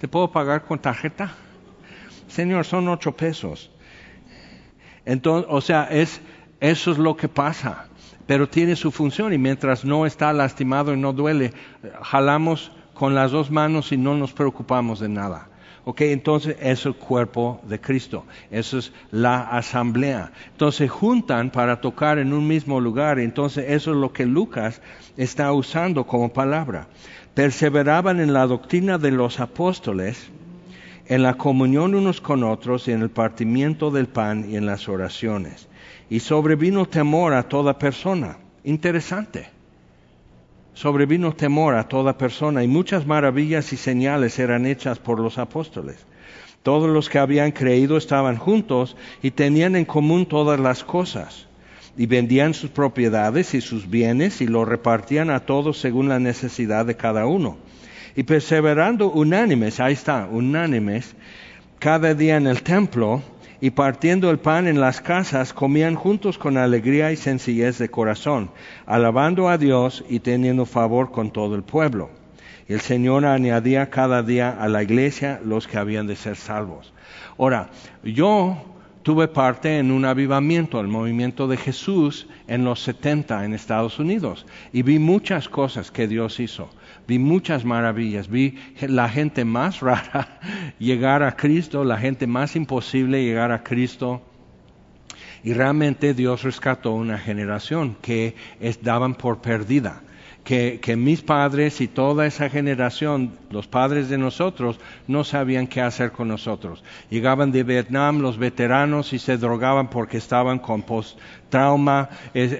¿Te 0.00 0.08
puedo 0.08 0.32
pagar 0.32 0.64
con 0.64 0.80
tarjeta? 0.80 1.32
Señor, 2.34 2.64
son 2.64 2.88
ocho 2.88 3.12
pesos. 3.12 3.70
Entonces, 5.04 5.48
o 5.48 5.60
sea, 5.60 5.84
es, 5.84 6.20
eso 6.60 6.90
es 6.90 6.98
lo 6.98 7.16
que 7.16 7.28
pasa, 7.28 7.86
pero 8.26 8.48
tiene 8.48 8.74
su 8.74 8.90
función 8.90 9.32
y 9.32 9.38
mientras 9.38 9.84
no 9.84 10.04
está 10.04 10.32
lastimado 10.32 10.92
y 10.92 10.96
no 10.96 11.12
duele, 11.12 11.52
jalamos 12.02 12.72
con 12.92 13.14
las 13.14 13.30
dos 13.30 13.52
manos 13.52 13.92
y 13.92 13.96
no 13.96 14.16
nos 14.16 14.32
preocupamos 14.32 14.98
de 14.98 15.08
nada. 15.08 15.48
Ok, 15.84 16.00
entonces 16.00 16.56
es 16.60 16.86
el 16.86 16.94
cuerpo 16.94 17.60
de 17.68 17.80
Cristo, 17.80 18.24
eso 18.50 18.78
es 18.78 18.92
la 19.12 19.42
asamblea. 19.42 20.32
Entonces 20.50 20.90
juntan 20.90 21.50
para 21.50 21.80
tocar 21.80 22.18
en 22.18 22.32
un 22.32 22.48
mismo 22.48 22.80
lugar, 22.80 23.20
entonces 23.20 23.66
eso 23.68 23.92
es 23.92 23.96
lo 23.98 24.12
que 24.12 24.26
Lucas 24.26 24.80
está 25.16 25.52
usando 25.52 26.04
como 26.04 26.32
palabra. 26.32 26.88
Perseveraban 27.34 28.18
en 28.18 28.32
la 28.32 28.46
doctrina 28.46 28.98
de 28.98 29.12
los 29.12 29.38
apóstoles, 29.38 30.30
en 31.06 31.22
la 31.22 31.34
comunión 31.34 31.94
unos 31.94 32.20
con 32.20 32.42
otros 32.44 32.88
y 32.88 32.92
en 32.92 33.02
el 33.02 33.10
partimiento 33.10 33.90
del 33.90 34.06
pan 34.06 34.46
y 34.50 34.56
en 34.56 34.66
las 34.66 34.88
oraciones. 34.88 35.68
Y 36.08 36.20
sobrevino 36.20 36.86
temor 36.86 37.34
a 37.34 37.48
toda 37.48 37.78
persona. 37.78 38.38
Interesante. 38.64 39.50
Sobrevino 40.72 41.34
temor 41.34 41.74
a 41.74 41.88
toda 41.88 42.16
persona 42.16 42.64
y 42.64 42.68
muchas 42.68 43.06
maravillas 43.06 43.72
y 43.72 43.76
señales 43.76 44.38
eran 44.38 44.66
hechas 44.66 44.98
por 44.98 45.20
los 45.20 45.38
apóstoles. 45.38 46.04
Todos 46.62 46.88
los 46.88 47.10
que 47.10 47.18
habían 47.18 47.52
creído 47.52 47.96
estaban 47.96 48.36
juntos 48.36 48.96
y 49.22 49.30
tenían 49.30 49.76
en 49.76 49.84
común 49.84 50.26
todas 50.26 50.58
las 50.58 50.82
cosas. 50.82 51.46
Y 51.96 52.06
vendían 52.06 52.54
sus 52.54 52.70
propiedades 52.70 53.54
y 53.54 53.60
sus 53.60 53.88
bienes 53.88 54.40
y 54.40 54.46
lo 54.46 54.64
repartían 54.64 55.30
a 55.30 55.40
todos 55.40 55.78
según 55.78 56.08
la 56.08 56.18
necesidad 56.18 56.86
de 56.86 56.96
cada 56.96 57.26
uno 57.26 57.58
y 58.16 58.22
perseverando 58.22 59.10
unánimes, 59.10 59.80
ahí 59.80 59.94
está, 59.94 60.28
unánimes, 60.30 61.14
cada 61.78 62.14
día 62.14 62.36
en 62.36 62.46
el 62.46 62.62
templo 62.62 63.22
y 63.60 63.70
partiendo 63.70 64.30
el 64.30 64.38
pan 64.38 64.66
en 64.66 64.80
las 64.80 65.00
casas, 65.00 65.52
comían 65.52 65.94
juntos 65.94 66.38
con 66.38 66.56
alegría 66.56 67.12
y 67.12 67.16
sencillez 67.16 67.78
de 67.78 67.88
corazón, 67.88 68.50
alabando 68.86 69.48
a 69.48 69.58
Dios 69.58 70.04
y 70.08 70.20
teniendo 70.20 70.66
favor 70.66 71.10
con 71.10 71.30
todo 71.30 71.54
el 71.54 71.62
pueblo. 71.62 72.10
Y 72.68 72.74
el 72.74 72.80
Señor 72.80 73.24
añadía 73.24 73.90
cada 73.90 74.22
día 74.22 74.50
a 74.50 74.68
la 74.68 74.82
iglesia 74.82 75.40
los 75.44 75.66
que 75.66 75.78
habían 75.78 76.06
de 76.06 76.16
ser 76.16 76.36
salvos. 76.36 76.92
Ahora, 77.38 77.70
yo 78.02 78.56
tuve 79.02 79.28
parte 79.28 79.78
en 79.78 79.90
un 79.90 80.04
avivamiento, 80.04 80.80
el 80.80 80.88
movimiento 80.88 81.46
de 81.46 81.56
Jesús 81.56 82.26
en 82.46 82.64
los 82.64 82.80
70 82.80 83.44
en 83.44 83.54
Estados 83.54 83.98
Unidos, 83.98 84.46
y 84.72 84.82
vi 84.82 84.98
muchas 84.98 85.48
cosas 85.48 85.90
que 85.90 86.06
Dios 86.06 86.40
hizo 86.40 86.70
vi 87.08 87.18
muchas 87.18 87.64
maravillas, 87.64 88.28
vi 88.28 88.58
la 88.80 89.08
gente 89.08 89.44
más 89.44 89.80
rara 89.80 90.40
llegar 90.78 91.22
a 91.22 91.36
Cristo, 91.36 91.84
la 91.84 91.98
gente 91.98 92.26
más 92.26 92.56
imposible 92.56 93.24
llegar 93.24 93.52
a 93.52 93.62
Cristo. 93.62 94.22
Y 95.42 95.52
realmente 95.52 96.14
Dios 96.14 96.42
rescató 96.42 96.92
una 96.92 97.18
generación 97.18 97.96
que 98.00 98.34
daban 98.82 99.14
por 99.14 99.42
perdida 99.42 100.03
que, 100.44 100.96
mis 100.96 101.22
padres 101.22 101.80
y 101.80 101.88
toda 101.88 102.26
esa 102.26 102.50
generación, 102.50 103.32
los 103.50 103.66
padres 103.66 104.10
de 104.10 104.18
nosotros, 104.18 104.78
no 105.08 105.24
sabían 105.24 105.66
qué 105.66 105.80
hacer 105.80 106.12
con 106.12 106.28
nosotros. 106.28 106.84
Llegaban 107.08 107.50
de 107.50 107.62
Vietnam 107.62 108.20
los 108.20 108.36
veteranos 108.36 109.14
y 109.14 109.18
se 109.18 109.38
drogaban 109.38 109.88
porque 109.88 110.18
estaban 110.18 110.58
con 110.58 110.82
post-trauma, 110.82 112.10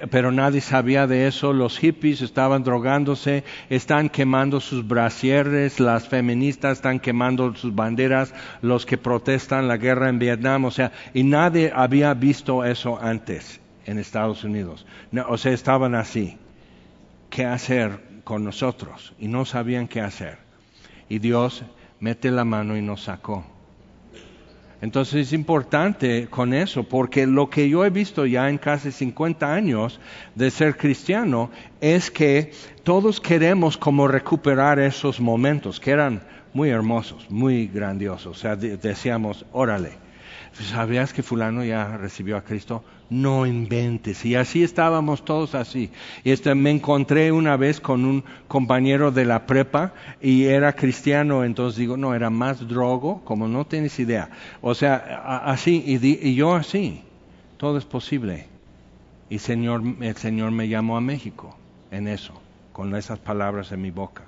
pero 0.09 0.31
nadie 0.31 0.61
sabía 0.61 1.05
de 1.05 1.27
eso. 1.27 1.53
Los 1.53 1.77
hippies 1.77 2.21
estaban 2.21 2.63
drogándose, 2.63 3.43
están 3.69 4.09
quemando 4.09 4.59
sus 4.59 4.87
brasieres, 4.87 5.79
las 5.79 6.07
feministas 6.07 6.79
están 6.79 6.99
quemando 6.99 7.53
sus 7.53 7.75
banderas, 7.75 8.33
los 8.63 8.87
que 8.87 8.97
protestan 8.97 9.67
la 9.67 9.77
guerra 9.77 10.09
en 10.09 10.17
Vietnam, 10.17 10.65
o 10.65 10.71
sea, 10.71 10.91
y 11.13 11.21
nadie 11.21 11.71
había 11.73 12.15
visto 12.15 12.65
eso 12.65 12.97
antes 12.99 13.61
en 13.85 13.99
Estados 13.99 14.43
Unidos. 14.43 14.87
o 15.27 15.37
sea, 15.37 15.51
estaban 15.51 15.93
así 15.93 16.39
qué 17.29 17.45
hacer 17.45 18.21
con 18.23 18.43
nosotros 18.43 19.13
y 19.19 19.27
no 19.27 19.45
sabían 19.45 19.87
qué 19.87 20.01
hacer. 20.01 20.37
Y 21.09 21.19
Dios 21.19 21.63
mete 21.99 22.31
la 22.31 22.45
mano 22.45 22.75
y 22.75 22.81
nos 22.81 23.03
sacó. 23.03 23.45
Entonces 24.81 25.27
es 25.27 25.33
importante 25.33 26.27
con 26.29 26.53
eso, 26.53 26.83
porque 26.83 27.25
lo 27.25 27.49
que 27.49 27.69
yo 27.69 27.85
he 27.85 27.89
visto 27.89 28.25
ya 28.25 28.49
en 28.49 28.57
casi 28.57 28.91
50 28.91 29.53
años 29.53 29.99
de 30.35 30.51
ser 30.51 30.77
cristiano 30.77 31.49
es 31.81 32.11
que 32.11 32.51
todos 32.83 33.19
queremos 33.19 33.77
como 33.77 34.07
recuperar 34.07 34.79
esos 34.79 35.19
momentos 35.19 35.79
que 35.79 35.91
eran 35.91 36.21
muy 36.53 36.69
hermosos, 36.69 37.29
muy 37.29 37.67
grandiosos. 37.67 38.37
O 38.37 38.39
sea, 38.39 38.55
decíamos, 38.55 39.45
órale, 39.51 39.93
¿sabías 40.53 41.13
que 41.13 41.23
fulano 41.23 41.63
ya 41.63 41.97
recibió 41.97 42.37
a 42.37 42.43
Cristo? 42.43 42.83
No 43.09 43.45
inventes. 43.45 44.25
Y 44.25 44.35
así 44.35 44.63
estábamos 44.63 45.25
todos 45.25 45.55
así. 45.55 45.91
Y 46.23 46.31
este, 46.31 46.55
me 46.55 46.71
encontré 46.71 47.31
una 47.31 47.57
vez 47.57 47.79
con 47.79 48.05
un 48.05 48.23
compañero 48.47 49.11
de 49.11 49.25
la 49.25 49.45
prepa 49.45 49.93
y 50.21 50.45
era 50.45 50.73
cristiano, 50.73 51.43
entonces 51.43 51.77
digo, 51.77 51.97
no, 51.97 52.15
era 52.15 52.29
más 52.29 52.67
drogo, 52.67 53.21
como 53.23 53.47
no 53.47 53.65
tienes 53.65 53.99
idea. 53.99 54.29
O 54.61 54.73
sea, 54.75 54.95
así, 55.45 55.83
y, 55.85 56.35
yo 56.35 56.55
así. 56.55 57.01
Todo 57.57 57.77
es 57.77 57.85
posible. 57.85 58.47
Y 59.29 59.39
señor, 59.39 59.81
el 60.01 60.17
Señor 60.17 60.51
me 60.51 60.67
llamó 60.67 60.97
a 60.97 61.01
México 61.01 61.57
en 61.89 62.07
eso, 62.07 62.33
con 62.73 62.95
esas 62.95 63.19
palabras 63.19 63.71
en 63.71 63.81
mi 63.81 63.91
boca. 63.91 64.23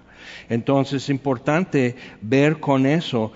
Entonces 0.50 1.04
es 1.04 1.10
importante 1.10 1.96
ver 2.22 2.60
con 2.60 2.86
eso 2.86 3.32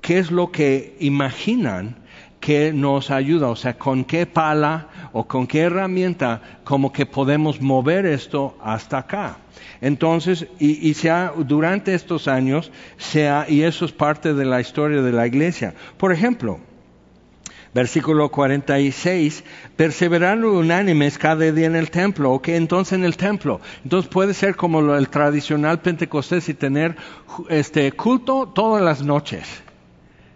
qué 0.00 0.18
es 0.18 0.30
lo 0.30 0.50
que 0.50 0.96
imaginan 1.00 2.01
que 2.42 2.72
nos 2.72 3.12
ayuda, 3.12 3.48
o 3.48 3.54
sea, 3.54 3.78
con 3.78 4.04
qué 4.04 4.26
pala 4.26 4.88
o 5.12 5.28
con 5.28 5.46
qué 5.46 5.60
herramienta 5.60 6.42
como 6.64 6.92
que 6.92 7.06
podemos 7.06 7.60
mover 7.60 8.04
esto 8.04 8.58
hasta 8.60 8.98
acá. 8.98 9.36
Entonces, 9.80 10.48
y, 10.58 10.90
y 10.90 10.96
durante 11.44 11.94
estos 11.94 12.26
años, 12.26 12.72
sea, 12.96 13.46
y 13.48 13.62
eso 13.62 13.84
es 13.84 13.92
parte 13.92 14.34
de 14.34 14.44
la 14.44 14.60
historia 14.60 15.02
de 15.02 15.12
la 15.12 15.24
iglesia. 15.28 15.72
Por 15.96 16.12
ejemplo, 16.12 16.58
Versículo 17.74 18.28
46, 18.30 19.44
perseverando 19.76 20.52
unánimes 20.52 21.16
cada 21.16 21.50
día 21.50 21.66
en 21.66 21.76
el 21.76 21.90
templo, 21.90 22.32
ok, 22.32 22.48
entonces 22.48 22.92
en 22.92 23.04
el 23.04 23.16
templo. 23.16 23.62
Entonces 23.82 24.10
puede 24.10 24.34
ser 24.34 24.56
como 24.56 24.94
el 24.94 25.08
tradicional 25.08 25.80
Pentecostés 25.80 26.50
y 26.50 26.54
tener 26.54 26.96
este 27.48 27.90
culto 27.92 28.52
todas 28.54 28.82
las 28.82 29.00
noches, 29.00 29.62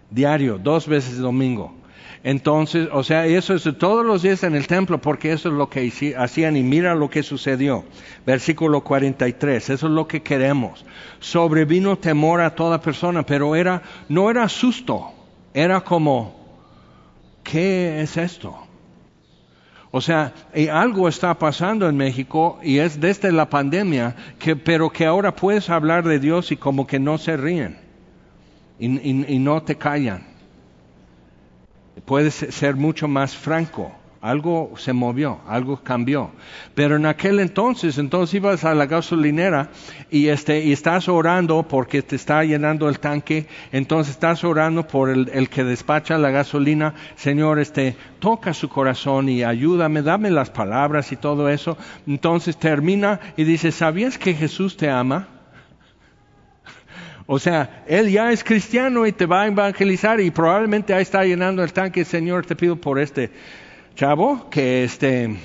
diario, 0.09 0.57
dos 0.57 0.87
veces 0.87 1.19
domingo. 1.19 1.75
Entonces, 2.23 2.89
o 2.91 3.03
sea, 3.03 3.25
eso 3.25 3.53
es 3.53 3.63
todos 3.77 4.05
los 4.05 4.21
días 4.21 4.43
en 4.43 4.55
el 4.55 4.67
templo, 4.67 4.99
porque 4.99 5.31
eso 5.31 5.49
es 5.49 5.55
lo 5.55 5.69
que 5.69 6.15
hacían 6.17 6.57
y 6.57 6.63
mira 6.63 6.95
lo 6.95 7.09
que 7.09 7.23
sucedió. 7.23 7.83
Versículo 8.25 8.81
43, 8.81 9.69
eso 9.69 9.87
es 9.87 9.91
lo 9.91 10.07
que 10.07 10.23
queremos. 10.23 10.85
Sobrevino 11.19 11.97
temor 11.97 12.41
a 12.41 12.55
toda 12.55 12.81
persona, 12.81 13.23
pero 13.23 13.55
era, 13.55 13.81
no 14.09 14.29
era 14.29 14.49
susto, 14.49 15.11
era 15.53 15.81
como, 15.81 16.35
¿qué 17.43 18.01
es 18.01 18.17
esto? 18.17 18.55
O 19.91 20.01
sea, 20.01 20.33
algo 20.71 21.07
está 21.07 21.37
pasando 21.39 21.87
en 21.87 21.95
México 21.95 22.59
y 22.61 22.79
es 22.79 22.99
desde 22.99 23.31
la 23.31 23.49
pandemia, 23.49 24.15
que, 24.37 24.55
pero 24.55 24.89
que 24.89 25.05
ahora 25.05 25.35
puedes 25.35 25.69
hablar 25.69 26.03
de 26.03 26.19
Dios 26.19 26.51
y 26.51 26.57
como 26.57 26.85
que 26.85 26.99
no 26.99 27.17
se 27.17 27.37
ríen 27.37 27.77
y 28.79 29.39
no 29.39 29.63
te 29.63 29.75
callan 29.75 30.36
puedes 32.07 32.33
ser 32.33 32.77
mucho 32.77 33.07
más 33.07 33.35
franco. 33.35 33.91
Algo 34.21 34.73
se 34.77 34.93
movió, 34.93 35.41
algo 35.47 35.77
cambió. 35.83 36.31
Pero 36.73 36.95
en 36.95 37.05
aquel 37.05 37.39
entonces, 37.39 37.97
entonces 37.99 38.33
ibas 38.33 38.63
a 38.63 38.73
la 38.73 38.87
gasolinera 38.87 39.69
y, 40.09 40.29
este, 40.29 40.71
estás 40.71 41.07
orando 41.07 41.63
porque 41.63 42.01
te 42.01 42.15
está 42.15 42.43
llenando 42.43 42.89
el 42.89 42.99
tanque, 42.99 43.45
entonces 43.71 44.15
estás 44.15 44.43
orando 44.43 44.87
por 44.87 45.09
el, 45.09 45.29
el 45.33 45.49
que 45.49 45.63
despacha 45.63 46.17
la 46.17 46.31
gasolina, 46.31 46.95
Señor, 47.15 47.59
este, 47.59 47.95
toca 48.19 48.53
su 48.53 48.69
corazón 48.69 49.29
y 49.29 49.43
ayúdame, 49.43 50.01
dame 50.01 50.31
las 50.31 50.49
palabras 50.49 51.11
y 51.11 51.17
todo 51.17 51.49
eso. 51.49 51.77
Entonces 52.07 52.57
termina 52.57 53.19
y 53.35 53.43
dice, 53.43 53.71
¿sabías 53.71 54.17
que 54.17 54.33
Jesús 54.33 54.77
te 54.77 54.89
ama? 54.89 55.36
O 57.29 57.39
sea, 57.39 57.83
él 57.87 58.09
ya 58.09 58.31
es 58.31 58.41
cristiano 58.41 59.05
y 59.05 59.11
te 59.11 59.25
va 59.25 59.41
a 59.41 59.47
evangelizar 59.47 60.21
y 60.21 60.31
probablemente 60.31 60.93
ahí 60.93 61.01
está 61.01 61.25
llenando 61.25 61.61
el 61.61 61.73
tanque. 61.73 62.05
Señor, 62.05 62.45
te 62.45 62.55
pido 62.55 62.77
por 62.77 62.99
este 62.99 63.29
chavo 63.95 64.49
que 64.49 64.85
este 64.85 65.35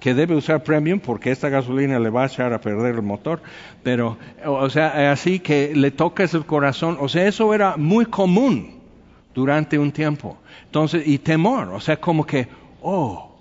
que 0.00 0.14
debe 0.14 0.34
usar 0.34 0.62
premium 0.64 0.98
porque 0.98 1.30
esta 1.30 1.50
gasolina 1.50 1.98
le 1.98 2.08
va 2.08 2.22
a 2.22 2.26
echar 2.26 2.54
a 2.54 2.60
perder 2.62 2.94
el 2.94 3.02
motor, 3.02 3.42
pero 3.82 4.16
o 4.46 4.70
sea, 4.70 5.12
así 5.12 5.40
que 5.40 5.72
le 5.74 5.90
toques 5.90 6.32
el 6.32 6.46
corazón, 6.46 6.96
o 6.98 7.08
sea, 7.10 7.26
eso 7.26 7.52
era 7.52 7.76
muy 7.76 8.06
común 8.06 8.80
durante 9.34 9.78
un 9.78 9.92
tiempo. 9.92 10.38
Entonces, 10.64 11.06
y 11.06 11.18
temor, 11.18 11.68
o 11.68 11.80
sea, 11.80 11.98
como 11.98 12.24
que, 12.24 12.48
oh, 12.80 13.36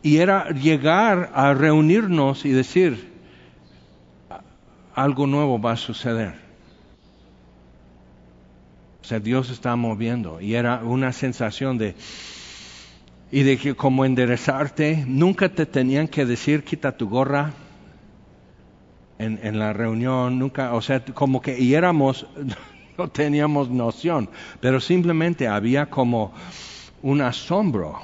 y 0.00 0.18
era 0.18 0.50
llegar 0.50 1.32
a 1.34 1.54
reunirnos 1.54 2.44
y 2.44 2.50
decir, 2.50 3.12
algo 4.94 5.26
nuevo 5.26 5.60
va 5.60 5.72
a 5.72 5.76
suceder. 5.76 6.43
O 9.04 9.06
sea, 9.06 9.20
Dios 9.20 9.50
está 9.50 9.76
moviendo 9.76 10.40
y 10.40 10.54
era 10.54 10.82
una 10.82 11.12
sensación 11.12 11.76
de 11.76 11.94
y 13.30 13.42
de 13.42 13.58
que 13.58 13.74
como 13.74 14.06
enderezarte, 14.06 15.04
nunca 15.06 15.50
te 15.50 15.66
tenían 15.66 16.08
que 16.08 16.24
decir 16.24 16.64
quita 16.64 16.96
tu 16.96 17.10
gorra 17.10 17.52
en, 19.18 19.38
en 19.42 19.58
la 19.58 19.74
reunión, 19.74 20.38
nunca, 20.38 20.72
o 20.72 20.80
sea, 20.80 21.04
como 21.04 21.42
que 21.42 21.58
y 21.58 21.74
éramos, 21.74 22.26
no 22.98 23.08
teníamos 23.08 23.68
noción, 23.68 24.30
pero 24.60 24.80
simplemente 24.80 25.48
había 25.48 25.90
como 25.90 26.32
un 27.02 27.20
asombro. 27.20 28.00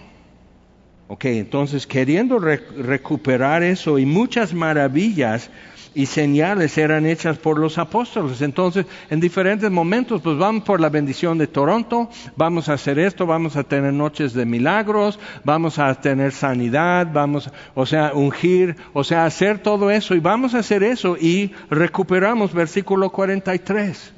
Ok, 1.09 1.25
entonces 1.25 1.87
queriendo 1.87 2.39
recuperar 2.39 3.63
eso 3.63 3.99
y 3.99 4.05
muchas 4.05 4.53
maravillas 4.53 5.51
y 5.95 6.07
señales 6.07 6.79
eran 6.79 7.07
hechas 7.07 7.39
por 7.39 7.59
los 7.59 7.79
apóstoles. 7.79 8.41
Entonces, 8.43 8.87
en 9.09 9.21
diferentes 9.21 9.71
momentos, 9.71 10.21
pues 10.23 10.39
vamos 10.39 10.65
por 10.65 10.81
la 10.81 10.89
bendición 10.89 11.39
de 11.39 11.47
Toronto, 11.47 12.09
vamos 12.37 12.69
a 12.69 12.75
hacer 12.75 12.99
esto, 12.99 13.27
vamos 13.27 13.57
a 13.57 13.65
tener 13.65 13.93
noches 13.93 14.33
de 14.33 14.47
milagros, 14.47 15.19
vamos 15.45 15.79
a 15.79 15.95
tener 16.01 16.33
sanidad, 16.33 17.09
vamos, 17.13 17.51
o 17.75 17.87
sea, 17.87 18.13
ungir, 18.15 18.77
o 18.93 19.05
sea, 19.05 19.25
hacer 19.25 19.59
todo 19.59 19.91
eso 19.91 20.15
y 20.15 20.21
vamos 20.21 20.55
a 20.55 20.59
hacer 20.59 20.83
eso 20.83 21.17
y 21.17 21.53
recuperamos 21.71 22.55
versículo 22.55 23.11
43. 23.11 24.15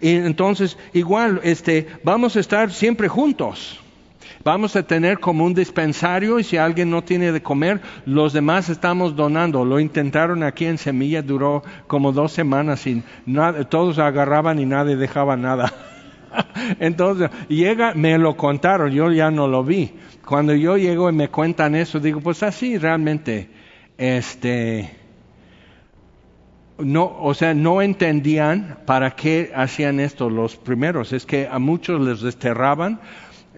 Y 0.00 0.10
entonces, 0.10 0.76
igual, 0.92 1.40
este, 1.42 1.86
vamos 2.04 2.36
a 2.36 2.40
estar 2.40 2.70
siempre 2.70 3.08
juntos. 3.08 3.80
Vamos 4.48 4.76
a 4.76 4.82
tener 4.82 5.20
como 5.20 5.44
un 5.44 5.52
dispensario 5.52 6.38
y 6.38 6.42
si 6.42 6.56
alguien 6.56 6.88
no 6.88 7.04
tiene 7.04 7.32
de 7.32 7.42
comer, 7.42 7.82
los 8.06 8.32
demás 8.32 8.70
estamos 8.70 9.14
donando. 9.14 9.62
Lo 9.62 9.78
intentaron 9.78 10.42
aquí 10.42 10.64
en 10.64 10.78
Semilla, 10.78 11.20
duró 11.20 11.62
como 11.86 12.12
dos 12.12 12.32
semanas 12.32 12.86
y 12.86 13.04
todos 13.68 13.98
agarraban 13.98 14.58
y 14.58 14.64
nadie 14.64 14.96
dejaba 14.96 15.36
nada. 15.36 15.70
Entonces, 16.80 17.28
llega, 17.48 17.92
me 17.92 18.16
lo 18.16 18.38
contaron, 18.38 18.90
yo 18.90 19.12
ya 19.12 19.30
no 19.30 19.48
lo 19.48 19.62
vi. 19.64 19.92
Cuando 20.26 20.54
yo 20.54 20.78
llego 20.78 21.10
y 21.10 21.12
me 21.12 21.28
cuentan 21.28 21.74
eso, 21.74 22.00
digo, 22.00 22.22
pues 22.22 22.42
así 22.42 22.78
realmente, 22.78 23.50
este, 23.98 24.90
no, 26.78 27.18
o 27.20 27.34
sea, 27.34 27.52
no 27.52 27.82
entendían 27.82 28.78
para 28.86 29.10
qué 29.10 29.52
hacían 29.54 30.00
esto 30.00 30.30
los 30.30 30.56
primeros. 30.56 31.12
Es 31.12 31.26
que 31.26 31.46
a 31.46 31.58
muchos 31.58 32.00
les 32.00 32.22
desterraban 32.22 32.98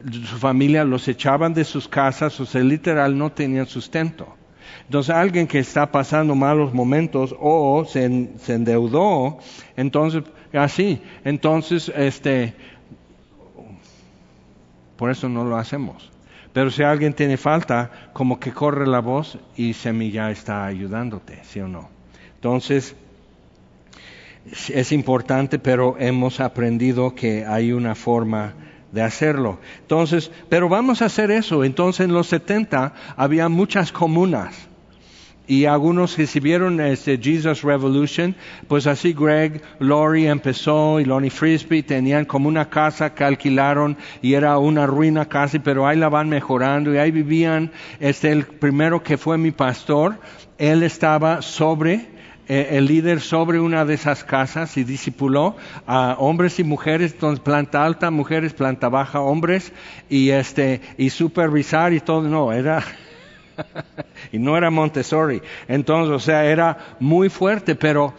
su 0.05 0.39
familia 0.39 0.85
los 0.85 1.07
echaban 1.09 1.55
de 1.55 1.65
sus 1.65 1.89
casas, 1.89 2.39
o 2.41 2.47
sea, 2.47 2.63
literal 2.63 3.17
no 3.17 3.31
tenían 3.31 3.67
sustento. 3.67 4.37
Entonces 4.85 5.15
alguien 5.15 5.47
que 5.47 5.59
está 5.59 5.91
pasando 5.91 6.35
malos 6.35 6.75
momentos 6.75 7.35
o 7.39 7.85
se, 7.85 8.05
endeudó, 8.05 9.39
entonces 9.77 10.25
así, 10.53 11.01
entonces 11.25 11.93
este, 11.95 12.55
por 14.97 15.11
eso 15.11 15.29
no 15.29 15.45
lo 15.45 15.57
hacemos. 15.57 16.11
Pero 16.53 16.71
si 16.71 16.83
alguien 16.83 17.15
tiene 17.15 17.37
falta, 17.37 18.11
como 18.13 18.41
que 18.41 18.53
corre 18.53 18.87
la 18.87 18.99
voz 18.99 19.39
y 19.57 19.75
Semilla 19.75 20.31
está 20.31 20.67
ayudándote, 20.67 21.39
¿sí 21.45 21.61
o 21.61 21.69
no? 21.69 21.89
Entonces, 22.35 22.97
es 24.69 24.91
importante, 24.91 25.61
pero 25.61 25.97
hemos 25.99 26.41
aprendido 26.41 27.15
que 27.15 27.45
hay 27.47 27.73
una 27.73 27.95
forma 27.95 28.55
de 28.93 29.03
hacerlo. 29.03 29.59
Entonces, 29.81 30.31
pero 30.49 30.69
vamos 30.69 31.03
a 31.03 31.07
hacer 31.07 31.31
eso. 31.31 31.65
Entonces 31.65 32.07
en 32.07 32.13
los 32.13 32.29
70 32.29 32.95
había 33.17 33.49
muchas 33.49 33.93
comunas 33.93 34.71
y 35.51 35.65
algunos 35.65 36.17
recibieron 36.17 36.81
este 36.81 37.19
Jesus 37.19 37.63
Revolution, 37.63 38.37
pues 38.69 38.87
así 38.87 39.13
Greg 39.13 39.61
Laurie 39.81 40.29
empezó 40.29 41.01
y 41.01 41.05
Lonnie 41.05 41.29
Frisbee 41.29 41.83
tenían 41.83 42.25
como 42.25 42.49
una 42.49 42.71
casa 42.71 43.15
que 43.15 43.25
alquilaron 43.25 43.97
y 44.23 44.35
era 44.35 44.59
una 44.59 44.87
ruina 44.87 45.25
casi, 45.25 45.59
pero 45.59 45.89
ahí 45.89 45.99
la 45.99 46.09
van 46.09 46.29
mejorando 46.29 46.95
y 46.95 46.99
ahí 46.99 47.11
vivían, 47.11 47.73
este 47.99 48.31
el 48.31 48.45
primero 48.45 49.03
que 49.03 49.19
fue 49.19 49.39
mi 49.39 49.51
pastor, 49.51 50.21
él 50.57 50.85
estaba 50.85 51.43
sobre 51.43 52.20
el 52.51 52.87
líder 52.87 53.21
sobre 53.21 53.61
una 53.61 53.85
de 53.85 53.95
esas 53.95 54.25
casas 54.25 54.77
y 54.77 54.83
discipuló 54.83 55.57
a 55.87 56.17
hombres 56.19 56.59
y 56.59 56.65
mujeres, 56.65 57.13
entonces 57.13 57.39
planta 57.39 57.85
alta, 57.85 58.11
mujeres, 58.11 58.55
planta 58.55 58.89
baja, 58.89 59.21
hombres, 59.21 59.73
y 60.09 60.31
este, 60.31 60.81
y 60.99 61.11
supervisar 61.11 61.93
y 61.93 62.01
todo, 62.01 62.23
no, 62.23 62.53
era, 62.53 62.83
y 64.33 64.39
no 64.39 64.57
era 64.57 64.69
Montessori. 64.69 65.41
Entonces, 65.69 66.13
o 66.13 66.19
sea, 66.19 66.45
era 66.45 66.97
muy 66.99 67.29
fuerte, 67.29 67.77
pero 67.77 68.15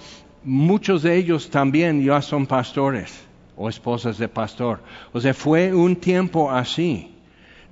muchos 0.46 1.04
de 1.04 1.18
ellos 1.18 1.50
también 1.50 2.02
ya 2.02 2.22
son 2.22 2.48
pastores 2.48 3.22
o 3.58 3.68
esposas 3.68 4.18
de 4.18 4.30
pastor. 4.30 4.80
O 5.12 5.20
sea, 5.20 5.34
fue 5.34 5.74
un 5.74 5.98
tiempo 5.98 6.50
así 6.50 7.11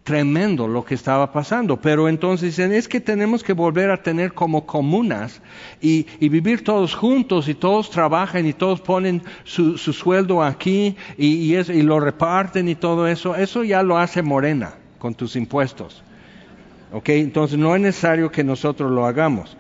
tremendo 0.10 0.68
lo 0.68 0.84
que 0.84 0.96
estaba 0.96 1.32
pasando. 1.32 1.80
Pero 1.80 2.10
entonces 2.10 2.58
dicen, 2.58 2.74
es 2.74 2.88
que 2.88 3.00
tenemos 3.00 3.44
que 3.44 3.54
volver 3.54 3.92
a 3.92 4.02
tener 4.02 4.34
como 4.34 4.66
comunas 4.66 5.40
y, 5.80 6.08
vivir 6.20 6.64
todos 6.64 6.96
juntos 6.96 7.48
y 7.48 7.54
todos 7.54 7.92
trabajan 7.92 8.48
y 8.48 8.54
todos 8.54 8.82
ponen 8.82 9.22
su, 9.44 9.78
sueldo 9.78 10.42
aquí 10.42 10.96
y, 11.16 11.54
y, 11.54 11.82
lo 11.84 12.00
reparten 12.00 12.68
y 12.70 12.74
todo 12.74 13.06
eso. 13.06 13.36
Eso 13.36 13.64
ya 13.64 13.84
lo 13.84 14.00
hace 14.00 14.24
Morena 14.24 14.74
con 14.98 15.14
tus 15.14 15.36
impuestos. 15.36 16.02
¿Ok? 16.92 17.10
Entonces 17.10 17.60
no 17.60 17.76
es 17.76 17.82
necesario 17.82 18.32
que 18.32 18.44
nosotros 18.44 18.90
lo 18.90 19.06
hagamos. 19.06 19.58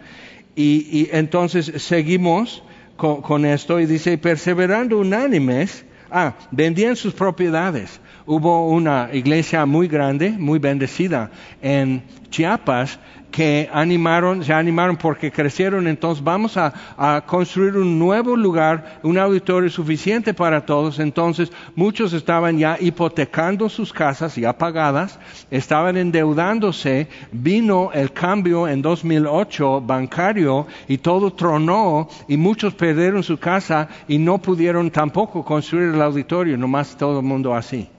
Y, 0.56 1.10
entonces 1.12 1.72
seguimos 1.78 2.64
con, 2.98 3.22
con 3.22 3.46
esto 3.46 3.80
y 3.80 3.86
dice, 3.86 4.18
perseverando 4.18 4.98
unánimes, 4.98 5.86
ah, 6.10 6.34
vendían 6.50 6.96
sus 6.96 7.14
propiedades 7.14 8.02
hubo 8.30 8.68
una 8.68 9.10
iglesia 9.12 9.66
muy 9.66 9.88
grande, 9.88 10.30
muy 10.30 10.60
bendecida 10.60 11.32
en 11.64 12.04
Chiapas, 12.30 13.00
que 13.32 13.68
animaron, 13.74 14.44
se 14.44 14.54
animaron 14.54 14.98
porque 14.98 15.32
crecieron, 15.32 15.88
entonces 15.88 16.24
vamos 16.24 16.56
a, 16.56 16.72
a, 16.96 17.22
construir 17.26 17.76
un 17.76 17.98
nuevo 17.98 18.36
lugar, 18.36 19.00
un 19.02 19.18
auditorio 19.18 19.72
suficiente 19.72 20.36
para 20.36 20.64
todos. 20.64 21.00
Entonces 21.00 21.52
muchos 21.76 22.14
estaban 22.14 22.60
ya 22.60 22.78
hipotecando 22.80 23.68
sus 23.68 23.92
casas 23.92 24.36
ya 24.36 24.56
pagadas, 24.56 25.18
estaban 25.50 25.98
endeudándose, 25.98 27.08
vino 27.32 27.90
el 27.96 28.14
cambio 28.14 28.68
en 28.68 28.84
2008 28.84 29.82
bancario 29.82 30.68
y 30.88 31.00
todo 31.00 31.34
tronó 31.34 32.08
y 32.28 32.38
muchos 32.38 32.76
perdieron 32.76 33.24
su 33.24 33.40
casa 33.40 33.90
y 34.08 34.20
no 34.20 34.38
pudieron 34.38 34.92
tampoco 34.92 35.44
construir 35.44 35.96
el 35.96 36.02
auditorio, 36.02 36.58
nomás 36.58 36.96
todo 36.96 37.22
el 37.22 37.26
mundo 37.26 37.56
así. 37.56 37.90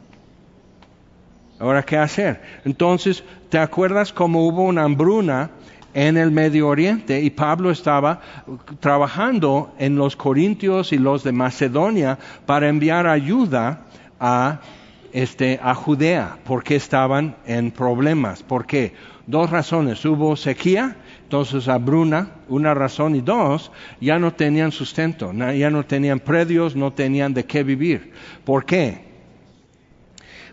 Ahora, 1.61 1.83
¿qué 1.83 1.99
hacer? 1.99 2.41
Entonces, 2.65 3.23
¿te 3.51 3.59
acuerdas 3.59 4.15
cómo 4.15 4.47
hubo 4.47 4.63
una 4.63 4.85
hambruna 4.85 5.51
en 5.93 6.17
el 6.17 6.31
Medio 6.31 6.69
Oriente 6.69 7.21
y 7.21 7.29
Pablo 7.29 7.71
estaba 7.71 8.23
trabajando 8.81 9.75
en 9.79 9.95
los 9.95 10.17
Corintios 10.17 10.95
y 10.95 10.99
los 10.99 11.23
de 11.23 11.33
Macedonia 11.33 12.19
para 12.47 12.69
enviar 12.69 13.07
ayuda 13.07 13.83
a, 14.19 14.61
este, 15.13 15.61
a 15.63 15.75
Judea, 15.75 16.39
porque 16.45 16.77
estaban 16.77 17.37
en 17.45 17.73
problemas. 17.73 18.43
¿Por 18.43 18.65
qué? 18.65 18.95
Dos 19.27 19.51
razones. 19.51 20.03
Hubo 20.07 20.37
sequía, 20.37 20.97
entonces 21.25 21.69
hambruna, 21.69 22.37
una 22.49 22.73
razón, 22.73 23.15
y 23.17 23.21
dos, 23.21 23.71
ya 24.01 24.19
no 24.19 24.33
tenían 24.33 24.73
sustento, 24.73 25.31
ya 25.35 25.69
no 25.69 25.85
tenían 25.85 26.21
predios, 26.21 26.75
no 26.75 26.91
tenían 26.95 27.35
de 27.35 27.45
qué 27.45 27.63
vivir. 27.65 28.13
¿Por 28.47 28.65
qué? 28.65 29.10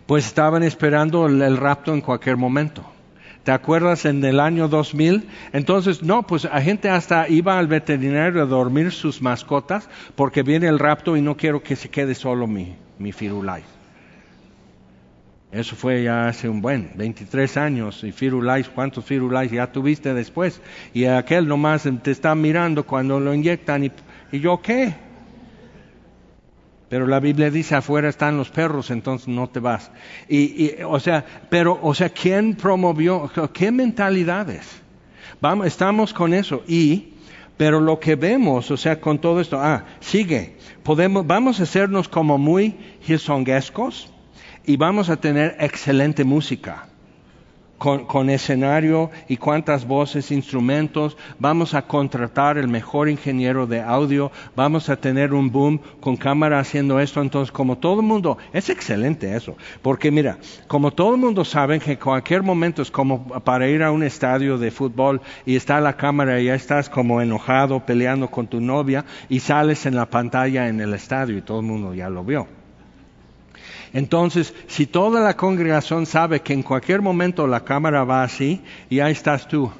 Pues 0.08 0.24
estaban 0.24 0.62
esperando 0.62 1.26
el, 1.26 1.56
rapto 1.58 1.92
en 1.92 2.00
cualquier 2.00 2.38
momento. 2.38 2.82
¿Te 3.44 3.52
acuerdas 3.52 4.06
en 4.06 4.24
el 4.24 4.40
año 4.40 4.66
2000? 4.66 5.28
Entonces, 5.52 6.02
no, 6.02 6.26
pues 6.26 6.44
la 6.44 6.62
gente 6.62 6.88
hasta 6.88 7.28
iba 7.28 7.58
al 7.58 7.66
veterinario 7.66 8.42
a 8.42 8.46
dormir 8.46 8.90
sus 8.90 9.20
mascotas 9.20 9.86
porque 10.16 10.42
viene 10.42 10.66
el 10.66 10.78
rapto 10.78 11.14
y 11.14 11.20
no 11.20 11.36
quiero 11.36 11.62
que 11.62 11.76
se 11.76 11.90
quede 11.90 12.14
solo 12.14 12.46
mi, 12.46 12.74
mi 12.98 13.12
Firulais. 13.12 13.66
Eso 15.52 15.76
fue 15.76 16.04
ya 16.04 16.28
hace 16.28 16.48
un 16.48 16.62
buen, 16.62 16.90
23 16.94 17.58
años. 17.58 18.02
Y 18.02 18.10
Firulais, 18.10 18.66
¿cuántos 18.70 19.04
Firulais 19.04 19.50
ya 19.50 19.70
tuviste 19.70 20.14
después? 20.14 20.62
Y 20.94 21.04
aquel 21.04 21.46
nomás 21.46 21.86
te 22.02 22.10
está 22.10 22.34
mirando 22.34 22.86
cuando 22.86 23.20
lo 23.20 23.34
inyectan 23.34 23.84
y, 23.84 23.92
y 24.32 24.40
yo 24.40 24.62
qué? 24.62 25.07
Pero 26.88 27.06
la 27.06 27.20
Biblia 27.20 27.50
dice 27.50 27.74
afuera 27.74 28.08
están 28.08 28.38
los 28.38 28.48
perros, 28.48 28.90
entonces 28.90 29.28
no 29.28 29.48
te 29.48 29.60
vas. 29.60 29.90
Y, 30.28 30.72
o 30.82 30.98
sea, 30.98 31.24
pero, 31.50 31.78
o 31.82 31.94
sea, 31.94 32.08
¿quién 32.08 32.54
promovió? 32.54 33.30
¿Qué 33.52 33.70
mentalidades? 33.70 34.66
Vamos, 35.40 35.66
estamos 35.66 36.14
con 36.14 36.32
eso. 36.32 36.62
Y, 36.66 37.14
pero 37.58 37.80
lo 37.80 38.00
que 38.00 38.16
vemos, 38.16 38.70
o 38.70 38.76
sea, 38.76 39.00
con 39.00 39.18
todo 39.18 39.40
esto, 39.40 39.58
ah, 39.60 39.84
sigue. 40.00 40.56
Podemos, 40.82 41.26
vamos 41.26 41.60
a 41.60 41.64
hacernos 41.64 42.08
como 42.08 42.38
muy 42.38 42.74
hillsonguescos 43.06 44.10
y 44.64 44.76
vamos 44.76 45.10
a 45.10 45.16
tener 45.16 45.56
excelente 45.60 46.24
música 46.24 46.88
con, 47.78 48.28
escenario 48.28 49.10
y 49.28 49.36
cuántas 49.36 49.86
voces, 49.86 50.30
instrumentos, 50.30 51.16
vamos 51.38 51.74
a 51.74 51.82
contratar 51.82 52.58
el 52.58 52.68
mejor 52.68 53.08
ingeniero 53.08 53.66
de 53.66 53.80
audio, 53.80 54.30
vamos 54.56 54.88
a 54.88 54.96
tener 54.96 55.32
un 55.32 55.50
boom 55.50 55.80
con 56.00 56.16
cámara 56.16 56.58
haciendo 56.58 56.98
esto, 56.98 57.22
entonces 57.22 57.52
como 57.52 57.78
todo 57.78 58.00
el 58.00 58.06
mundo, 58.06 58.36
es 58.52 58.68
excelente 58.68 59.34
eso, 59.34 59.56
porque 59.80 60.10
mira, 60.10 60.38
como 60.66 60.90
todo 60.90 61.14
el 61.14 61.20
mundo 61.20 61.44
sabe 61.44 61.78
que 61.78 61.98
cualquier 61.98 62.42
momento 62.42 62.82
es 62.82 62.90
como 62.90 63.28
para 63.28 63.68
ir 63.68 63.82
a 63.82 63.92
un 63.92 64.02
estadio 64.02 64.58
de 64.58 64.70
fútbol 64.70 65.20
y 65.46 65.56
está 65.56 65.80
la 65.80 65.96
cámara 65.96 66.40
y 66.40 66.46
ya 66.46 66.54
estás 66.54 66.90
como 66.90 67.22
enojado 67.22 67.86
peleando 67.86 68.28
con 68.28 68.48
tu 68.48 68.60
novia 68.60 69.04
y 69.28 69.40
sales 69.40 69.86
en 69.86 69.94
la 69.94 70.06
pantalla 70.06 70.68
en 70.68 70.80
el 70.80 70.94
estadio 70.94 71.38
y 71.38 71.42
todo 71.42 71.60
el 71.60 71.66
mundo 71.66 71.94
ya 71.94 72.08
lo 72.10 72.24
vio. 72.24 72.57
Entonces, 73.92 74.54
si 74.66 74.86
toda 74.86 75.20
la 75.20 75.36
congregación 75.36 76.06
sabe 76.06 76.40
que 76.40 76.52
en 76.52 76.62
cualquier 76.62 77.02
momento 77.02 77.46
la 77.46 77.64
cámara 77.64 78.04
va 78.04 78.22
así, 78.22 78.62
y 78.90 79.00
ahí 79.00 79.12
estás 79.12 79.48
tú, 79.48 79.70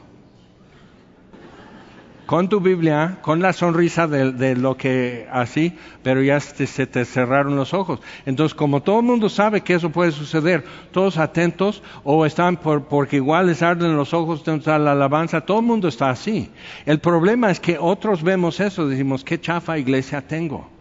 con 2.28 2.50
tu 2.50 2.60
Biblia, 2.60 3.20
con 3.22 3.40
la 3.40 3.54
sonrisa 3.54 4.06
de, 4.06 4.54
lo 4.54 4.76
que 4.76 5.26
así, 5.32 5.72
pero 6.02 6.22
ya 6.22 6.38
se 6.40 6.86
te 6.86 7.06
cerraron 7.06 7.56
los 7.56 7.72
ojos. 7.72 8.00
Entonces, 8.26 8.54
como 8.54 8.82
todo 8.82 8.98
el 9.00 9.06
mundo 9.06 9.30
sabe 9.30 9.62
que 9.62 9.72
eso 9.72 9.88
puede 9.88 10.12
suceder, 10.12 10.62
todos 10.92 11.16
atentos 11.16 11.82
o 12.04 12.26
están 12.26 12.58
por, 12.58 12.84
porque 12.84 13.16
igual 13.16 13.46
les 13.46 13.62
arden 13.62 13.96
los 13.96 14.12
ojos 14.12 14.46
a 14.68 14.78
la 14.78 14.92
alabanza, 14.92 15.40
todo 15.40 15.60
el 15.60 15.64
mundo 15.64 15.88
está 15.88 16.10
así. 16.10 16.50
El 16.84 16.98
problema 16.98 17.50
es 17.50 17.60
que 17.60 17.78
otros 17.80 18.22
vemos 18.22 18.60
eso, 18.60 18.86
decimos, 18.86 19.24
qué 19.24 19.40
chafa 19.40 19.78
iglesia 19.78 20.20
tengo 20.20 20.77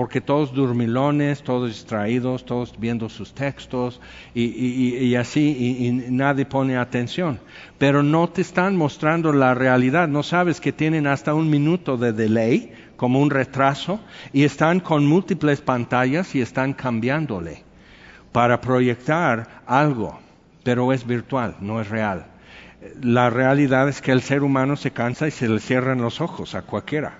porque 0.00 0.22
todos 0.22 0.54
durmilones, 0.54 1.42
todos 1.42 1.68
distraídos, 1.68 2.46
todos 2.46 2.72
viendo 2.78 3.10
sus 3.10 3.34
textos 3.34 4.00
y, 4.34 5.14
así, 5.14 5.76
y, 5.78 6.10
nadie 6.10 6.46
pone 6.46 6.78
atención. 6.78 7.38
Pero 7.76 8.02
no 8.02 8.26
te 8.30 8.40
están 8.40 8.76
mostrando 8.76 9.30
la 9.30 9.52
realidad, 9.52 10.08
no 10.08 10.22
sabes 10.22 10.58
que 10.58 10.72
tienen 10.72 11.06
hasta 11.06 11.34
un 11.34 11.50
minuto 11.50 11.98
de 11.98 12.14
delay, 12.14 12.72
como 12.96 13.20
un 13.20 13.28
retraso, 13.28 14.00
y 14.32 14.44
están 14.44 14.80
con 14.80 15.04
múltiples 15.04 15.60
pantallas 15.60 16.34
y 16.34 16.40
están 16.40 16.72
cambiándole 16.72 17.64
para 18.32 18.58
proyectar 18.62 19.60
algo, 19.66 20.18
pero 20.64 20.94
es 20.94 21.06
virtual, 21.06 21.56
no 21.60 21.78
es 21.78 21.90
real. 21.90 22.24
La 23.02 23.28
realidad 23.28 23.86
es 23.86 24.00
que 24.00 24.12
el 24.12 24.22
ser 24.22 24.44
humano 24.44 24.76
se 24.76 24.92
cansa 24.92 25.28
y 25.28 25.30
se 25.30 25.46
le 25.46 25.60
cierran 25.60 26.00
los 26.00 26.22
ojos 26.22 26.54
a 26.54 26.62
cualquiera. 26.62 27.18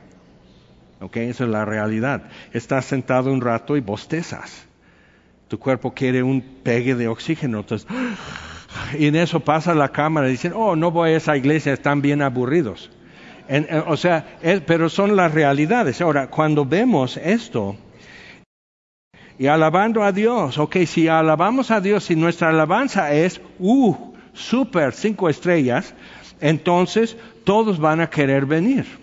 ¿Ok? 1.01 1.17
Esa 1.17 1.45
es 1.45 1.51
la 1.51 1.65
realidad. 1.65 2.25
Estás 2.53 2.85
sentado 2.85 3.33
un 3.33 3.41
rato 3.41 3.77
y 3.77 3.81
bostezas. 3.81 4.67
Tu 5.49 5.59
cuerpo 5.59 5.93
quiere 5.93 6.23
un 6.23 6.41
pegue 6.63 6.95
de 6.95 7.09
oxígeno. 7.09 7.61
Entonces, 7.61 7.89
y 8.99 9.07
en 9.07 9.17
eso 9.17 9.41
pasa 9.41 9.75
la 9.75 9.89
cámara 9.89 10.29
y 10.29 10.33
dicen, 10.33 10.53
oh, 10.55 10.77
no 10.77 10.91
voy 10.91 11.11
a 11.11 11.17
esa 11.17 11.37
iglesia, 11.37 11.73
están 11.73 12.03
bien 12.03 12.23
aburridos. 12.23 12.91
o 13.87 13.97
sea, 13.97 14.39
pero 14.67 14.89
son 14.89 15.17
las 15.17 15.33
realidades. 15.33 16.01
Ahora, 16.01 16.29
cuando 16.29 16.65
vemos 16.65 17.17
esto, 17.17 17.77
y 19.39 19.47
alabando 19.47 20.05
a 20.05 20.13
Dios, 20.13 20.59
ok, 20.59 20.77
si 20.87 21.09
alabamos 21.09 21.71
a 21.71 21.81
Dios, 21.81 22.05
si 22.05 22.15
nuestra 22.15 22.51
alabanza 22.51 23.13
es, 23.15 23.41
uh, 23.59 23.97
super, 24.35 24.93
cinco 24.93 25.31
estrellas, 25.31 25.95
entonces 26.43 27.17
todos 27.45 27.79
van 27.79 28.03
a 28.03 28.11
querer 28.11 28.45
venir. 28.45 29.00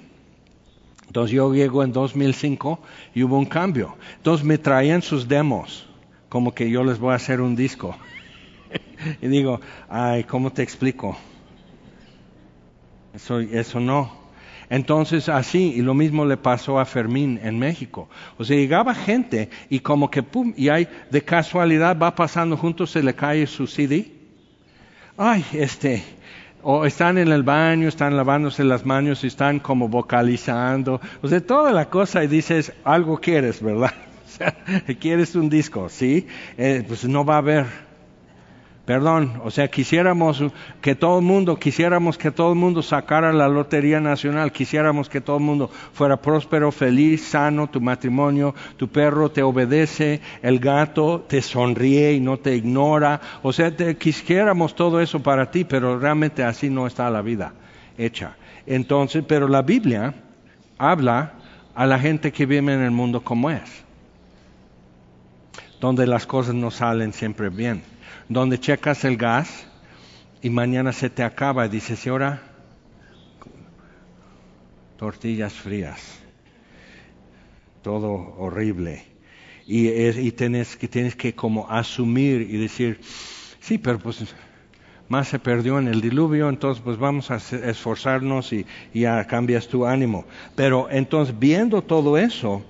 Entonces 1.18 1.36
yo 1.36 1.52
llego 1.52 1.84
en 1.84 1.92
2005 1.92 2.80
y 3.16 3.24
hubo 3.24 3.40
un 3.40 3.48
cambio. 3.48 3.98
Entonces 4.18 4.46
me 4.46 4.60
traían 4.60 5.02
sus 5.02 5.28
demos, 5.28 5.90
como 6.30 6.54
que 6.54 6.70
yo 6.70 6.84
les 6.84 7.00
voy 7.00 7.14
a 7.14 7.16
hacer 7.16 7.42
un 7.42 7.56
disco. 7.56 7.98
y 9.24 9.28
digo, 9.28 9.60
ay, 9.90 10.26
¿cómo 10.26 10.52
te 10.52 10.62
explico? 10.62 11.18
Eso, 13.16 13.40
eso 13.40 13.80
no. 13.80 14.12
Entonces 14.70 15.28
así, 15.28 15.74
y 15.76 15.82
lo 15.82 15.96
mismo 15.96 16.24
le 16.24 16.38
pasó 16.38 16.80
a 16.80 16.86
Fermín 16.86 17.40
en 17.42 17.58
México. 17.58 18.08
O 18.38 18.44
sea, 18.44 18.56
llegaba 18.56 18.94
gente 18.94 19.50
y 19.72 19.80
como 19.80 20.12
que, 20.12 20.22
pum, 20.22 20.54
y 20.56 20.70
hay, 20.70 20.88
de 21.10 21.24
casualidad 21.24 21.98
va 21.98 22.14
pasando 22.14 22.56
juntos, 22.58 22.92
se 22.92 23.02
le 23.02 23.16
cae 23.16 23.48
su 23.48 23.66
CD. 23.66 24.12
Ay, 25.18 25.44
este, 25.54 26.04
o 26.70 26.86
están 26.86 27.18
en 27.18 27.30
el 27.30 27.44
baño, 27.44 27.88
están 27.88 28.18
lavándose 28.18 28.66
las 28.66 28.86
manos 28.86 29.24
y 29.24 29.28
están 29.28 29.60
como 29.60 29.88
vocalizando, 29.88 31.00
o 31.22 31.28
sea, 31.30 31.40
toda 31.40 31.72
la 31.72 31.86
cosa 31.90 32.26
y 32.26 32.28
dices, 32.28 32.74
algo 32.84 33.20
quieres, 33.20 33.62
¿verdad? 33.62 33.94
O 34.28 34.30
sea, 34.38 34.54
quieres 35.00 35.34
un 35.34 35.50
disco, 35.50 35.88
¿sí? 35.90 36.28
Eh, 36.58 36.84
pues 36.86 37.06
no 37.06 37.24
va 37.26 37.36
a 37.36 37.38
haber 37.38 37.66
Perdón, 38.88 39.41
o 39.43 39.52
sea, 39.52 39.67
quisiéramos 39.67 40.41
que 40.80 40.95
todo 40.95 41.19
el 41.19 41.26
mundo, 41.26 41.60
quisiéramos 41.60 42.17
que 42.17 42.32
todo 42.32 42.54
el 42.54 42.58
mundo 42.58 42.82
sacara 42.82 43.34
la 43.34 43.50
Lotería 43.50 44.00
Nacional, 44.00 44.54
quisiéramos 44.54 45.10
que 45.10 45.19
todo 45.19 45.39
el 45.39 45.43
mundo 45.43 45.69
fuera 45.91 46.15
próspero, 46.21 46.71
feliz, 46.71 47.21
sano, 47.28 47.69
tu 47.69 47.82
matrimonio, 47.82 48.56
tu 48.78 48.88
perro 48.88 49.30
te 49.30 49.43
obedece, 49.43 50.21
el 50.41 50.60
gato 50.60 51.26
te 51.28 51.41
sonríe 51.41 52.13
y 52.13 52.21
no 52.21 52.38
te 52.38 52.56
ignora, 52.56 53.19
o 53.43 53.52
sea, 53.52 53.76
quisiéramos 53.76 54.73
todo 54.73 55.02
eso 55.02 55.21
para 55.21 55.52
ti, 55.52 55.65
pero 55.65 56.00
realmente 56.00 56.45
así 56.45 56.69
no 56.69 56.88
está 56.88 57.10
la 57.10 57.21
vida 57.21 57.56
hecha. 57.97 58.38
Entonces, 58.65 59.21
pero 59.28 59.50
la 59.50 59.63
Biblia 59.63 60.13
habla 60.78 61.34
a 61.76 61.86
la 61.86 62.00
gente 62.00 62.32
que 62.32 62.45
vive 62.45 62.71
en 62.71 62.84
el 62.84 62.91
mundo 62.91 63.19
como 63.21 63.52
es, 63.52 63.84
donde 65.82 66.08
las 66.08 66.26
cosas 66.26 66.56
no 66.56 66.71
salen 66.71 67.12
siempre 67.12 67.50
bien 67.50 67.97
donde 68.30 68.60
checas 68.60 69.04
el 69.06 69.18
gas 69.18 69.68
y 70.42 70.50
mañana 70.50 70.92
se 70.92 71.10
te 71.10 71.24
acaba 71.24 71.66
y 71.66 71.70
dices, 71.70 72.06
¿y 72.06 72.10
ahora? 72.10 72.42
Tortillas 74.98 75.54
frías, 75.54 76.19
todo 77.82 78.36
horrible. 78.38 79.06
Y, 79.65 80.32
tienes, 80.32 80.78
que, 80.78 80.88
tienes 80.88 81.15
que 81.15 81.36
como 81.36 81.69
asumir 81.69 82.42
y 82.42 82.58
decir, 82.58 83.02
sí, 83.60 83.78
pero 83.78 84.00
pues 84.00 84.34
más 85.10 85.28
se 85.28 85.40
perdió 85.40 85.78
en 85.78 85.88
el 85.88 86.00
diluvio, 86.00 86.48
entonces 86.48 86.82
pues 86.84 86.98
vamos 86.98 87.32
a 87.32 87.36
esforzarnos 87.36 88.54
y, 88.54 88.65
y 88.94 89.02
ya 89.02 89.25
cambias 89.25 89.67
tu 89.67 89.86
ánimo. 89.86 90.25
Pero 90.56 90.88
entonces 90.90 91.38
viendo 91.38 91.82
todo 91.82 92.17
eso, 92.17 92.63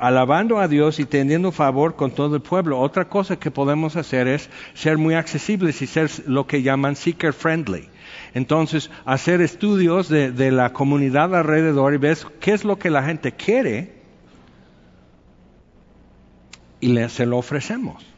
alabando 0.00 0.58
a 0.58 0.66
Dios 0.66 0.98
y 0.98 1.04
teniendo 1.04 1.52
favor 1.52 1.94
con 1.94 2.10
todo 2.10 2.36
el 2.36 2.42
pueblo. 2.42 2.80
Otra 2.80 3.08
cosa 3.08 3.38
que 3.38 3.50
podemos 3.50 3.96
hacer 3.96 4.28
es 4.28 4.48
ser 4.74 4.96
muy 4.96 5.14
accesibles 5.14 5.82
y 5.82 5.86
ser 5.86 6.10
lo 6.26 6.46
que 6.46 6.62
llaman 6.62 6.96
seeker 6.96 7.34
friendly. 7.34 7.88
Entonces, 8.32 8.90
hacer 9.04 9.42
estudios 9.42 10.08
de, 10.08 10.50
la 10.50 10.72
comunidad 10.72 11.34
alrededor 11.34 11.94
y 11.94 11.98
ves 11.98 12.26
qué 12.40 12.52
es 12.52 12.64
lo 12.64 12.78
que 12.78 12.90
la 12.90 13.02
gente 13.02 13.32
quiere 13.32 14.00
y 16.80 16.96
se 17.08 17.26
lo 17.26 17.36
ofrecemos 17.36 18.09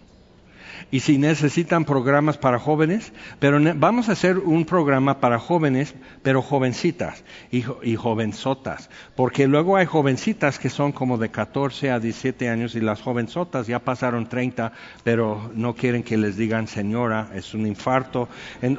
y 0.92 1.00
si 1.00 1.16
necesitan 1.16 1.86
programas 1.86 2.36
para 2.36 2.58
jóvenes, 2.58 3.12
pero 3.40 3.58
vamos 3.76 4.08
a 4.08 4.12
hacer 4.12 4.38
un 4.38 4.66
programa 4.66 5.20
para 5.20 5.38
jóvenes, 5.38 5.94
pero 6.22 6.42
jovencitas 6.42 7.24
y, 7.50 7.64
y, 7.82 7.96
jovenzotas, 7.96 8.90
porque 9.16 9.48
luego 9.48 9.76
hay 9.78 9.86
jovencitas 9.86 10.58
que 10.58 10.68
son 10.68 10.92
como 10.92 11.16
de 11.16 11.30
14 11.30 11.90
a 11.90 11.98
17 11.98 12.50
años 12.50 12.74
y 12.74 12.80
las 12.80 13.00
jovenzotas 13.00 13.66
ya 13.66 13.78
pasaron 13.78 14.28
30, 14.28 14.72
pero 15.02 15.50
no 15.54 15.74
quieren 15.74 16.02
que 16.02 16.18
les 16.18 16.36
digan 16.36 16.68
señora, 16.68 17.30
es 17.34 17.54
un 17.54 17.66
infarto. 17.66 18.28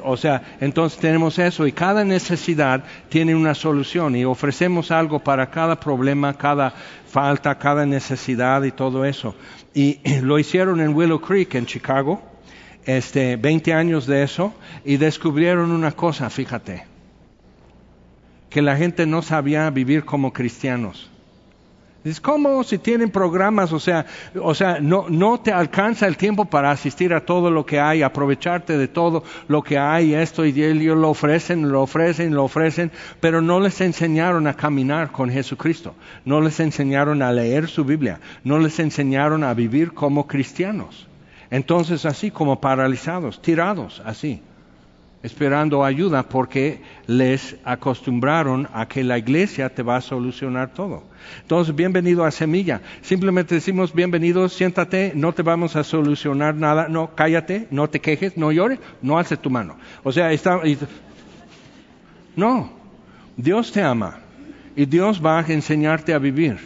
o 0.04 0.16
sea, 0.16 0.56
entonces 0.60 1.00
tenemos 1.00 1.38
eso 1.40 1.66
y 1.66 1.72
cada 1.72 2.04
necesidad 2.04 2.84
tiene 3.08 3.34
una 3.34 3.54
solución 3.56 4.14
y 4.14 4.24
ofrecemos 4.24 4.92
algo 4.92 5.18
para 5.18 5.50
cada 5.50 5.80
problema, 5.80 6.34
cada 6.34 6.74
falta, 7.14 7.56
cada 7.56 7.86
necesidad 7.86 8.64
y 8.64 8.72
todo 8.72 9.04
eso. 9.04 9.36
Y 9.72 10.00
lo 10.22 10.36
hicieron 10.36 10.80
en 10.80 10.92
Willow 10.96 11.20
Creek, 11.20 11.54
en 11.54 11.64
Chicago, 11.64 12.20
este, 12.86 13.36
20 13.36 13.72
años 13.72 14.08
de 14.08 14.24
eso, 14.24 14.52
y 14.84 14.96
descubrieron 14.96 15.70
una 15.70 15.92
cosa, 15.92 16.28
fíjate, 16.28 16.86
que 18.50 18.62
la 18.62 18.76
gente 18.76 19.06
no 19.06 19.22
sabía 19.22 19.70
vivir 19.70 20.04
como 20.04 20.32
cristianos. 20.32 21.08
Es 22.04 22.20
como 22.20 22.62
si 22.64 22.76
tienen 22.76 23.08
programas, 23.08 23.72
o 23.72 23.80
sea, 23.80 24.04
o 24.38 24.54
sea, 24.54 24.78
no, 24.78 25.06
no 25.08 25.40
te 25.40 25.52
alcanza 25.52 26.06
el 26.06 26.18
tiempo 26.18 26.44
para 26.44 26.70
asistir 26.70 27.14
a 27.14 27.24
todo 27.24 27.50
lo 27.50 27.64
que 27.64 27.80
hay, 27.80 28.02
aprovecharte 28.02 28.76
de 28.76 28.88
todo 28.88 29.24
lo 29.48 29.62
que 29.62 29.78
hay, 29.78 30.12
esto 30.12 30.44
y 30.44 30.50
ellos 30.62 30.98
lo 30.98 31.08
ofrecen, 31.08 31.70
lo 31.72 31.80
ofrecen, 31.80 32.34
lo 32.34 32.44
ofrecen, 32.44 32.92
pero 33.20 33.40
no 33.40 33.58
les 33.58 33.80
enseñaron 33.80 34.46
a 34.46 34.54
caminar 34.54 35.12
con 35.12 35.30
Jesucristo, 35.30 35.94
no 36.26 36.42
les 36.42 36.60
enseñaron 36.60 37.22
a 37.22 37.32
leer 37.32 37.68
su 37.68 37.86
Biblia, 37.86 38.20
no 38.44 38.58
les 38.58 38.78
enseñaron 38.80 39.42
a 39.42 39.54
vivir 39.54 39.94
como 39.94 40.26
cristianos. 40.26 41.08
Entonces 41.50 42.04
así 42.04 42.30
como 42.30 42.60
paralizados, 42.60 43.40
tirados 43.40 44.02
así 44.04 44.42
esperando 45.24 45.82
ayuda 45.82 46.22
porque 46.22 46.82
les 47.06 47.56
acostumbraron 47.64 48.68
a 48.74 48.86
que 48.86 49.02
la 49.02 49.16
iglesia 49.16 49.74
te 49.74 49.82
va 49.82 49.96
a 49.96 50.02
solucionar 50.02 50.74
todo. 50.74 51.02
Entonces, 51.40 51.74
bienvenido 51.74 52.26
a 52.26 52.30
Semilla. 52.30 52.82
Simplemente 53.00 53.54
decimos, 53.54 53.94
bienvenido, 53.94 54.50
siéntate, 54.50 55.12
no 55.14 55.32
te 55.32 55.40
vamos 55.40 55.76
a 55.76 55.82
solucionar 55.82 56.54
nada, 56.54 56.88
no, 56.88 57.14
cállate, 57.14 57.68
no 57.70 57.88
te 57.88 58.02
quejes, 58.02 58.36
no 58.36 58.52
llores, 58.52 58.78
no 59.00 59.18
alces 59.18 59.40
tu 59.40 59.48
mano. 59.48 59.78
O 60.02 60.12
sea, 60.12 60.30
está... 60.30 60.60
No, 62.36 62.70
Dios 63.38 63.72
te 63.72 63.80
ama 63.80 64.18
y 64.76 64.84
Dios 64.84 65.24
va 65.24 65.38
a 65.38 65.46
enseñarte 65.46 66.12
a 66.12 66.18
vivir. 66.18 66.58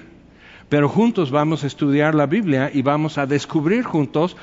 Pero 0.69 0.89
juntos 0.89 1.31
vamos 1.31 1.63
a 1.63 1.69
estudiar 1.69 2.17
la 2.17 2.27
Biblia 2.27 2.73
y 2.75 2.83
vamos 2.83 3.19
a 3.19 3.27
descubrir 3.27 3.85
juntos 3.85 4.37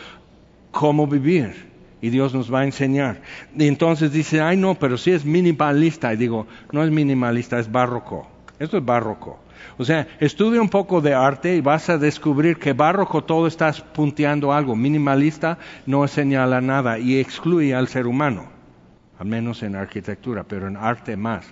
cómo 0.72 1.05
vivir 1.05 1.74
y 2.06 2.12
Dios 2.12 2.36
nos 2.36 2.53
va 2.53 2.60
a 2.60 2.66
enseñar. 2.66 3.20
Y 3.58 3.68
entonces 3.68 4.12
dice, 4.12 4.39
ay 4.39 4.58
no, 4.58 4.76
pero 4.76 4.95
si 4.95 5.10
es 5.10 5.26
minimalista. 5.26 6.14
Y 6.14 6.18
digo, 6.18 6.45
no 6.72 6.84
es 6.84 6.91
minimalista, 6.91 7.58
es 7.58 7.72
barroco. 7.72 8.28
Esto 8.60 8.78
es 8.78 8.86
barroco. 8.86 9.39
O 9.80 9.84
sea, 9.84 10.08
estudia 10.20 10.62
un 10.62 10.70
poco 10.70 11.01
de 11.01 11.16
arte 11.16 11.56
y 11.56 11.62
vas 11.62 11.89
a 11.89 11.97
descubrir 11.97 12.58
que 12.58 12.74
barroco 12.74 13.24
todo 13.24 13.47
estás 13.47 13.82
punteando 13.82 14.53
algo. 14.53 14.76
Minimalista 14.76 15.58
no 15.88 16.08
señala 16.08 16.62
nada 16.62 16.99
y 16.99 17.18
excluye 17.18 17.74
al 17.74 17.88
ser 17.88 18.06
humano 18.06 18.55
al 19.18 19.28
menos 19.28 19.63
en 19.63 19.76
arquitectura, 19.76 20.43
pero 20.43 20.68
en 20.68 20.76
arte 20.76 21.16
más. 21.16 21.45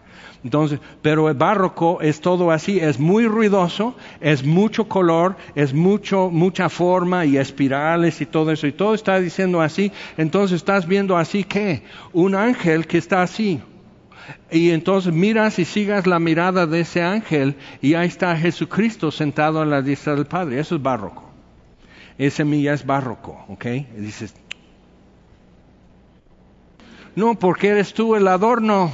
Entonces, 0.44 0.80
pero 1.02 1.30
el 1.30 1.36
barroco 1.36 2.02
es 2.02 2.20
todo 2.20 2.52
así, 2.52 2.80
es 2.80 3.00
muy 3.00 3.26
ruidoso, 3.26 3.96
es 4.20 4.44
mucho 4.44 4.88
color, 4.90 5.38
es 5.56 5.74
mucho, 5.74 6.30
mucha 6.30 6.68
forma 6.70 7.26
y 7.26 7.38
espirales 7.38 8.20
y 8.20 8.26
todo 8.26 8.52
eso, 8.52 8.68
y 8.68 8.74
todo 8.74 8.94
está 8.94 9.20
diciendo 9.20 9.62
así, 9.62 9.92
entonces 10.18 10.58
estás 10.58 10.88
viendo 10.88 11.18
así 11.18 11.44
que 11.44 11.84
un 12.12 12.36
ángel 12.36 12.86
que 12.88 12.98
está 12.98 13.22
así. 13.22 13.62
Y 14.52 14.72
entonces 14.72 15.14
miras 15.14 15.60
y 15.60 15.66
sigas 15.66 16.08
la 16.08 16.20
mirada 16.20 16.66
de 16.66 16.82
ese 16.82 17.02
ángel 17.02 17.56
y 17.82 17.96
ahí 17.96 18.08
está 18.08 18.36
Jesucristo 18.38 19.12
sentado 19.12 19.62
a 19.62 19.66
la 19.66 19.82
diestra 19.82 20.16
del 20.16 20.26
Padre. 20.26 20.60
Eso 20.60 20.76
es 20.76 20.82
barroco. 20.82 21.30
Ese 22.18 22.46
mía 22.46 22.74
es 22.74 22.86
barroco, 22.86 23.44
¿ok? 23.50 23.66
Dices, 23.98 24.36
no, 27.16 27.36
porque 27.36 27.68
eres 27.70 27.94
tú 27.94 28.16
el 28.16 28.28
adorno. 28.28 28.92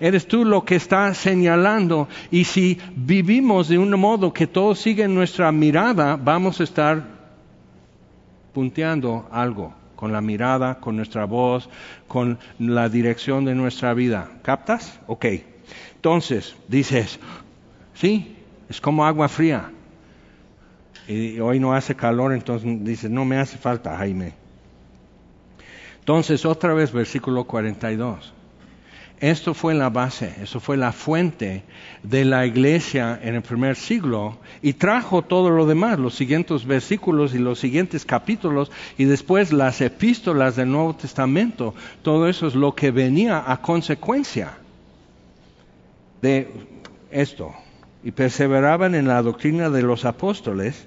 Eres 0.00 0.26
tú 0.26 0.44
lo 0.44 0.64
que 0.64 0.76
está 0.76 1.12
señalando. 1.14 2.08
Y 2.30 2.44
si 2.44 2.78
vivimos 2.96 3.68
de 3.68 3.78
un 3.78 3.90
modo 4.00 4.32
que 4.32 4.46
todo 4.46 4.74
sigue 4.74 5.04
en 5.04 5.14
nuestra 5.14 5.52
mirada, 5.52 6.16
vamos 6.16 6.60
a 6.60 6.64
estar 6.64 7.04
punteando 8.54 9.28
algo 9.30 9.74
con 9.94 10.12
la 10.12 10.22
mirada, 10.22 10.80
con 10.80 10.96
nuestra 10.96 11.26
voz, 11.26 11.68
con 12.08 12.38
la 12.58 12.88
dirección 12.88 13.44
de 13.44 13.54
nuestra 13.54 13.92
vida. 13.92 14.30
¿Captas? 14.42 14.98
Ok. 15.06 15.26
Entonces, 15.96 16.56
dices, 16.66 17.20
sí, 17.92 18.36
es 18.70 18.80
como 18.80 19.04
agua 19.04 19.28
fría. 19.28 19.70
Y 21.06 21.38
hoy 21.40 21.60
no 21.60 21.74
hace 21.74 21.94
calor, 21.94 22.32
entonces 22.32 22.82
dices, 22.82 23.10
no 23.10 23.26
me 23.26 23.36
hace 23.36 23.58
falta, 23.58 23.96
Jaime. 23.98 24.39
Entonces, 26.10 26.44
otra 26.44 26.74
vez, 26.74 26.90
versículo 26.90 27.44
42. 27.44 28.32
Esto 29.20 29.54
fue 29.54 29.74
la 29.74 29.90
base, 29.90 30.34
eso 30.42 30.58
fue 30.58 30.76
la 30.76 30.90
fuente 30.90 31.62
de 32.02 32.24
la 32.24 32.44
iglesia 32.46 33.16
en 33.22 33.36
el 33.36 33.42
primer 33.42 33.76
siglo 33.76 34.38
y 34.60 34.72
trajo 34.72 35.22
todo 35.22 35.50
lo 35.50 35.66
demás, 35.66 36.00
los 36.00 36.16
siguientes 36.16 36.66
versículos 36.66 37.32
y 37.32 37.38
los 37.38 37.60
siguientes 37.60 38.04
capítulos 38.04 38.72
y 38.98 39.04
después 39.04 39.52
las 39.52 39.80
epístolas 39.80 40.56
del 40.56 40.72
Nuevo 40.72 40.96
Testamento. 40.96 41.76
Todo 42.02 42.28
eso 42.28 42.48
es 42.48 42.56
lo 42.56 42.74
que 42.74 42.90
venía 42.90 43.44
a 43.46 43.62
consecuencia 43.62 44.58
de 46.22 46.50
esto. 47.12 47.54
Y 48.02 48.10
perseveraban 48.10 48.96
en 48.96 49.06
la 49.06 49.22
doctrina 49.22 49.70
de 49.70 49.82
los 49.82 50.04
apóstoles, 50.04 50.86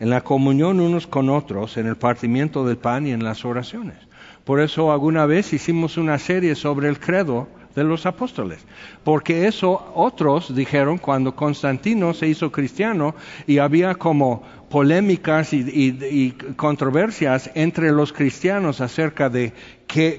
en 0.00 0.10
la 0.10 0.20
comunión 0.20 0.80
unos 0.80 1.06
con 1.06 1.30
otros, 1.30 1.78
en 1.78 1.86
el 1.86 1.96
partimiento 1.96 2.66
del 2.66 2.76
pan 2.76 3.06
y 3.06 3.12
en 3.12 3.24
las 3.24 3.46
oraciones. 3.46 4.09
Por 4.50 4.60
eso 4.60 4.90
alguna 4.90 5.26
vez 5.26 5.52
hicimos 5.52 5.96
una 5.96 6.18
serie 6.18 6.56
sobre 6.56 6.88
el 6.88 6.98
credo 6.98 7.46
de 7.76 7.84
los 7.84 8.04
apóstoles, 8.04 8.58
porque 9.04 9.46
eso 9.46 9.92
otros 9.94 10.52
dijeron 10.52 10.98
cuando 10.98 11.36
Constantino 11.36 12.12
se 12.14 12.26
hizo 12.26 12.50
cristiano 12.50 13.14
y 13.46 13.58
había 13.58 13.94
como 13.94 14.42
polémicas 14.68 15.52
y, 15.52 16.32
controversias 16.56 17.48
entre 17.54 17.92
los 17.92 18.12
cristianos 18.12 18.80
acerca 18.80 19.30
de 19.30 19.52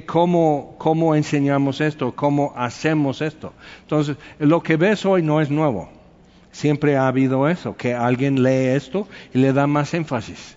cómo, 0.05 0.75
cómo 0.77 1.13
enseñamos 1.13 1.82
esto, 1.82 2.15
cómo 2.15 2.53
hacemos 2.55 3.21
esto. 3.21 3.51
Entonces, 3.82 4.15
lo 4.39 4.63
que 4.63 4.77
ves 4.77 5.05
hoy 5.05 5.23
no 5.23 5.41
es 5.41 5.51
nuevo. 5.51 5.89
Siempre 6.53 6.95
ha 6.95 7.07
habido 7.07 7.49
eso, 7.49 7.75
que 7.75 7.93
alguien 7.93 8.43
lee 8.43 8.77
esto 8.77 9.09
y 9.34 9.39
le 9.39 9.51
da 9.51 9.67
más 9.67 9.93
énfasis 9.93 10.55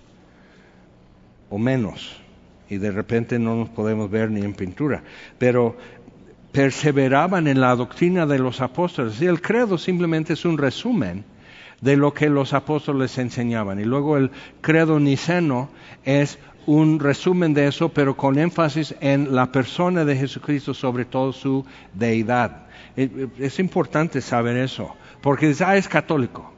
o 1.51 1.59
menos 1.59 2.24
y 2.69 2.79
de 2.79 2.91
repente 2.91 3.39
no 3.39 3.57
nos 3.57 3.69
podemos 3.69 4.11
ver 4.11 4.31
ni 4.31 4.43
en 4.43 4.55
pintura. 4.55 5.03
Pero 5.39 5.77
perseveraban 6.53 7.49
en 7.49 7.61
la 7.61 7.75
doctrina 7.75 8.27
de 8.27 8.39
los 8.39 8.61
apóstoles. 8.61 9.21
Y 9.21 9.27
el 9.27 9.43
credo 9.43 9.77
simplemente 9.77 10.35
es 10.35 10.45
un 10.45 10.57
resumen 10.57 11.25
de 11.81 11.97
lo 11.97 12.15
que 12.15 12.31
los 12.31 12.55
apóstoles 12.55 13.19
enseñaban. 13.19 13.81
Y 13.81 13.85
luego 13.85 14.17
el 14.17 14.31
credo 14.61 15.01
niceno 15.01 15.69
es 16.05 16.39
un 16.67 17.01
resumen 17.01 17.55
de 17.55 17.67
eso, 17.67 17.91
pero 17.91 18.17
con 18.17 18.39
énfasis 18.39 18.95
en 19.01 19.35
la 19.35 19.53
persona 19.53 20.05
de 20.05 20.17
Jesucristo, 20.17 20.75
sobre 20.75 21.05
todo 21.05 21.33
su 21.33 21.67
deidad. 21.93 22.67
Es 22.97 23.59
importante 23.59 24.21
saber 24.21 24.57
eso, 24.57 24.95
porque 25.21 25.55
ah, 25.61 25.77
es 25.77 25.89
católico. 25.89 26.53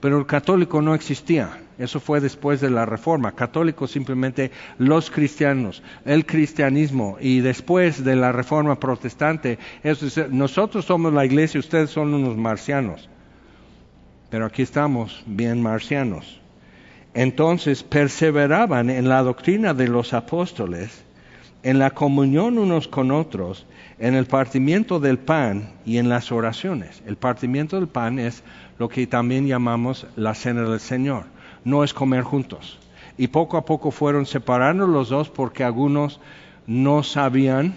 Pero 0.00 0.18
el 0.18 0.26
católico 0.26 0.82
no 0.82 0.94
existía. 0.94 1.60
Eso 1.82 1.98
fue 1.98 2.20
después 2.20 2.60
de 2.60 2.70
la 2.70 2.86
Reforma. 2.86 3.32
Católicos 3.32 3.90
simplemente 3.90 4.52
los 4.78 5.10
cristianos, 5.10 5.82
el 6.04 6.24
cristianismo 6.24 7.16
y 7.20 7.40
después 7.40 8.04
de 8.04 8.14
la 8.14 8.30
Reforma 8.30 8.78
protestante. 8.78 9.58
nosotros 10.30 10.84
somos 10.84 11.12
la 11.12 11.24
iglesia, 11.24 11.58
ustedes 11.58 11.90
son 11.90 12.14
unos 12.14 12.36
marcianos. 12.36 13.08
Pero 14.30 14.46
aquí 14.46 14.62
estamos 14.62 15.24
bien 15.26 15.60
marcianos. 15.60 16.40
Entonces 17.14 17.82
perseveraban 17.82 18.88
en 18.88 19.08
la 19.08 19.22
doctrina 19.22 19.74
de 19.74 19.88
los 19.88 20.14
apóstoles 20.14 21.04
en 21.64 21.78
la 21.78 21.90
comunión 21.90 22.58
unos 22.58 22.88
con 22.88 23.10
otros, 23.10 23.66
en 23.98 24.14
el 24.14 24.26
partimiento 24.26 25.00
del 25.00 25.18
pan 25.18 25.70
y 25.84 25.98
en 25.98 26.08
las 26.08 26.32
oraciones. 26.32 27.02
El 27.06 27.16
partimiento 27.16 27.76
del 27.76 27.88
pan 27.88 28.18
es 28.18 28.42
lo 28.78 28.88
que 28.88 29.06
también 29.06 29.46
llamamos 29.46 30.06
la 30.16 30.34
cena 30.34 30.62
del 30.62 30.80
Señor. 30.80 31.24
No 31.64 31.84
es 31.84 31.94
comer 31.94 32.22
juntos. 32.22 32.78
Y 33.18 33.28
poco 33.28 33.56
a 33.56 33.64
poco 33.64 33.90
fueron 33.90 34.26
separando 34.26 34.86
los 34.86 35.08
dos 35.08 35.28
porque 35.28 35.64
algunos 35.64 36.20
no 36.66 37.02
sabían 37.02 37.74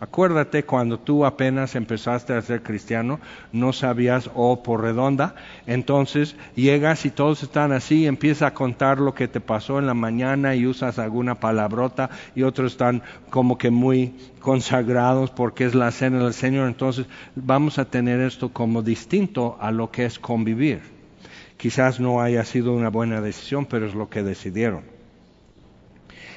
Acuérdate 0.00 0.64
cuando 0.64 1.00
tú 1.00 1.24
apenas 1.24 1.74
empezaste 1.74 2.32
a 2.32 2.42
ser 2.42 2.62
cristiano, 2.62 3.18
no 3.52 3.72
sabías 3.72 4.30
O 4.34 4.62
por 4.62 4.82
redonda, 4.82 5.34
entonces 5.66 6.36
llegas 6.54 7.04
y 7.04 7.10
todos 7.10 7.42
están 7.42 7.72
así, 7.72 8.06
empieza 8.06 8.46
a 8.46 8.54
contar 8.54 9.00
lo 9.00 9.14
que 9.14 9.26
te 9.26 9.40
pasó 9.40 9.80
en 9.80 9.86
la 9.86 9.94
mañana 9.94 10.54
y 10.54 10.66
usas 10.66 11.00
alguna 11.00 11.40
palabrota 11.40 12.10
y 12.36 12.44
otros 12.44 12.72
están 12.72 13.02
como 13.30 13.58
que 13.58 13.70
muy 13.70 14.14
consagrados 14.38 15.30
porque 15.30 15.64
es 15.64 15.74
la 15.74 15.90
cena 15.90 16.22
del 16.22 16.34
Señor, 16.34 16.68
entonces 16.68 17.06
vamos 17.34 17.80
a 17.80 17.86
tener 17.86 18.20
esto 18.20 18.50
como 18.50 18.82
distinto 18.82 19.58
a 19.60 19.72
lo 19.72 19.90
que 19.90 20.04
es 20.04 20.20
convivir. 20.20 20.97
Quizás 21.58 21.98
no 21.98 22.22
haya 22.22 22.44
sido 22.44 22.72
una 22.72 22.88
buena 22.88 23.20
decisión, 23.20 23.66
pero 23.66 23.86
es 23.86 23.94
lo 23.94 24.08
que 24.08 24.22
decidieron. 24.22 24.84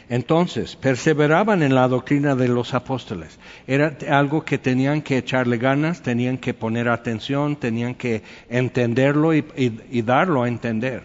Entonces, 0.09 0.75
perseveraban 0.75 1.63
en 1.63 1.73
la 1.73 1.87
doctrina 1.87 2.35
de 2.35 2.49
los 2.49 2.73
apóstoles. 2.73 3.39
Era 3.65 3.95
algo 4.09 4.43
que 4.43 4.57
tenían 4.57 5.01
que 5.03 5.17
echarle 5.17 5.57
ganas, 5.57 6.01
tenían 6.01 6.37
que 6.37 6.53
poner 6.53 6.89
atención, 6.89 7.55
tenían 7.55 7.95
que 7.95 8.23
entenderlo 8.49 9.33
y, 9.33 9.41
darlo 10.01 10.43
a 10.43 10.49
entender. 10.49 11.03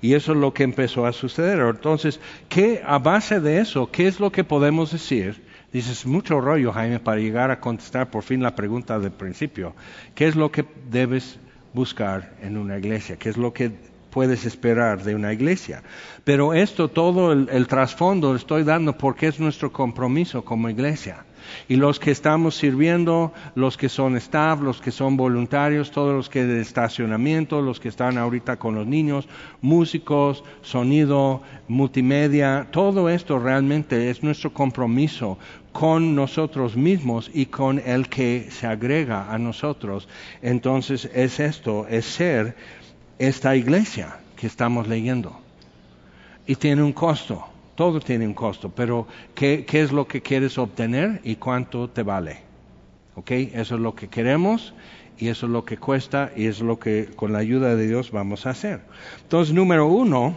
Y 0.00 0.14
eso 0.14 0.32
es 0.32 0.38
lo 0.38 0.54
que 0.54 0.62
empezó 0.62 1.06
a 1.06 1.12
suceder. 1.12 1.58
Entonces, 1.58 2.20
¿qué, 2.48 2.82
a 2.86 2.98
base 2.98 3.40
de 3.40 3.58
eso, 3.58 3.90
qué 3.90 4.06
es 4.06 4.20
lo 4.20 4.30
que 4.30 4.44
podemos 4.44 4.92
decir? 4.92 5.42
Dices, 5.72 6.06
mucho 6.06 6.40
rollo, 6.40 6.72
Jaime, 6.72 7.00
para 7.00 7.20
llegar 7.20 7.50
a 7.50 7.58
contestar 7.58 8.10
por 8.10 8.22
fin 8.22 8.42
la 8.42 8.54
pregunta 8.54 9.00
del 9.00 9.12
principio. 9.12 9.74
¿Qué 10.14 10.28
es 10.28 10.36
lo 10.36 10.52
que 10.52 10.64
debes 10.88 11.40
buscar 11.76 12.32
en 12.42 12.56
una 12.56 12.78
iglesia? 12.78 13.16
¿Qué 13.16 13.28
es 13.28 13.36
lo 13.36 13.52
que 13.52 13.70
puedes 14.16 14.46
esperar 14.46 15.04
de 15.04 15.14
una 15.14 15.30
iglesia. 15.34 15.82
Pero 16.24 16.54
esto, 16.54 16.88
todo 16.88 17.32
el, 17.32 17.66
trasfondo 17.66 18.34
estoy 18.34 18.64
dando 18.64 18.96
porque 18.96 19.26
es 19.26 19.38
nuestro 19.38 19.70
compromiso 19.70 20.42
como 20.42 20.70
iglesia. 20.70 21.26
Y 21.68 21.76
los 21.76 22.00
que 22.00 22.12
estamos 22.12 22.56
sirviendo, 22.56 23.34
los 23.54 23.76
que 23.76 23.90
son 23.90 24.16
staff, 24.16 24.62
los 24.62 24.80
que 24.80 24.90
son 24.90 25.18
voluntarios, 25.18 25.90
todos 25.90 26.14
los 26.14 26.30
que 26.30 26.46
de 26.46 26.62
estacionamiento, 26.62 27.60
los 27.60 27.78
que 27.78 27.90
están 27.90 28.16
ahorita 28.16 28.56
con 28.56 28.74
los 28.74 28.86
niños, 28.86 29.28
músicos, 29.60 30.44
sonido, 30.62 31.42
multimedia, 31.68 32.68
todo 32.70 33.10
esto 33.10 33.38
realmente 33.38 34.08
es 34.08 34.22
nuestro 34.22 34.50
compromiso 34.50 35.38
con 35.76 36.14
nosotros 36.14 36.74
mismos 36.74 37.30
y 37.34 37.46
con 37.46 37.82
el 37.84 38.08
que 38.08 38.48
se 38.50 38.66
agrega 38.66 39.30
a 39.30 39.36
nosotros. 39.36 40.08
Entonces 40.40 41.10
es 41.12 41.38
esto, 41.38 41.86
es 41.86 42.06
ser 42.06 42.56
esta 43.18 43.54
iglesia 43.54 44.16
que 44.36 44.46
estamos 44.46 44.88
leyendo. 44.88 45.38
Y 46.46 46.56
tiene 46.56 46.82
un 46.82 46.94
costo, 46.94 47.44
todo 47.74 48.00
tiene 48.00 48.26
un 48.26 48.32
costo, 48.32 48.70
pero 48.70 49.06
¿qué, 49.34 49.66
es 49.70 49.92
lo 49.92 50.08
que 50.08 50.22
quieres 50.22 50.56
obtener 50.56 51.20
y 51.24 51.36
cuánto 51.36 51.90
te 51.90 52.02
vale? 52.02 52.38
¿Ok? 53.14 53.32
Eso 53.32 53.74
es 53.74 53.80
lo 53.82 53.94
que 53.94 54.08
queremos 54.08 54.72
y 55.18 55.28
eso 55.28 55.44
es 55.44 55.52
lo 55.52 55.66
que 55.66 55.76
cuesta 55.76 56.32
y 56.34 56.46
es 56.46 56.60
lo 56.60 56.78
que 56.78 57.10
con 57.14 57.34
la 57.34 57.40
ayuda 57.40 57.76
de 57.76 57.86
Dios 57.86 58.12
vamos 58.12 58.46
a 58.46 58.50
hacer. 58.50 58.80
Entonces, 59.24 59.54
número 59.54 59.86
uno, 59.88 60.36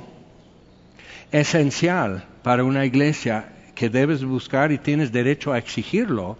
esencial 1.32 2.26
para 2.44 2.66
una 2.66 2.86
iglesia 2.86 3.54
que 3.80 3.90
debes 3.90 4.26
buscar 4.26 4.74
y 4.74 4.78
tienes 4.78 5.10
derecho 5.14 5.54
a 5.54 5.58
exigirlo 5.58 6.38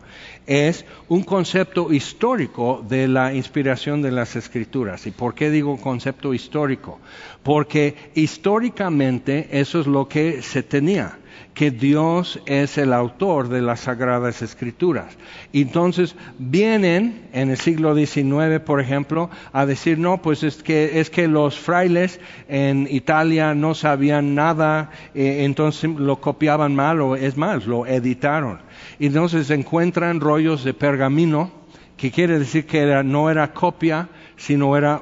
es 0.50 0.84
un 1.10 1.22
concepto 1.22 1.94
histórico 1.94 2.84
de 2.90 3.08
la 3.08 3.36
inspiración 3.36 4.02
de 4.02 4.10
las 4.10 4.36
escrituras. 4.36 5.06
¿Y 5.06 5.12
por 5.12 5.36
qué 5.36 5.52
digo 5.52 5.78
concepto 5.78 6.34
histórico? 6.34 7.00
Porque 7.44 7.96
históricamente 8.16 9.48
eso 9.52 9.80
es 9.80 9.86
lo 9.86 10.08
que 10.08 10.42
se 10.42 10.64
tenía 10.64 11.20
que 11.54 11.72
Dios 11.72 12.40
es 12.46 12.78
el 12.78 12.94
autor 12.94 13.50
de 13.50 13.62
las 13.62 13.82
sagradas 13.82 14.42
escrituras. 14.42 15.18
Entonces 15.52 16.16
vienen 16.38 17.28
en 17.34 17.50
el 17.50 17.58
siglo 17.58 17.96
XIX, 17.96 18.62
por 18.66 18.80
ejemplo, 18.80 19.30
a 19.52 19.66
decir, 19.66 20.00
no, 20.00 20.22
pues 20.22 20.44
es 20.44 20.64
que, 20.64 21.00
es 21.00 21.10
que 21.10 21.28
los 21.28 21.60
frailes 21.60 22.20
en 22.48 22.88
Italia 22.90 23.54
no 23.56 23.76
sabían 23.76 24.36
nada, 24.36 24.92
eh, 25.14 25.44
entonces 25.44 25.90
lo 25.90 26.22
copiaban 26.22 26.76
mal 26.76 27.02
o 27.02 27.16
es 27.16 27.36
más, 27.36 27.66
lo 27.68 27.86
editaron. 27.86 28.60
Entonces 29.00 29.50
encuentran 29.50 30.20
rollos 30.20 30.64
de 30.64 30.74
pergamino, 30.74 31.52
que 31.98 32.12
quiere 32.12 32.40
decir 32.40 32.66
que 32.66 33.04
no 33.04 33.30
era 33.30 33.54
copia, 33.54 34.10
sino 34.38 34.76
era 34.76 35.02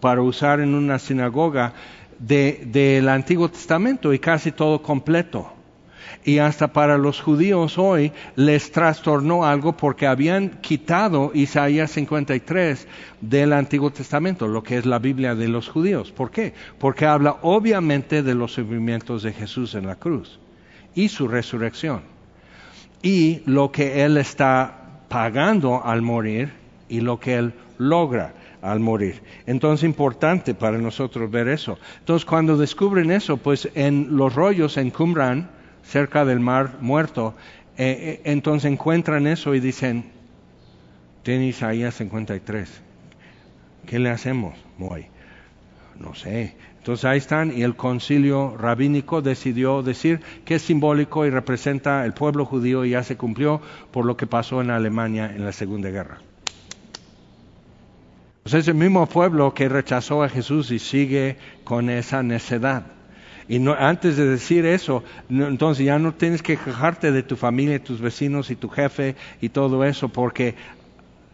para 0.00 0.22
usar 0.22 0.60
en 0.60 0.74
una 0.74 0.98
sinagoga 0.98 1.72
del 2.18 3.08
Antiguo 3.08 3.48
Testamento 3.48 4.12
y 4.12 4.18
casi 4.18 4.52
todo 4.52 4.82
completo 4.82 5.52
y 6.24 6.38
hasta 6.38 6.72
para 6.72 6.98
los 6.98 7.20
judíos 7.20 7.78
hoy 7.78 8.12
les 8.36 8.72
trastornó 8.72 9.44
algo 9.44 9.76
porque 9.76 10.06
habían 10.06 10.50
quitado 10.60 11.30
Isaías 11.34 11.92
53 11.92 12.86
del 13.20 13.52
Antiguo 13.52 13.90
Testamento, 13.90 14.46
lo 14.46 14.62
que 14.62 14.78
es 14.78 14.86
la 14.86 14.98
Biblia 14.98 15.34
de 15.34 15.48
los 15.48 15.68
judíos. 15.68 16.12
¿Por 16.12 16.30
qué? 16.30 16.52
Porque 16.78 17.06
habla 17.06 17.38
obviamente 17.42 18.22
de 18.22 18.34
los 18.34 18.52
sufrimientos 18.52 19.22
de 19.22 19.32
Jesús 19.32 19.74
en 19.74 19.86
la 19.86 19.96
cruz 19.96 20.38
y 20.94 21.08
su 21.08 21.28
resurrección 21.28 22.02
y 23.02 23.42
lo 23.46 23.72
que 23.72 24.04
Él 24.04 24.16
está 24.16 25.04
pagando 25.08 25.84
al 25.84 26.02
morir 26.02 26.52
y 26.88 27.00
lo 27.00 27.18
que 27.18 27.36
Él 27.36 27.54
logra 27.78 28.34
al 28.62 28.80
morir. 28.80 29.22
Entonces, 29.46 29.84
importante 29.84 30.54
para 30.54 30.78
nosotros 30.78 31.30
ver 31.30 31.48
eso. 31.48 31.78
Entonces, 32.00 32.26
cuando 32.26 32.56
descubren 32.56 33.10
eso, 33.10 33.36
pues 33.38 33.68
en 33.74 34.16
los 34.16 34.34
rollos 34.34 34.76
en 34.76 34.90
Qumran, 34.90 35.50
cerca 35.82 36.24
del 36.24 36.40
mar 36.40 36.76
muerto, 36.80 37.34
eh, 37.78 37.96
eh, 37.98 38.20
entonces 38.24 38.70
encuentran 38.70 39.26
eso 39.26 39.54
y 39.54 39.60
dicen, 39.60 40.04
tiene 41.22 41.46
Isaías 41.46 41.94
53, 41.94 42.68
¿qué 43.86 43.98
le 43.98 44.10
hacemos, 44.10 44.54
Moy? 44.78 45.06
No 45.98 46.14
sé. 46.14 46.54
Entonces 46.80 47.04
ahí 47.04 47.18
están 47.18 47.52
y 47.54 47.62
el 47.62 47.76
concilio 47.76 48.56
rabínico 48.56 49.20
decidió 49.20 49.82
decir 49.82 50.22
que 50.46 50.54
es 50.54 50.62
simbólico 50.62 51.26
y 51.26 51.30
representa 51.30 52.06
el 52.06 52.14
pueblo 52.14 52.46
judío 52.46 52.86
y 52.86 52.90
ya 52.90 53.02
se 53.02 53.18
cumplió 53.18 53.60
por 53.90 54.06
lo 54.06 54.16
que 54.16 54.26
pasó 54.26 54.62
en 54.62 54.70
Alemania 54.70 55.30
en 55.34 55.44
la 55.44 55.52
Segunda 55.52 55.90
Guerra. 55.90 56.22
Pues 58.42 58.54
es 58.54 58.68
el 58.68 58.76
mismo 58.76 59.04
pueblo 59.06 59.52
que 59.52 59.68
rechazó 59.68 60.22
a 60.22 60.30
Jesús 60.30 60.70
y 60.70 60.78
sigue 60.78 61.36
con 61.64 61.90
esa 61.90 62.22
necedad. 62.22 62.84
Y 63.46 63.58
no, 63.58 63.74
antes 63.78 64.16
de 64.16 64.26
decir 64.26 64.64
eso, 64.64 65.04
entonces 65.28 65.84
ya 65.84 65.98
no 65.98 66.14
tienes 66.14 66.42
que 66.42 66.56
quejarte 66.56 67.12
de 67.12 67.22
tu 67.22 67.36
familia, 67.36 67.82
tus 67.82 68.00
vecinos 68.00 68.50
y 68.50 68.56
tu 68.56 68.70
jefe 68.70 69.16
y 69.42 69.50
todo 69.50 69.84
eso, 69.84 70.08
porque 70.08 70.54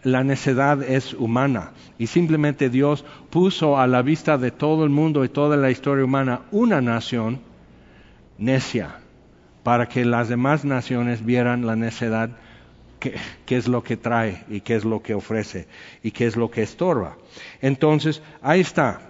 la 0.07 0.23
necedad 0.23 0.85
es 0.85 1.15
humana. 1.15 1.73
Y 1.99 2.07
simplemente 2.07 2.71
Dios 2.71 3.05
puso 3.29 3.77
a 3.77 3.89
la 3.89 4.03
vista 4.03 4.39
de 4.39 4.53
todo 4.53 4.85
el 4.85 4.91
mundo 4.91 5.25
y 5.25 5.29
toda 5.29 5.57
la 5.57 5.69
historia 5.69 6.05
humana 6.05 6.43
una 6.53 6.81
nación 6.81 7.41
necia, 8.39 9.01
para 9.65 9.89
que 9.89 10.05
las 10.05 10.29
demás 10.29 10.65
naciones 10.65 11.27
vieran 11.27 11.67
la 11.67 11.75
necedad 11.75 12.31
qué 13.01 13.57
es 13.57 13.67
lo 13.67 13.83
que 13.83 13.97
trae 13.97 14.45
y 14.49 14.61
qué 14.61 14.77
es 14.77 14.85
lo 14.85 15.03
que 15.03 15.13
ofrece 15.13 15.67
y 16.05 16.13
qué 16.13 16.27
es 16.27 16.37
lo 16.37 16.53
que 16.53 16.63
estorba. 16.63 17.17
Entonces, 17.61 18.23
ahí 18.43 18.61
está 18.61 19.01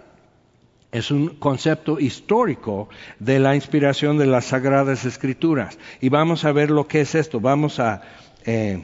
es 0.92 1.10
un 1.10 1.28
concepto 1.28 2.00
histórico 2.00 2.88
de 3.18 3.38
la 3.38 3.54
inspiración 3.54 4.16
de 4.16 4.24
las 4.24 4.46
Sagradas 4.46 5.04
Escrituras. 5.04 5.78
Y 6.00 6.08
vamos 6.08 6.46
a 6.46 6.52
ver 6.52 6.70
lo 6.70 6.88
que 6.88 7.02
es 7.02 7.14
esto. 7.14 7.38
Vamos 7.38 7.80
a 7.80 8.00
eh, 8.46 8.82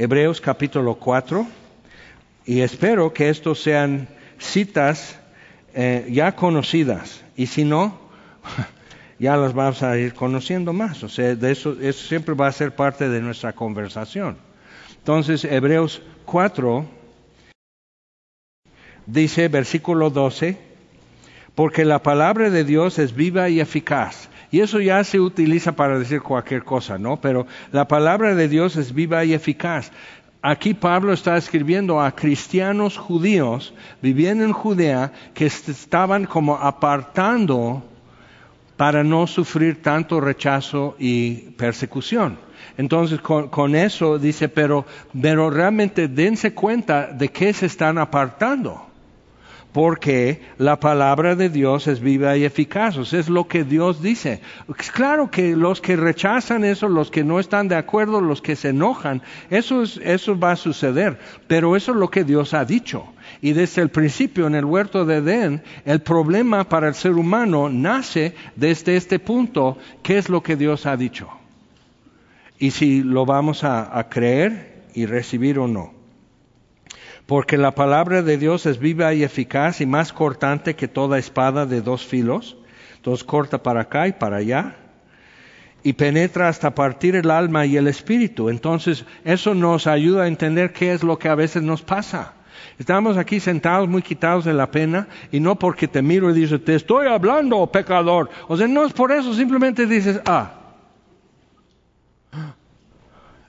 Hebreos 0.00 0.40
capítulo 0.40 0.94
4 0.94 1.44
y 2.46 2.60
espero 2.60 3.12
que 3.12 3.30
estos 3.30 3.60
sean 3.60 4.06
citas 4.38 5.18
eh, 5.74 6.06
ya 6.08 6.36
conocidas. 6.36 7.24
Y 7.36 7.46
si 7.46 7.64
no, 7.64 7.98
ya 9.18 9.36
las 9.36 9.54
vamos 9.54 9.82
a 9.82 9.98
ir 9.98 10.14
conociendo 10.14 10.72
más. 10.72 11.02
O 11.02 11.08
sea, 11.08 11.34
de 11.34 11.50
eso, 11.50 11.76
eso 11.80 12.06
siempre 12.06 12.36
va 12.36 12.46
a 12.46 12.52
ser 12.52 12.76
parte 12.76 13.08
de 13.08 13.20
nuestra 13.20 13.54
conversación. 13.54 14.36
Entonces, 14.98 15.42
Hebreos 15.42 16.00
4 16.26 16.86
dice 19.06 19.48
versículo 19.48 20.10
12, 20.10 20.58
porque 21.56 21.84
la 21.84 22.04
palabra 22.04 22.50
de 22.50 22.62
Dios 22.62 23.00
es 23.00 23.16
viva 23.16 23.48
y 23.48 23.58
eficaz. 23.58 24.28
Y 24.50 24.60
eso 24.60 24.80
ya 24.80 25.02
se 25.04 25.20
utiliza 25.20 25.72
para 25.72 25.98
decir 25.98 26.22
cualquier 26.22 26.64
cosa, 26.64 26.98
¿no? 26.98 27.20
Pero 27.20 27.46
la 27.72 27.86
palabra 27.86 28.34
de 28.34 28.48
Dios 28.48 28.76
es 28.76 28.94
viva 28.94 29.24
y 29.24 29.34
eficaz. 29.34 29.92
Aquí 30.40 30.72
Pablo 30.72 31.12
está 31.12 31.36
escribiendo 31.36 32.00
a 32.00 32.14
cristianos 32.14 32.96
judíos 32.96 33.74
viviendo 34.00 34.44
en 34.44 34.52
Judea 34.52 35.12
que 35.34 35.46
estaban 35.46 36.26
como 36.26 36.56
apartando 36.56 37.82
para 38.76 39.02
no 39.02 39.26
sufrir 39.26 39.82
tanto 39.82 40.20
rechazo 40.20 40.94
y 40.98 41.50
persecución. 41.56 42.38
Entonces, 42.76 43.20
con, 43.20 43.74
eso 43.74 44.20
dice, 44.20 44.48
pero, 44.48 44.86
pero 45.20 45.50
realmente 45.50 46.06
dense 46.06 46.54
cuenta 46.54 47.08
de 47.08 47.28
qué 47.28 47.52
se 47.52 47.66
están 47.66 47.98
apartando 47.98 48.87
porque 49.78 50.40
la 50.58 50.80
palabra 50.80 51.36
de 51.36 51.50
Dios 51.50 51.86
es 51.86 52.00
viva 52.00 52.36
y 52.36 52.42
eficaz, 52.42 52.96
es 53.12 53.28
lo 53.28 53.46
que 53.46 53.62
Dios 53.62 54.02
dice. 54.02 54.40
Es 54.76 54.90
claro 54.90 55.30
que 55.30 55.54
los 55.54 55.80
que 55.80 55.94
rechazan 55.94 56.64
eso, 56.64 56.88
los 56.88 57.12
que 57.12 57.22
no 57.22 57.38
están 57.38 57.68
de 57.68 57.76
acuerdo, 57.76 58.20
los 58.20 58.42
que 58.42 58.56
se 58.56 58.70
enojan, 58.70 59.22
eso, 59.50 59.84
eso 60.02 60.36
va 60.36 60.50
a 60.50 60.56
suceder, 60.56 61.20
pero 61.46 61.76
eso 61.76 61.92
es 61.92 61.96
lo 61.96 62.10
que 62.10 62.24
Dios 62.24 62.54
ha 62.54 62.64
dicho. 62.64 63.04
Y 63.40 63.52
desde 63.52 63.80
el 63.80 63.90
principio 63.90 64.48
en 64.48 64.56
el 64.56 64.64
huerto 64.64 65.04
de 65.04 65.18
Edén, 65.18 65.62
el 65.84 66.00
problema 66.00 66.68
para 66.68 66.88
el 66.88 66.94
ser 66.96 67.12
humano 67.12 67.68
nace 67.68 68.34
desde 68.56 68.96
este 68.96 69.20
punto, 69.20 69.78
¿qué 70.02 70.18
es 70.18 70.28
lo 70.28 70.42
que 70.42 70.56
Dios 70.56 70.86
ha 70.86 70.96
dicho? 70.96 71.28
Y 72.58 72.72
si 72.72 73.04
lo 73.04 73.24
vamos 73.26 73.62
a 73.62 74.04
creer 74.10 74.86
y 74.92 75.06
recibir 75.06 75.60
o 75.60 75.68
no 75.68 75.97
porque 77.28 77.58
la 77.58 77.74
palabra 77.74 78.22
de 78.22 78.38
Dios 78.38 78.64
es 78.64 78.78
viva 78.78 79.12
y 79.12 79.22
eficaz 79.22 79.82
y 79.82 79.86
más 79.86 80.14
cortante 80.14 80.74
que 80.76 80.88
toda 80.88 81.18
espada 81.18 81.66
de 81.66 81.82
dos 81.82 82.06
filos, 82.06 82.56
entonces 82.96 83.22
corta 83.22 83.62
para 83.62 83.82
acá 83.82 84.08
y 84.08 84.12
para 84.12 84.38
allá, 84.38 84.76
y 85.82 85.92
penetra 85.92 86.48
hasta 86.48 86.74
partir 86.74 87.16
el 87.16 87.30
alma 87.30 87.66
y 87.66 87.76
el 87.76 87.86
espíritu. 87.86 88.48
Entonces 88.48 89.04
eso 89.26 89.52
nos 89.52 89.86
ayuda 89.86 90.22
a 90.22 90.26
entender 90.26 90.72
qué 90.72 90.94
es 90.94 91.02
lo 91.02 91.18
que 91.18 91.28
a 91.28 91.34
veces 91.34 91.62
nos 91.62 91.82
pasa. 91.82 92.32
Estamos 92.78 93.18
aquí 93.18 93.40
sentados 93.40 93.90
muy 93.90 94.00
quitados 94.00 94.46
de 94.46 94.54
la 94.54 94.70
pena 94.70 95.06
y 95.30 95.38
no 95.38 95.58
porque 95.58 95.86
te 95.86 96.00
miro 96.00 96.30
y 96.30 96.32
dices, 96.32 96.64
te 96.64 96.76
estoy 96.76 97.08
hablando, 97.08 97.66
pecador. 97.66 98.30
O 98.48 98.56
sea, 98.56 98.66
no 98.66 98.86
es 98.86 98.94
por 98.94 99.12
eso, 99.12 99.34
simplemente 99.34 99.84
dices, 99.84 100.18
ah. 100.24 100.52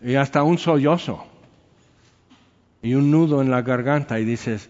Y 0.01 0.15
hasta 0.15 0.43
un 0.43 0.57
sollozo 0.57 1.28
y 2.81 2.93
un 2.93 3.11
nudo 3.11 3.41
en 3.41 3.51
la 3.51 3.61
garganta 3.61 4.19
y 4.19 4.25
dices, 4.25 4.69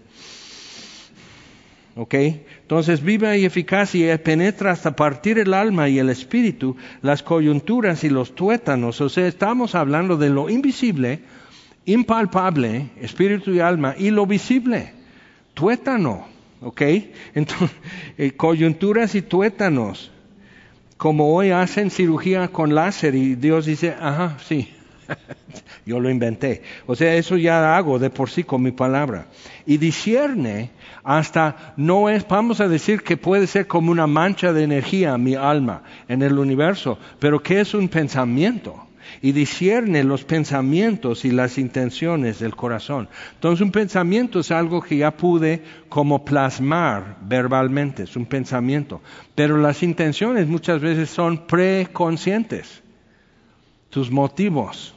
¿ok? 1.95 2.15
Entonces 2.61 3.03
viva 3.03 3.35
y 3.35 3.45
eficaz 3.45 3.93
y 3.95 4.07
penetra 4.17 4.71
hasta 4.71 4.95
partir 4.95 5.37
el 5.37 5.53
alma 5.53 5.89
y 5.89 5.99
el 5.99 6.09
espíritu, 6.09 6.75
las 7.01 7.23
coyunturas 7.23 8.03
y 8.03 8.09
los 8.09 8.35
tuétanos. 8.35 9.01
O 9.01 9.09
sea, 9.09 9.27
estamos 9.27 9.75
hablando 9.75 10.17
de 10.17 10.29
lo 10.29 10.49
invisible, 10.49 11.19
impalpable, 11.85 12.89
espíritu 13.01 13.51
y 13.51 13.59
alma, 13.59 13.95
y 13.97 14.11
lo 14.11 14.25
visible, 14.25 14.93
tuétano, 15.53 16.27
¿ok? 16.61 16.81
Entonces, 17.35 17.71
eh, 18.17 18.31
coyunturas 18.31 19.15
y 19.15 19.21
tuétanos, 19.21 20.11
como 20.97 21.33
hoy 21.33 21.51
hacen 21.51 21.91
cirugía 21.91 22.49
con 22.49 22.75
láser 22.75 23.15
y 23.15 23.35
Dios 23.35 23.65
dice, 23.65 23.95
ajá, 23.99 24.37
sí, 24.45 24.69
Yo 25.85 25.99
lo 25.99 26.09
inventé. 26.09 26.61
O 26.85 26.95
sea, 26.95 27.15
eso 27.15 27.37
ya 27.37 27.77
hago 27.77 27.99
de 27.99 28.09
por 28.09 28.29
sí 28.29 28.43
con 28.43 28.61
mi 28.61 28.71
palabra. 28.71 29.27
Y 29.65 29.77
discierne 29.77 30.71
hasta 31.03 31.73
no 31.77 32.09
es, 32.09 32.27
vamos 32.27 32.59
a 32.59 32.67
decir 32.67 33.01
que 33.01 33.17
puede 33.17 33.47
ser 33.47 33.67
como 33.67 33.91
una 33.91 34.07
mancha 34.07 34.53
de 34.53 34.63
energía 34.63 35.17
mi 35.17 35.35
alma 35.35 35.83
en 36.07 36.21
el 36.21 36.37
universo, 36.37 36.99
pero 37.19 37.41
que 37.41 37.59
es 37.59 37.73
un 37.73 37.87
pensamiento 37.87 38.85
y 39.21 39.31
discierne 39.31 40.03
los 40.03 40.23
pensamientos 40.23 41.25
y 41.25 41.31
las 41.31 41.57
intenciones 41.57 42.39
del 42.39 42.55
corazón. 42.55 43.09
Entonces 43.33 43.61
un 43.61 43.71
pensamiento 43.71 44.39
es 44.39 44.51
algo 44.51 44.81
que 44.81 44.97
ya 44.97 45.11
pude 45.11 45.63
como 45.89 46.23
plasmar 46.23 47.17
verbalmente, 47.21 48.03
es 48.03 48.15
un 48.15 48.25
pensamiento, 48.25 49.01
pero 49.35 49.57
las 49.57 49.83
intenciones 49.83 50.47
muchas 50.47 50.81
veces 50.81 51.09
son 51.09 51.47
preconscientes, 51.47 52.83
tus 53.89 54.11
motivos, 54.11 54.93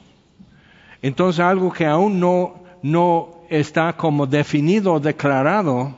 entonces 1.03 1.41
algo 1.41 1.73
que 1.73 1.85
aún 1.85 2.21
no, 2.21 2.63
no 2.83 3.43
está 3.51 3.97
como 3.97 4.27
definido 4.27 4.95
o 4.95 5.01
declarado 5.01 5.95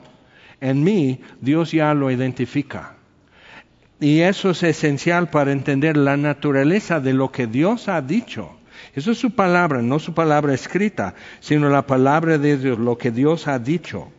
en 0.59 0.83
mí, 0.83 1.21
Dios 1.39 1.71
ya 1.71 1.93
lo 1.93 2.09
identifica. 2.09 2.95
Y 3.99 4.21
eso 4.21 4.49
es 4.49 4.63
esencial 4.63 5.29
para 5.29 5.51
entender 5.51 5.95
la 5.95 6.17
naturaleza 6.17 6.99
de 6.99 7.13
lo 7.13 7.31
que 7.31 7.47
Dios 7.47 7.87
ha 7.87 8.01
dicho. 8.01 8.51
Eso 8.93 9.11
es 9.11 9.17
su 9.17 9.31
palabra, 9.31 9.81
no 9.81 9.99
su 9.99 10.13
palabra 10.13 10.53
escrita, 10.53 11.15
sino 11.39 11.69
la 11.69 11.85
palabra 11.85 12.37
de 12.37 12.57
Dios, 12.57 12.77
lo 12.77 12.97
que 12.97 13.11
Dios 13.11 13.47
ha 13.47 13.59
dicho. 13.59 14.09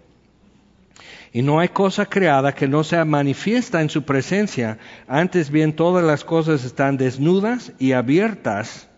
Y 1.32 1.42
no 1.42 1.60
hay 1.60 1.68
cosa 1.68 2.06
creada 2.06 2.54
que 2.54 2.68
no 2.68 2.84
sea 2.84 3.04
manifiesta 3.04 3.82
en 3.82 3.90
su 3.90 4.04
presencia, 4.04 4.78
antes 5.06 5.50
bien 5.50 5.74
todas 5.74 6.02
las 6.04 6.24
cosas 6.24 6.64
están 6.64 6.96
desnudas 6.96 7.72
y 7.78 7.92
abiertas 7.92 8.88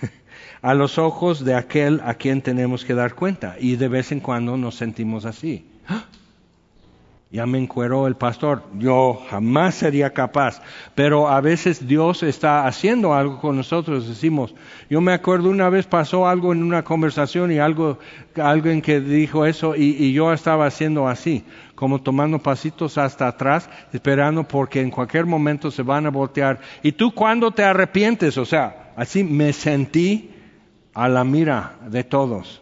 a 0.62 0.74
los 0.74 0.98
ojos 0.98 1.44
de 1.44 1.54
aquel 1.54 2.00
a 2.04 2.14
quien 2.14 2.42
tenemos 2.42 2.84
que 2.84 2.94
dar 2.94 3.14
cuenta. 3.14 3.56
Y 3.58 3.76
de 3.76 3.88
vez 3.88 4.12
en 4.12 4.20
cuando 4.20 4.56
nos 4.56 4.74
sentimos 4.76 5.24
así. 5.24 5.66
Ya 7.30 7.44
me 7.44 7.58
encueró 7.58 8.06
el 8.06 8.16
pastor, 8.16 8.62
yo 8.78 9.20
jamás 9.28 9.74
sería 9.74 10.14
capaz, 10.14 10.62
pero 10.94 11.28
a 11.28 11.42
veces 11.42 11.86
Dios 11.86 12.22
está 12.22 12.66
haciendo 12.66 13.12
algo 13.12 13.38
con 13.38 13.54
nosotros, 13.54 14.08
decimos, 14.08 14.54
yo 14.88 15.02
me 15.02 15.12
acuerdo 15.12 15.50
una 15.50 15.68
vez 15.68 15.86
pasó 15.86 16.26
algo 16.26 16.54
en 16.54 16.62
una 16.62 16.84
conversación 16.84 17.52
y 17.52 17.58
algo, 17.58 17.98
alguien 18.34 18.80
que 18.80 19.00
dijo 19.00 19.44
eso 19.44 19.76
y, 19.76 19.94
y 20.02 20.14
yo 20.14 20.32
estaba 20.32 20.64
haciendo 20.64 21.06
así, 21.06 21.44
como 21.74 22.00
tomando 22.00 22.38
pasitos 22.38 22.96
hasta 22.96 23.28
atrás, 23.28 23.68
esperando 23.92 24.44
porque 24.44 24.80
en 24.80 24.90
cualquier 24.90 25.26
momento 25.26 25.70
se 25.70 25.82
van 25.82 26.06
a 26.06 26.10
voltear. 26.10 26.60
¿Y 26.82 26.92
tú 26.92 27.12
cuándo 27.12 27.50
te 27.50 27.62
arrepientes? 27.62 28.38
O 28.38 28.46
sea, 28.46 28.94
así 28.96 29.22
me 29.22 29.52
sentí 29.52 30.30
a 30.98 31.08
la 31.08 31.22
mira 31.22 31.76
de 31.88 32.02
todos. 32.02 32.60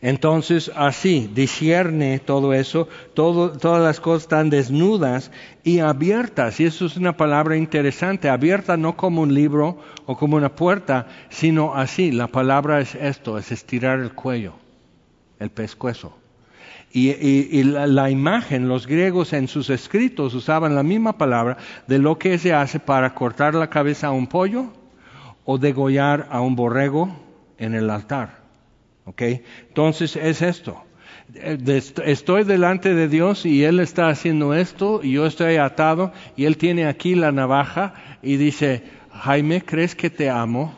Entonces, 0.00 0.70
así, 0.74 1.30
discierne 1.32 2.18
todo 2.18 2.52
eso, 2.52 2.88
todas 3.14 3.82
las 3.82 4.00
cosas 4.00 4.22
están 4.22 4.50
desnudas 4.50 5.30
y 5.62 5.78
abiertas. 5.78 6.58
Y 6.58 6.64
eso 6.64 6.86
es 6.86 6.96
una 6.96 7.16
palabra 7.16 7.56
interesante, 7.56 8.28
abierta 8.28 8.76
no 8.76 8.96
como 8.96 9.22
un 9.22 9.32
libro 9.32 9.78
o 10.06 10.16
como 10.16 10.36
una 10.36 10.56
puerta, 10.56 11.06
sino 11.28 11.76
así. 11.76 12.10
La 12.10 12.26
palabra 12.26 12.80
es 12.80 12.96
esto, 12.96 13.38
es 13.38 13.52
estirar 13.52 14.00
el 14.00 14.12
cuello, 14.12 14.54
el 15.38 15.50
pescuezo. 15.50 16.16
Y, 16.90 17.62
la, 17.62 17.86
la, 17.86 18.10
imagen, 18.10 18.66
los 18.66 18.88
griegos 18.88 19.32
en 19.32 19.46
sus 19.46 19.70
escritos 19.70 20.34
usaban 20.34 20.74
la 20.74 20.82
misma 20.82 21.16
palabra 21.16 21.58
de 21.86 21.98
lo 21.98 22.18
que 22.18 22.38
se 22.38 22.52
hace 22.52 22.80
para 22.80 23.14
cortar 23.14 23.54
la 23.54 23.70
cabeza 23.70 24.08
a 24.08 24.12
un 24.12 24.26
pollo 24.26 24.72
o 25.50 25.56
degollar 25.56 26.28
a 26.30 26.42
un 26.42 26.56
borrego 26.56 27.08
en 27.56 27.74
el 27.74 27.88
altar. 27.88 28.42
¿Ok? 29.06 29.22
Entonces 29.68 30.14
es 30.14 30.42
esto. 30.42 30.84
Estoy 32.04 32.44
delante 32.44 32.94
de 32.94 33.08
Dios 33.08 33.46
y 33.46 33.64
Él 33.64 33.80
está 33.80 34.10
haciendo 34.10 34.52
esto 34.52 35.00
y 35.02 35.12
yo 35.12 35.24
estoy 35.24 35.56
atado 35.56 36.12
y 36.36 36.44
Él 36.44 36.58
tiene 36.58 36.84
aquí 36.84 37.14
la 37.14 37.32
navaja 37.32 37.94
y 38.20 38.36
dice, 38.36 38.82
Jaime, 39.10 39.62
¿crees 39.62 39.94
que 39.94 40.10
te 40.10 40.28
amo? 40.28 40.74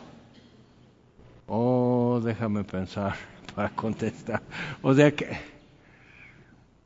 Oh, 1.49 2.21
déjame 2.25 2.62
pensar 2.62 3.16
para 3.57 3.71
contestar. 3.71 4.41
O 4.83 4.95
sea 4.95 5.11
que... 5.11 5.37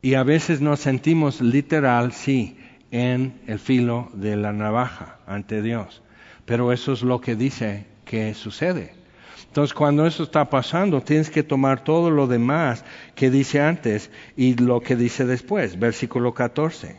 Y 0.01 0.14
a 0.14 0.22
veces 0.22 0.62
nos 0.62 0.80
sentimos 0.80 1.43
literal, 1.43 2.12
sí, 2.12 2.57
en 2.91 3.43
el 3.47 3.59
filo 3.59 4.09
de 4.14 4.37
la 4.37 4.55
navaja 4.55 5.18
ante 5.26 5.61
Dios. 5.61 6.01
Pero 6.47 6.72
eso 6.72 6.92
es 6.92 7.03
lo 7.03 7.20
que 7.20 7.36
dice 7.36 7.86
que 8.05 8.34
sucede. 8.34 8.95
Entonces, 9.55 9.72
cuando 9.72 10.05
eso 10.05 10.24
está 10.24 10.51
pasando, 10.51 11.01
tienes 11.01 11.30
que 11.30 11.45
tomar 11.45 11.84
todo 11.84 12.11
lo 12.11 12.26
demás 12.26 12.84
que 13.14 13.30
dice 13.30 13.61
antes 13.61 14.11
y 14.36 14.55
lo 14.55 14.80
que 14.80 14.97
dice 14.97 15.26
después. 15.26 15.78
Versículo 15.78 16.34
14. 16.34 16.97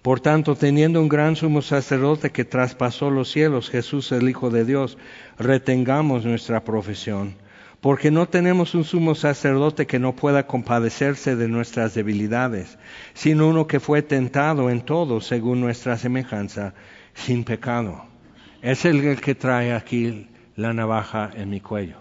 Por 0.00 0.20
tanto, 0.20 0.54
teniendo 0.54 1.00
un 1.00 1.08
gran 1.08 1.34
sumo 1.34 1.60
sacerdote 1.60 2.30
que 2.30 2.44
traspasó 2.44 3.10
los 3.10 3.32
cielos, 3.32 3.68
Jesús 3.68 4.12
el 4.12 4.28
Hijo 4.28 4.48
de 4.48 4.64
Dios, 4.64 4.96
retengamos 5.38 6.24
nuestra 6.24 6.62
profesión, 6.62 7.34
porque 7.80 8.12
no 8.12 8.28
tenemos 8.28 8.76
un 8.76 8.84
sumo 8.84 9.16
sacerdote 9.16 9.88
que 9.88 9.98
no 9.98 10.14
pueda 10.14 10.46
compadecerse 10.46 11.34
de 11.34 11.48
nuestras 11.48 11.94
debilidades, 11.94 12.78
sino 13.12 13.48
uno 13.48 13.66
que 13.66 13.80
fue 13.80 14.02
tentado 14.02 14.70
en 14.70 14.82
todo 14.82 15.20
según 15.20 15.60
nuestra 15.60 15.98
semejanza 15.98 16.74
sin 17.18 17.44
pecado. 17.44 18.04
Es 18.62 18.84
el 18.84 19.20
que 19.20 19.34
trae 19.34 19.72
aquí 19.72 20.28
la 20.56 20.72
navaja 20.72 21.30
en 21.34 21.50
mi 21.50 21.60
cuello. 21.60 21.98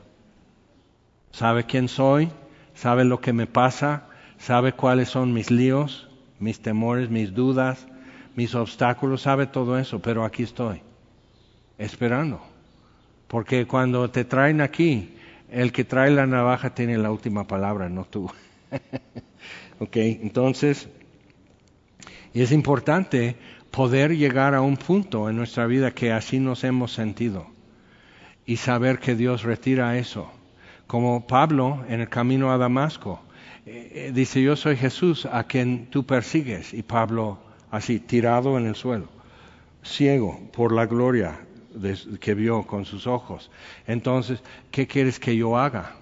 Sabe 1.31 1.65
quién 1.65 1.87
soy, 1.87 2.29
sabe 2.73 3.03
lo 3.03 3.19
que 3.19 3.33
me 3.33 3.47
pasa, 3.47 4.07
sabe 4.37 4.73
cuáles 4.73 5.09
son 5.09 5.33
mis 5.33 5.51
líos, 5.51 6.09
mis 6.39 6.59
temores, 6.59 7.09
mis 7.09 7.33
dudas, 7.33 7.87
mis 8.35 8.55
obstáculos, 8.55 9.21
sabe 9.21 9.47
todo 9.47 9.77
eso, 9.77 9.99
pero 9.99 10.23
aquí 10.23 10.43
estoy, 10.43 10.81
esperando. 11.77 12.41
Porque 13.27 13.65
cuando 13.65 14.09
te 14.09 14.23
traen 14.23 14.61
aquí, 14.61 15.15
el 15.49 15.71
que 15.71 15.83
trae 15.83 16.11
la 16.11 16.25
navaja 16.25 16.73
tiene 16.73 16.97
la 16.97 17.11
última 17.11 17.45
palabra, 17.45 17.89
no 17.89 18.05
tú. 18.05 18.31
ok, 19.79 19.95
entonces 19.95 20.89
Y 22.33 22.41
es 22.41 22.51
importante 22.51 23.35
poder 23.71 24.15
llegar 24.17 24.55
a 24.55 24.61
un 24.61 24.77
punto 24.77 25.29
en 25.29 25.35
nuestra 25.35 25.67
vida 25.67 25.91
que 25.91 26.11
así 26.11 26.39
nos 26.39 26.63
hemos 26.63 26.91
sentido 26.91 27.47
y 28.45 28.57
saber 28.57 28.99
que 28.99 29.15
Dios 29.15 29.43
retira 29.43 29.97
eso. 29.97 30.31
Como 30.87 31.27
Pablo 31.27 31.83
en 31.89 31.99
el 31.99 32.09
camino 32.09 32.51
a 32.51 32.57
Damasco, 32.57 33.19
eh, 33.65 33.91
eh, 33.93 34.11
dice, 34.13 34.41
yo 34.41 34.55
soy 34.55 34.77
Jesús 34.77 35.25
a 35.25 35.43
quien 35.43 35.87
tú 35.87 36.05
persigues. 36.05 36.73
Y 36.73 36.81
Pablo 36.81 37.37
así, 37.69 37.99
tirado 37.99 38.57
en 38.57 38.65
el 38.65 38.75
suelo, 38.75 39.09
ciego 39.83 40.39
por 40.53 40.71
la 40.71 40.85
gloria 40.85 41.39
que 42.21 42.33
vio 42.33 42.63
con 42.63 42.85
sus 42.85 43.05
ojos. 43.05 43.51
Entonces, 43.85 44.39
¿qué 44.71 44.87
quieres 44.87 45.19
que 45.19 45.35
yo 45.35 45.57
haga? 45.57 45.95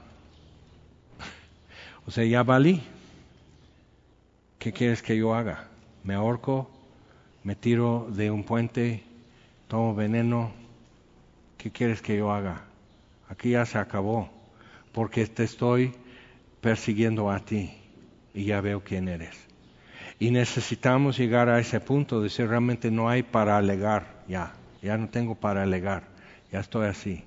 O 2.08 2.12
sea, 2.12 2.24
ya 2.24 2.44
valí. 2.44 2.84
¿Qué 4.60 4.72
quieres 4.72 5.02
que 5.02 5.18
yo 5.18 5.34
haga? 5.34 5.68
¿Me 6.04 6.14
ahorco? 6.14 6.70
¿Me 7.46 7.56
tiro 7.56 8.08
de 8.10 8.32
un 8.32 8.44
puente? 8.44 9.04
¿Tomo 9.68 9.94
veneno? 9.94 10.52
¿Qué 11.60 11.70
quieres 11.70 12.02
que 12.02 12.18
yo 12.18 12.32
haga? 12.32 12.64
Aquí 13.30 13.52
ya 13.52 13.68
se 13.68 13.78
acabó, 13.78 14.32
porque 14.92 15.28
te 15.28 15.44
estoy 15.44 15.94
persiguiendo 16.60 17.30
a 17.30 17.40
ti 17.40 17.72
y 18.34 18.46
ya 18.46 18.62
veo 18.62 18.84
quién 18.84 19.08
eres. 19.08 19.38
Y 20.18 20.32
necesitamos 20.32 21.20
llegar 21.20 21.48
a 21.50 21.60
ese 21.60 21.80
punto 21.80 22.18
de 22.18 22.24
decir 22.24 22.48
realmente 22.48 22.90
no 22.90 23.10
hay 23.10 23.22
para 23.22 23.58
alegar, 23.58 24.24
ya, 24.28 24.54
ya 24.82 24.98
no 24.98 25.10
tengo 25.10 25.36
para 25.36 25.62
alegar, 25.62 26.08
ya 26.52 26.62
estoy 26.62 26.88
así. 26.88 27.26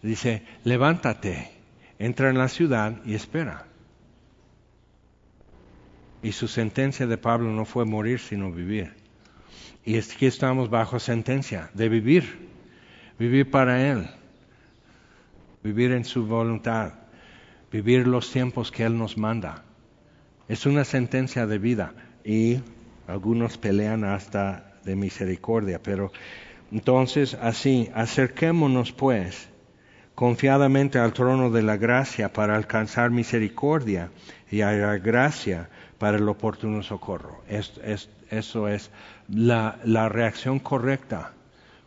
Dice, 0.00 0.44
levántate, 0.62 1.50
entra 1.98 2.30
en 2.30 2.38
la 2.38 2.46
ciudad 2.46 3.04
y 3.04 3.14
espera. 3.14 3.66
Y 6.22 6.30
su 6.30 6.46
sentencia 6.46 7.08
de 7.08 7.18
Pablo 7.18 7.50
no 7.50 7.64
fue 7.64 7.84
morir, 7.84 8.20
sino 8.20 8.52
vivir. 8.52 9.05
Y 9.86 9.96
aquí 9.98 10.26
estamos 10.26 10.68
bajo 10.68 10.98
sentencia 10.98 11.70
de 11.72 11.88
vivir, 11.88 12.48
vivir 13.20 13.48
para 13.48 13.88
Él, 13.88 14.08
vivir 15.62 15.92
en 15.92 16.04
su 16.04 16.26
voluntad, 16.26 16.94
vivir 17.70 18.04
los 18.08 18.32
tiempos 18.32 18.72
que 18.72 18.82
Él 18.82 18.98
nos 18.98 19.16
manda. 19.16 19.62
Es 20.48 20.66
una 20.66 20.84
sentencia 20.84 21.46
de 21.46 21.58
vida 21.58 21.94
y 22.24 22.58
algunos 23.06 23.58
pelean 23.58 24.02
hasta 24.02 24.74
de 24.84 24.96
misericordia, 24.96 25.80
pero 25.80 26.10
entonces 26.72 27.34
así, 27.34 27.88
acerquémonos 27.94 28.90
pues 28.90 29.48
confiadamente 30.16 30.98
al 30.98 31.12
trono 31.12 31.48
de 31.50 31.62
la 31.62 31.76
gracia 31.76 32.32
para 32.32 32.56
alcanzar 32.56 33.10
misericordia 33.10 34.10
y 34.50 34.56
la 34.58 34.98
gracia 34.98 35.68
para 35.98 36.18
el 36.18 36.28
oportuno 36.28 36.82
socorro. 36.82 37.42
eso 37.48 38.68
es 38.68 38.90
la, 39.28 39.78
la 39.84 40.08
reacción 40.08 40.58
correcta 40.58 41.32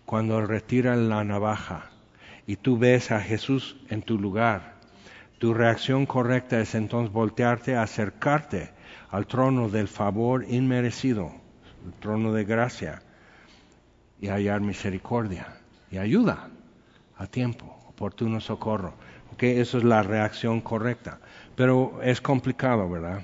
cuando 0.05 0.41
retira 0.45 0.95
la 0.95 1.23
navaja 1.23 1.89
y 2.47 2.55
tú 2.55 2.77
ves 2.77 3.11
a 3.11 3.21
Jesús 3.21 3.77
en 3.89 4.01
tu 4.01 4.17
lugar. 4.17 4.73
Tu 5.37 5.53
reacción 5.53 6.05
correcta 6.05 6.59
es 6.59 6.75
entonces 6.75 7.13
voltearte, 7.13 7.75
acercarte 7.75 8.71
al 9.09 9.27
trono 9.27 9.69
del 9.69 9.87
favor 9.87 10.45
inmerecido, 10.47 11.31
el 11.85 11.93
trono 11.93 12.33
de 12.33 12.43
gracia, 12.43 13.01
y 14.21 14.27
hallar 14.27 14.61
misericordia 14.61 15.47
y 15.91 15.97
ayuda 15.97 16.49
a 17.17 17.27
tiempo, 17.27 17.79
oportuno 17.87 18.39
socorro. 18.39 18.93
Okay, 19.33 19.59
eso 19.59 19.77
es 19.77 19.83
la 19.83 20.03
reacción 20.03 20.59
correcta. 20.59 21.19
Pero 21.55 21.99
es 22.01 22.19
complicado, 22.19 22.89
¿verdad? 22.89 23.21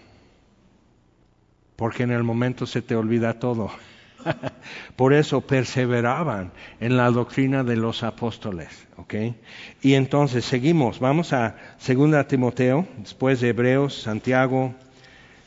Porque 1.75 2.03
en 2.03 2.11
el 2.11 2.23
momento 2.23 2.65
se 2.65 2.81
te 2.81 2.95
olvida 2.95 3.39
todo. 3.39 3.69
Por 4.95 5.13
eso 5.13 5.41
perseveraban 5.41 6.51
en 6.79 6.97
la 6.97 7.09
doctrina 7.11 7.63
de 7.63 7.75
los 7.75 8.03
apóstoles. 8.03 8.87
¿okay? 8.97 9.35
Y 9.81 9.93
entonces 9.93 10.45
seguimos, 10.45 10.99
vamos 10.99 11.33
a 11.33 11.55
2 11.85 12.27
Timoteo, 12.27 12.87
después 12.97 13.41
de 13.41 13.49
Hebreos, 13.49 14.01
Santiago, 14.01 14.73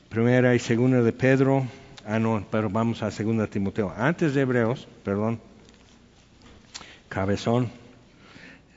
primera 0.08 0.54
y 0.54 0.58
segunda 0.58 1.02
de 1.02 1.12
Pedro. 1.12 1.66
Ah, 2.06 2.18
no, 2.18 2.44
pero 2.50 2.70
vamos 2.70 3.02
a 3.02 3.10
2 3.10 3.50
Timoteo. 3.50 3.92
Antes 3.96 4.34
de 4.34 4.42
Hebreos, 4.42 4.88
perdón, 5.04 5.40
cabezón. 7.08 7.70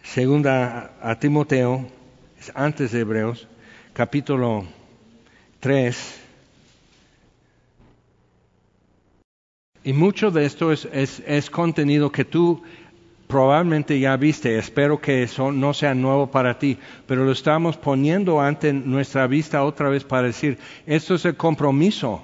Segunda 0.03 0.93
a 1.01 1.19
Timoteo, 1.19 1.87
es 2.39 2.51
antes 2.55 2.91
de 2.91 3.01
Hebreos, 3.01 3.47
capítulo 3.93 4.65
3 5.59 6.20
Y 9.83 9.93
mucho 9.93 10.29
de 10.29 10.45
esto 10.45 10.71
es, 10.71 11.49
contenido 11.49 12.11
que 12.11 12.23
tú 12.23 12.61
probablemente 13.27 13.99
ya 13.99 14.15
viste, 14.17 14.57
espero 14.57 14.99
que 14.99 15.23
eso 15.23 15.51
no 15.51 15.73
sea 15.73 15.95
nuevo 15.95 16.29
para 16.29 16.59
ti, 16.59 16.77
pero 17.07 17.23
lo 17.23 17.31
estamos 17.31 17.77
poniendo 17.77 18.41
ante 18.41 18.73
nuestra 18.73 19.25
vista 19.25 19.63
otra 19.63 19.89
vez 19.89 20.03
para 20.03 20.27
decir, 20.27 20.57
esto 20.85 21.15
es 21.15 21.25
el 21.25 21.35
compromiso 21.35 22.23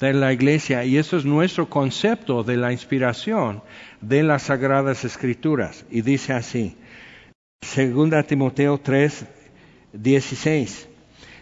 de 0.00 0.14
la 0.14 0.32
iglesia 0.32 0.84
y 0.84 0.96
esto 0.96 1.16
es 1.16 1.24
nuestro 1.24 1.68
concepto 1.68 2.42
de 2.42 2.56
la 2.56 2.72
inspiración 2.72 3.62
de 4.00 4.22
las 4.22 4.44
sagradas 4.44 5.04
escrituras. 5.04 5.84
Y 5.90 6.02
dice 6.02 6.32
así, 6.32 6.76
2 7.60 8.26
Timoteo 8.26 8.78
3, 8.78 9.26
16, 9.92 10.88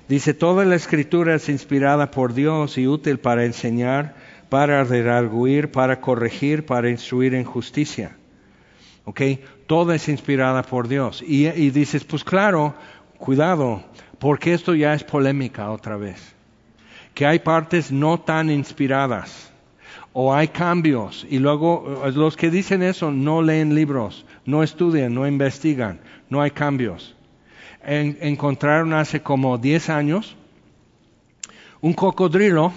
dice, 0.09 0.35
toda 0.35 0.65
la 0.65 0.75
escritura 0.75 1.37
es 1.37 1.49
inspirada 1.49 2.11
por 2.11 2.35
Dios 2.35 2.77
y 2.79 2.87
útil 2.87 3.19
para 3.19 3.45
enseñar, 3.45 4.15
para 4.55 4.85
redarguir, 4.85 5.73
para 5.73 6.01
corregir, 6.01 6.65
para 6.65 6.89
instruir 6.89 7.35
en 7.35 7.43
justicia. 7.43 8.17
¿Ok? 9.05 9.21
Toda 9.67 9.97
es 9.97 10.09
inspirada 10.09 10.63
por 10.63 10.87
Dios. 10.87 11.25
Y, 11.27 11.71
dices, 11.71 12.05
pues 12.05 12.23
claro, 12.23 12.73
cuidado, 13.19 13.83
porque 14.21 14.55
esto 14.55 14.77
ya 14.77 14.95
es 14.95 15.03
polémica 15.03 15.73
otra 15.73 15.97
vez. 15.97 16.37
Que 17.15 17.27
hay 17.27 17.41
partes 17.41 17.91
no 17.91 18.21
tan 18.21 18.49
inspiradas 18.49 19.51
o 20.13 20.33
hay 20.33 20.47
cambios 20.47 21.27
y 21.29 21.41
luego 21.41 22.05
eh, 22.07 22.13
los 22.13 22.37
que 22.37 22.49
dicen 22.49 22.85
eso 22.85 23.11
no 23.11 23.43
leen 23.43 23.75
libros, 23.75 24.25
no 24.45 24.63
estudian, 24.63 25.13
no 25.15 25.27
investigan, 25.27 25.99
no 26.31 26.41
hay 26.41 26.53
cambios. 26.53 27.17
encontraron 27.83 28.93
hace 28.93 29.21
como 29.21 29.59
10 29.59 29.91
años 29.91 30.37
un 31.81 31.93
cocodrilo 31.93 32.73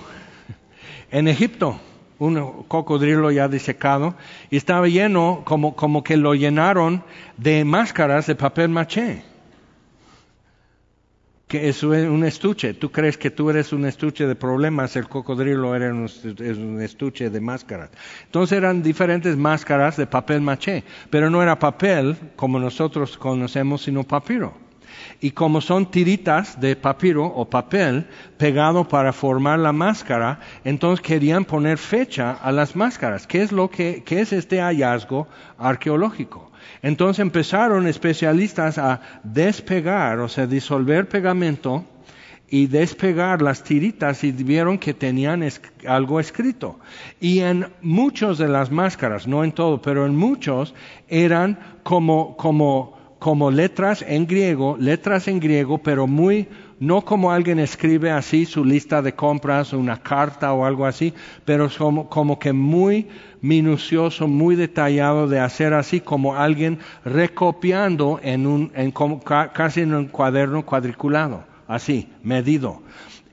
en 1.12 1.28
Egipto, 1.28 1.80
un 2.20 2.64
cocodrilo 2.68 3.32
ya 3.32 3.48
disecado, 3.48 4.16
y 4.50 4.58
estaba 4.58 4.88
lleno, 4.88 5.44
como, 5.46 5.76
como 5.76 6.04
que 6.04 6.18
lo 6.18 6.34
llenaron 6.34 7.04
de 7.38 7.64
máscaras 7.66 8.28
de 8.28 8.36
papel 8.36 8.70
maché. 8.70 9.24
Que 11.48 11.70
es 11.70 11.82
un 11.82 12.26
estuche. 12.26 12.74
Tú 12.74 12.92
crees 12.92 13.18
que 13.18 13.32
tú 13.32 13.50
eres 13.50 13.72
un 13.72 13.86
estuche 13.86 14.28
de 14.28 14.36
problemas, 14.36 14.98
el 14.98 15.08
cocodrilo 15.08 15.76
era 15.76 15.94
un, 15.94 16.10
un 16.40 16.82
estuche 16.82 17.30
de 17.30 17.40
máscaras. 17.40 17.90
Entonces 18.26 18.58
eran 18.58 18.84
diferentes 18.84 19.38
máscaras 19.38 19.96
de 19.96 20.08
papel 20.08 20.42
maché, 20.42 20.84
pero 21.10 21.30
no 21.30 21.42
era 21.42 21.58
papel 21.58 22.18
como 22.36 22.60
nosotros 22.60 23.18
conocemos, 23.18 23.84
sino 23.84 24.04
papiro 24.04 24.67
y 25.20 25.32
como 25.32 25.62
son 25.62 25.90
tiritas 25.90 26.60
de 26.60 26.76
papiro 26.76 27.26
o 27.26 27.50
papel 27.50 28.06
pegado 28.38 28.88
para 28.88 29.14
formar 29.14 29.60
la 29.60 29.72
máscara, 29.72 30.40
entonces 30.64 31.06
querían 31.06 31.46
poner 31.46 31.78
fecha 31.78 32.34
a 32.34 32.52
las 32.52 32.76
máscaras. 32.76 33.26
¿Qué 33.26 33.42
es 33.42 33.52
lo 33.52 33.70
que 33.70 34.04
qué 34.06 34.22
es 34.22 34.34
este 34.34 34.62
hallazgo 34.62 35.28
arqueológico? 35.58 36.52
Entonces 36.82 37.20
empezaron 37.20 37.88
especialistas 37.88 38.78
a 38.78 39.02
despegar, 39.24 40.20
o 40.20 40.28
sea, 40.28 40.46
disolver 40.46 41.08
pegamento 41.08 41.86
y 42.50 42.68
despegar 42.68 43.42
las 43.42 43.64
tiritas 43.64 44.24
y 44.24 44.32
vieron 44.32 44.78
que 44.78 44.94
tenían 44.94 45.44
algo 45.88 46.20
escrito. 46.20 46.80
Y 47.20 47.40
en 47.40 47.68
muchos 47.82 48.38
de 48.38 48.48
las 48.48 48.72
máscaras, 48.72 49.28
no 49.28 49.44
en 49.44 49.52
todo, 49.52 49.82
pero 49.82 50.06
en 50.06 50.16
muchos 50.16 50.74
eran 51.10 51.60
como, 51.84 52.38
como 52.38 52.97
como 53.20 53.50
letras 53.52 54.06
en 54.08 54.28
griego, 54.28 54.78
letras 54.80 55.28
en 55.28 55.40
griego, 55.40 55.80
pero 55.80 56.08
muy, 56.08 56.48
no 56.80 57.04
como 57.04 57.32
alguien 57.32 57.60
escribe 57.60 58.12
así 58.12 58.46
su 58.46 58.64
lista 58.64 59.02
de 59.02 59.14
compras, 59.14 59.74
una 59.74 59.98
carta 59.98 60.54
o 60.54 60.66
algo 60.66 60.86
así, 60.86 61.14
pero 61.44 61.70
como, 61.76 62.10
como 62.10 62.38
que 62.38 62.54
muy 62.54 63.08
minucioso, 63.42 64.28
muy 64.28 64.56
detallado 64.56 65.28
de 65.28 65.40
hacer 65.40 65.74
así 65.74 66.00
como 66.00 66.36
alguien 66.36 66.80
recopiando 67.04 68.20
en 68.22 68.46
un, 68.46 68.72
en 68.76 68.94
casi 69.54 69.82
en 69.82 69.94
un 69.94 70.08
cuaderno 70.08 70.66
cuadriculado, 70.66 71.44
así, 71.68 72.10
medido 72.24 72.82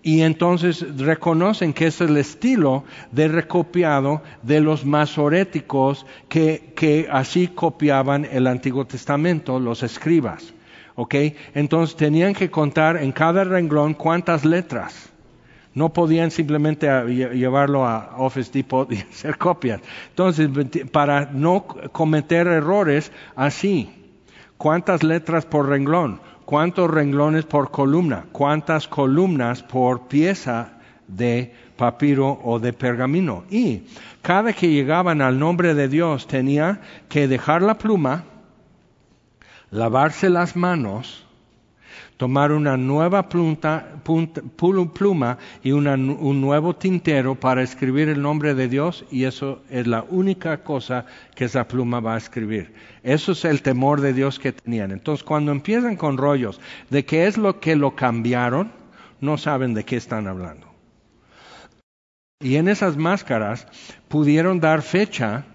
y 0.05 0.20
entonces 0.20 0.98
reconocen 0.98 1.72
que 1.72 1.86
es 1.86 1.98
el 2.02 2.18
estilo 2.18 2.84
de 3.11 3.26
recopiado 3.26 4.20
de 4.42 4.61
los 4.61 4.84
masoréticos 4.84 6.05
que, 6.28 6.74
que 6.76 7.09
así 7.11 7.48
copiaban 7.48 8.26
el 8.30 8.46
Antiguo 8.46 8.84
Testamento, 8.86 9.59
los 9.59 9.82
escribas. 9.82 10.52
¿Ok? 10.94 11.14
Entonces 11.55 11.96
tenían 11.96 12.34
que 12.34 12.50
contar 12.50 12.98
en 12.98 13.12
cada 13.12 13.44
renglón 13.44 13.94
cuántas 13.94 14.44
letras 14.44 15.11
No 15.72 15.92
podían 15.92 16.30
simplemente 16.30 16.86
llevarlo 17.07 17.86
a 17.86 18.14
Office 18.18 18.52
Depot 18.52 18.92
y 18.92 18.96
hacer 19.11 19.38
copias. 19.38 19.80
Entonces, 20.11 20.50
para 20.92 21.30
no 21.32 21.66
cometer 21.92 22.46
errores 22.46 23.11
así, 23.34 23.90
¿cuántas 24.59 25.02
letras 25.02 25.46
por 25.46 25.66
renglón? 25.66 26.20
¿Cuántos 26.45 26.90
renglones 26.90 27.47
por 27.47 27.70
columna? 27.70 28.26
¿Cuántas 28.30 28.86
columnas 28.86 29.62
por 29.62 30.09
pieza 30.09 30.72
de 31.09 31.55
papiro 31.76 32.38
o 32.45 32.59
de 32.59 32.72
pergamino? 32.72 33.45
Y 33.51 33.84
cada 34.20 34.53
que 34.53 34.68
llegaban 34.68 35.22
al 35.22 35.38
nombre 35.38 35.74
de 35.74 35.88
Dios 35.88 36.26
tenía 36.26 36.80
que 37.09 37.28
dejar 37.28 37.62
la 37.62 37.78
pluma, 37.78 38.24
lavarse 39.70 40.28
las 40.28 40.55
manos, 40.55 41.24
tomar 42.17 42.53
una 42.53 42.77
nueva 42.77 43.29
pluma 43.29 43.89
y 45.62 45.73
un 45.73 46.41
nuevo 46.41 46.77
tintero 46.77 47.35
para 47.35 47.62
escribir 47.62 48.09
el 48.09 48.23
nombre 48.23 48.55
de 48.55 48.69
Dios 48.69 49.05
y 49.11 49.25
eso 49.25 49.62
es 49.69 49.87
la 49.87 50.05
única 50.09 50.62
cosa 50.62 51.07
que 51.35 51.47
esa 51.47 51.67
pluma 51.67 52.01
va 52.01 52.15
a 52.15 52.19
escribir. 52.19 52.73
Eso 53.03 53.33
es 53.33 53.45
el 53.45 53.62
temor 53.62 54.01
de 54.01 54.12
Dios 54.12 54.39
que 54.39 54.53
tenían. 54.53 54.93
Entonces 54.93 55.25
cuando 55.25 55.53
empiezan 55.53 55.97
con 55.97 56.17
rollos 56.17 56.61
de 56.91 57.05
qué 57.05 57.27
es 57.27 57.37
lo 57.37 57.59
que 57.61 57.77
lo 57.77 57.97
cambiaron, 57.97 58.71
no 59.21 59.37
saben 59.37 59.75
de 59.75 59.85
qué 59.85 59.97
están 59.97 60.29
hablando. 60.29 60.69
Y 62.41 62.57
en 62.57 62.69
esas 62.69 62.97
máscaras 62.97 63.67
pudieron 64.09 64.61
dar 64.61 64.83
fecha 64.83 65.47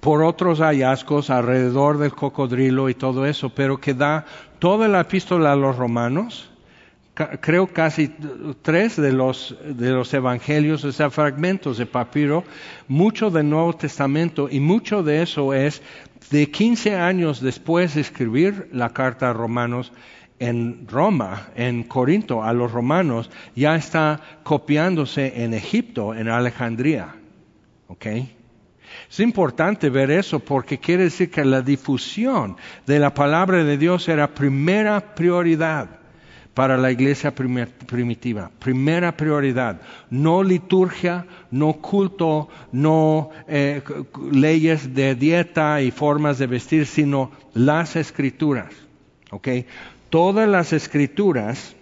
por 0.00 0.22
otros 0.22 0.60
hallazgos 0.60 1.30
alrededor 1.30 1.98
del 1.98 2.12
cocodrilo 2.12 2.88
y 2.88 2.94
todo 2.94 3.26
eso, 3.26 3.50
pero 3.50 3.80
que 3.80 3.94
da 3.94 4.24
toda 4.60 4.86
la 4.86 5.00
epístola 5.00 5.52
a 5.52 5.56
los 5.56 5.76
romanos, 5.76 6.50
creo 7.40 7.66
casi 7.66 8.14
tres 8.62 8.96
de 8.96 9.12
los, 9.12 9.56
de 9.64 9.90
los 9.90 10.14
evangelios, 10.14 10.84
o 10.84 10.92
sea, 10.92 11.10
fragmentos 11.10 11.78
de 11.78 11.86
papiro, 11.86 12.44
mucho 12.86 13.30
del 13.30 13.50
Nuevo 13.50 13.74
Testamento 13.74 14.48
y 14.48 14.60
mucho 14.60 15.02
de 15.02 15.22
eso 15.22 15.52
es 15.52 15.82
de 16.30 16.50
15 16.50 16.94
años 16.94 17.40
después 17.40 17.94
de 17.94 18.02
escribir 18.02 18.68
la 18.72 18.90
carta 18.90 19.30
a 19.30 19.32
Romanos 19.32 19.92
en 20.38 20.86
Roma, 20.88 21.48
en 21.54 21.82
Corinto, 21.82 22.42
a 22.42 22.52
los 22.54 22.72
romanos, 22.72 23.30
ya 23.54 23.76
está 23.76 24.20
copiándose 24.42 25.44
en 25.44 25.52
Egipto, 25.52 26.14
en 26.14 26.28
Alejandría. 26.28 27.14
¿Ok? 27.88 28.06
Es 29.10 29.18
importante 29.18 29.90
ver 29.90 30.12
eso 30.12 30.38
porque 30.38 30.78
quiere 30.78 31.04
decir 31.04 31.30
que 31.30 31.44
la 31.44 31.62
difusión 31.62 32.56
de 32.86 33.00
la 33.00 33.12
palabra 33.12 33.64
de 33.64 33.76
Dios 33.76 34.08
era 34.08 34.34
primera 34.34 35.14
prioridad 35.16 35.88
para 36.54 36.76
la 36.76 36.92
iglesia 36.92 37.34
primitiva. 37.34 38.52
Primera 38.60 39.16
prioridad. 39.16 39.80
No 40.10 40.44
liturgia, 40.44 41.26
no 41.50 41.72
culto, 41.74 42.48
no 42.70 43.30
eh, 43.48 43.82
leyes 44.30 44.94
de 44.94 45.16
dieta 45.16 45.82
y 45.82 45.90
formas 45.90 46.38
de 46.38 46.46
vestir, 46.46 46.86
sino 46.86 47.32
las 47.52 47.96
escrituras. 47.96 48.72
Todas 50.08 50.48
las 50.48 50.72
escrituras 50.72 51.74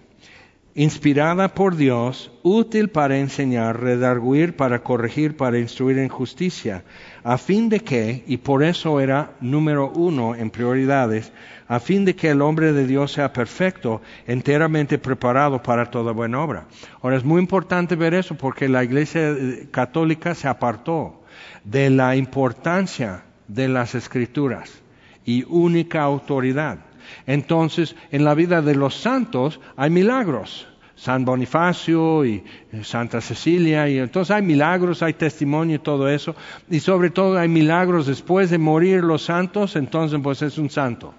inspirada 0.78 1.54
por 1.54 1.74
Dios, 1.74 2.30
útil 2.44 2.88
para 2.88 3.18
enseñar, 3.18 3.80
redarguir, 3.80 4.54
para 4.54 4.84
corregir, 4.84 5.36
para 5.36 5.58
instruir 5.58 5.98
en 5.98 6.08
justicia, 6.08 6.84
a 7.24 7.38
fin 7.38 7.68
de 7.68 7.80
que, 7.80 8.24
y 8.26 8.38
por 8.38 8.62
eso 8.62 9.00
era 9.00 9.32
número 9.40 9.90
uno 9.90 10.34
en 10.34 10.50
prioridades, 10.50 11.32
a 11.68 11.80
fin 11.80 12.04
de 12.04 12.16
que 12.16 12.30
el 12.30 12.42
hombre 12.42 12.72
de 12.72 12.86
Dios 12.86 13.12
sea 13.12 13.32
perfecto, 13.32 14.00
enteramente 14.26 14.98
preparado 14.98 15.62
para 15.62 15.90
toda 15.90 16.12
buena 16.12 16.40
obra. 16.42 16.66
Ahora 17.02 17.16
es 17.16 17.24
muy 17.24 17.40
importante 17.40 17.96
ver 17.96 18.14
eso 18.14 18.34
porque 18.36 18.68
la 18.68 18.84
Iglesia 18.84 19.30
eh, 19.30 19.68
católica 19.70 20.34
se 20.34 20.48
apartó 20.48 21.22
de 21.64 21.90
la 21.90 22.16
importancia 22.16 23.22
de 23.46 23.68
las 23.68 23.94
escrituras 23.94 24.82
y 25.24 25.44
única 25.48 26.02
autoridad. 26.02 26.78
Entonces, 27.26 27.96
en 28.10 28.24
la 28.24 28.34
vida 28.34 28.62
de 28.62 28.74
los 28.74 28.94
santos 28.94 29.60
hay 29.76 29.90
milagros. 29.90 30.68
San 30.98 31.24
Bonifacio 31.24 32.24
y 32.24 32.42
eh, 32.72 32.82
Santa 32.82 33.20
Cecilia, 33.20 33.88
y 33.88 33.98
entonces 33.98 34.34
hay 34.34 34.42
milagros, 34.42 35.00
hay 35.00 35.12
testimonio 35.12 35.76
y 35.76 35.78
todo 35.78 36.08
eso, 36.08 36.34
y 36.68 36.80
sobre 36.80 37.10
todo 37.10 37.38
hay 37.38 37.48
milagros 37.48 38.06
después 38.06 38.50
de 38.50 38.58
morir 38.58 39.04
los 39.04 39.22
santos, 39.22 39.76
entonces 39.76 40.18
pues 40.20 40.42
es 40.42 40.58
un 40.58 40.70
santo. 40.70 41.14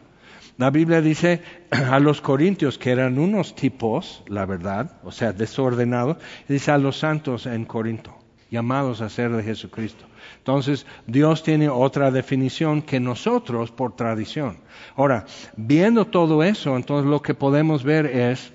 La 0.58 0.70
Biblia 0.70 1.02
dice 1.02 1.42
a 1.72 1.98
los 2.02 2.20
corintios 2.20 2.78
que 2.78 2.92
eran 2.92 3.18
unos 3.18 3.56
tipos, 3.56 4.22
la 4.28 4.46
verdad, 4.46 4.98
o 5.06 5.14
sea, 5.14 5.32
desordenados, 5.32 6.18
dice 6.50 6.72
a 6.72 6.78
los 6.78 7.00
santos 7.00 7.46
en 7.46 7.64
Corinto, 7.64 8.14
llamados 8.52 9.00
a 9.00 9.08
ser 9.08 9.32
de 9.32 9.44
Jesucristo. 9.44 10.04
Entonces, 10.40 10.86
Dios 11.08 11.42
tiene 11.42 11.70
otra 11.70 12.12
definición 12.12 12.82
que 12.82 13.00
nosotros 13.00 13.72
por 13.72 13.96
tradición. 13.96 14.58
Ahora, 14.98 15.26
viendo 15.56 16.06
todo 16.06 16.44
eso, 16.44 16.76
entonces 16.76 17.10
lo 17.10 17.22
que 17.22 17.34
podemos 17.34 17.86
ver 17.86 18.06
es 18.06 18.52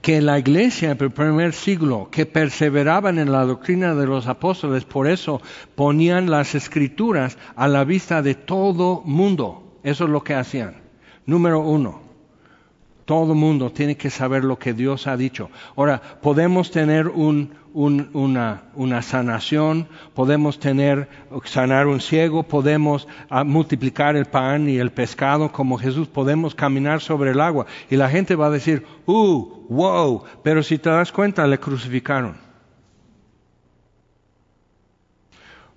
que 0.00 0.20
la 0.20 0.38
iglesia 0.38 0.92
en 0.92 0.98
el 1.00 1.10
primer 1.10 1.52
siglo, 1.52 2.08
que 2.10 2.26
perseveraban 2.26 3.18
en 3.18 3.32
la 3.32 3.44
doctrina 3.44 3.94
de 3.94 4.06
los 4.06 4.26
apóstoles, 4.26 4.84
por 4.84 5.08
eso 5.08 5.40
ponían 5.74 6.30
las 6.30 6.54
escrituras 6.54 7.36
a 7.56 7.68
la 7.68 7.84
vista 7.84 8.22
de 8.22 8.34
todo 8.34 9.02
mundo. 9.04 9.78
Eso 9.82 10.04
es 10.04 10.10
lo 10.10 10.22
que 10.22 10.34
hacían. 10.34 10.76
Número 11.26 11.60
uno. 11.60 12.08
Todo 13.04 13.34
mundo 13.34 13.72
tiene 13.72 13.96
que 13.96 14.10
saber 14.10 14.44
lo 14.44 14.58
que 14.58 14.74
Dios 14.74 15.06
ha 15.06 15.16
dicho. 15.16 15.50
Ahora, 15.76 16.00
podemos 16.20 16.70
tener 16.70 17.08
una, 17.78 19.02
sanación, 19.02 19.86
podemos 20.14 20.58
tener, 20.58 21.08
sanar 21.44 21.86
un 21.86 22.00
ciego, 22.00 22.42
podemos 22.42 23.06
ah, 23.30 23.44
multiplicar 23.44 24.16
el 24.16 24.26
pan 24.26 24.68
y 24.68 24.78
el 24.78 24.90
pescado 24.90 25.52
como 25.52 25.78
Jesús, 25.78 26.08
podemos 26.08 26.56
caminar 26.56 27.00
sobre 27.00 27.30
el 27.30 27.40
agua. 27.40 27.66
Y 27.88 27.96
la 27.96 28.10
gente 28.10 28.34
va 28.34 28.46
a 28.46 28.50
decir, 28.50 28.84
uh, 29.06 29.66
wow, 29.68 30.24
pero 30.42 30.62
si 30.64 30.78
te 30.78 30.90
das 30.90 31.12
cuenta, 31.12 31.46
le 31.46 31.58
crucificaron. 31.58 32.36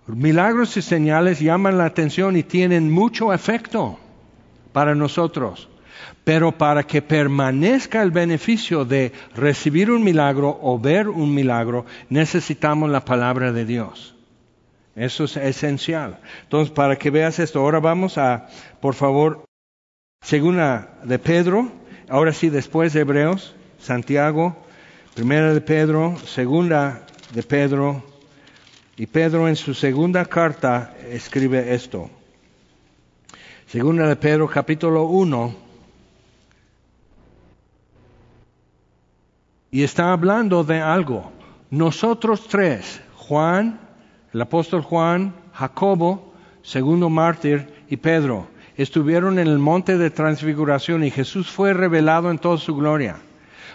Milagros 0.08 0.76
y 0.78 0.82
señales 0.82 1.39
llaman 1.39 1.78
la 1.78 1.86
atención 1.86 2.36
y 2.36 2.43
tienen 2.43 2.91
mucho 2.91 3.32
efecto 3.32 3.99
para 4.74 4.95
nosotros. 4.95 5.70
Pero 6.24 6.51
para 6.51 6.84
que 6.84 7.01
permanezca 7.01 8.01
el 8.01 8.11
beneficio 8.11 8.86
de 8.86 9.11
recibir 9.36 9.89
un 9.89 10.03
milagro 10.03 10.57
o 10.61 10.80
ver 10.80 11.09
un 11.09 11.34
milagro, 11.34 11.86
necesitamos 12.09 12.89
la 12.89 13.03
palabra 13.03 13.51
de 13.51 13.65
Dios. 13.65 14.15
Eso 14.95 15.24
es 15.24 15.38
esencial. 15.38 16.19
Entonces, 16.43 16.72
para 16.72 16.97
que 16.97 17.09
veas 17.09 17.39
esto, 17.39 17.59
ahora 17.59 17.80
vamos 17.80 18.17
a, 18.17 18.47
por 18.82 18.93
favor, 18.93 19.45
segunda 20.22 20.99
de 21.03 21.17
Pedro, 21.17 21.72
ahora 22.09 22.34
sí, 22.34 22.49
después 22.49 22.93
de 22.93 23.01
Hebreos, 23.01 23.55
Santiago, 23.80 24.55
primera 25.15 25.53
de 25.53 25.61
Pedro, 25.61 26.17
segunda 26.26 27.05
de 27.34 27.41
Pedro, 27.41 28.03
y 28.97 29.07
Pedro 29.07 29.47
en 29.47 29.55
su 29.55 29.74
segunda 29.74 30.26
carta 30.26 30.93
escribe 31.09 31.74
esto. 31.74 32.09
Segunda 33.65 34.07
de 34.07 34.17
Pedro, 34.17 34.47
capítulo 34.47 35.05
1, 35.05 35.55
y 39.72 39.84
está 39.84 40.11
hablando 40.11 40.63
de 40.65 40.82
algo. 40.82 41.32
Nosotros 41.69 42.47
tres, 42.49 43.01
Juan, 43.15 43.80
el 44.34 44.41
apóstol 44.41 44.82
Juan, 44.82 45.34
Jacobo, 45.53 46.34
segundo 46.61 47.09
mártir 47.09 47.86
y 47.89 47.95
Pedro, 47.97 48.47
estuvieron 48.76 49.39
en 49.39 49.47
el 49.47 49.57
monte 49.57 49.97
de 49.97 50.09
transfiguración 50.09 51.03
y 51.05 51.11
Jesús 51.11 51.49
fue 51.49 51.74
revelado 51.74 52.30
en 52.30 52.38
toda 52.38 52.57
su 52.57 52.76
gloria. 52.76 53.15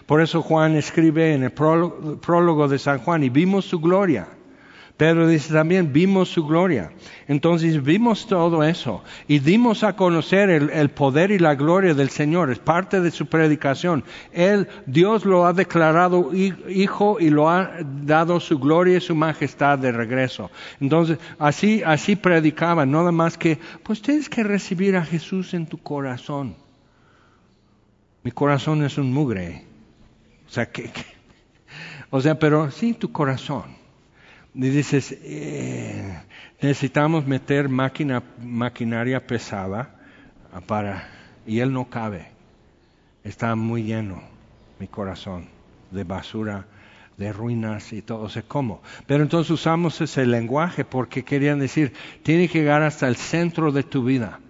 Por 0.05 0.21
eso 0.21 0.43
Juan 0.43 0.77
escribe 0.77 1.35
en 1.35 1.43
el 1.43 1.53
prólogo 1.53 2.69
de 2.69 2.79
San 2.79 2.99
Juan, 2.99 3.25
y 3.25 3.29
vimos 3.29 3.65
su 3.65 3.81
gloria 3.81 4.29
Pedro 4.97 5.29
dice 5.29 5.53
también, 5.53 5.93
vimos 5.93 6.31
su 6.31 6.47
gloria. 6.47 6.91
Entonces 7.29 7.83
vimos 7.83 8.27
todo 8.27 8.65
eso 8.65 9.05
y 9.29 9.41
dimos 9.41 9.85
a 9.85 9.95
conocer 9.95 10.49
el, 10.49 10.89
poder 10.91 11.31
y 11.31 11.39
la 11.39 11.55
gloria 11.55 11.93
del 11.93 12.09
Señor. 12.09 12.51
Es 12.51 12.59
parte 12.59 13.03
de 13.03 13.11
su 13.11 13.27
predicación. 13.27 14.05
Él, 14.33 14.69
Dios 14.87 15.27
lo 15.27 15.47
ha 15.47 15.53
declarado 15.53 16.31
hijo 16.35 17.19
y 17.21 17.29
lo 17.29 17.51
ha 17.51 17.73
dado 17.83 18.41
su 18.41 18.59
gloria 18.59 18.97
y 18.97 19.03
su 19.03 19.15
majestad 19.15 19.79
de 19.79 19.93
regreso. 19.93 20.51
Entonces, 20.81 21.19
así, 21.39 21.83
así 21.85 22.17
predicaban, 22.17 22.91
nada 22.91 23.13
más 23.13 23.37
que, 23.37 23.59
pues 23.83 24.01
tienes 24.01 24.31
que 24.31 24.45
recibir 24.45 24.97
a 24.97 25.05
Jesús 25.05 25.53
en 25.53 25.67
tu 25.67 25.77
corazón. 25.77 26.57
Mi 28.23 28.31
corazón 28.31 28.83
es 28.83 28.97
un 28.97 29.13
mugre. 29.13 29.67
O 30.49 30.51
sea, 30.51 30.71
que, 30.71 30.91
o 32.09 32.19
sea, 32.19 32.39
pero 32.39 32.71
sí 32.71 32.95
tu 32.95 33.13
corazón 33.13 33.86
y 34.57 34.71
dices, 34.71 35.15
eh, 35.23 36.19
necesitamos 36.63 37.27
meter 37.27 37.69
máquina, 37.69 38.23
maquinaria 38.43 39.27
pesada 39.27 39.95
para, 40.67 41.09
y 41.47 41.61
él 41.61 41.73
no 41.75 41.91
cabe. 41.91 42.29
Está 43.23 43.55
muy 43.55 43.83
lleno 43.83 44.23
mi 44.79 44.89
corazón 44.89 45.49
de 45.91 46.05
basura, 46.05 46.65
de 47.19 47.33
ruinas 47.33 47.93
y 47.93 48.01
todo, 48.01 48.31
sé 48.31 48.45
cómo. 48.45 48.83
Pero 49.07 49.23
entonces 49.23 49.51
usamos 49.51 50.01
ese 50.01 50.25
lenguaje 50.25 50.87
porque 50.87 51.23
querían 51.23 51.59
decir, 51.59 51.93
tiene 52.23 52.49
que 52.49 52.61
llegar 52.61 52.83
hasta 52.83 53.09
el 53.09 53.17
centro 53.17 53.73
de 53.73 53.83
tu 53.83 54.05
vida. 54.05 54.41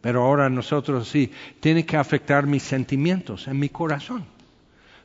Pero 0.00 0.22
ahora 0.22 0.48
nosotros 0.48 1.06
sí, 1.06 1.30
tiene 1.60 1.84
que 1.84 1.98
afectar 1.98 2.46
mis 2.46 2.62
sentimientos 2.62 3.46
en 3.46 3.58
mi 3.58 3.68
corazón. 3.68 4.24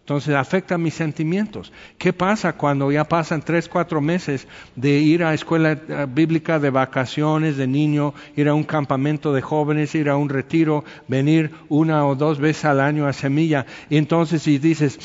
Entonces 0.06 0.36
afecta 0.36 0.78
mis 0.78 0.94
sentimientos. 0.94 1.74
¿Qué 1.98 2.14
pasa 2.14 2.54
cuando 2.54 2.92
ya 2.92 3.06
pasan 3.06 3.42
tres, 3.42 3.68
cuatro 3.68 4.02
meses 4.02 4.48
de 4.76 5.00
ir 5.00 5.24
a 5.24 5.34
escuela 5.34 5.72
eh, 5.72 6.06
bíblica 6.08 6.60
de 6.60 6.70
vacaciones 6.70 7.58
de 7.58 7.66
niño, 7.66 8.14
ir 8.36 8.48
a 8.48 8.54
un 8.54 8.66
campamento 8.66 9.34
de 9.34 9.42
jóvenes, 9.42 9.96
ir 9.96 10.10
a 10.10 10.16
un 10.16 10.30
retiro, 10.30 10.86
venir 11.08 11.50
una 11.70 12.06
o 12.06 12.14
dos 12.14 12.38
veces 12.38 12.66
al 12.66 12.82
año 12.82 13.08
a 13.08 13.14
Semilla? 13.14 13.66
Y 13.90 13.98
entonces 13.98 14.44
si 14.44 14.60
dices, 14.60 15.00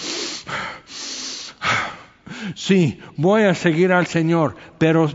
sí, 2.55 3.01
voy 3.17 3.45
a 3.45 3.55
seguir 3.55 3.93
al 3.93 4.07
Señor, 4.07 4.55
pero 4.77 5.09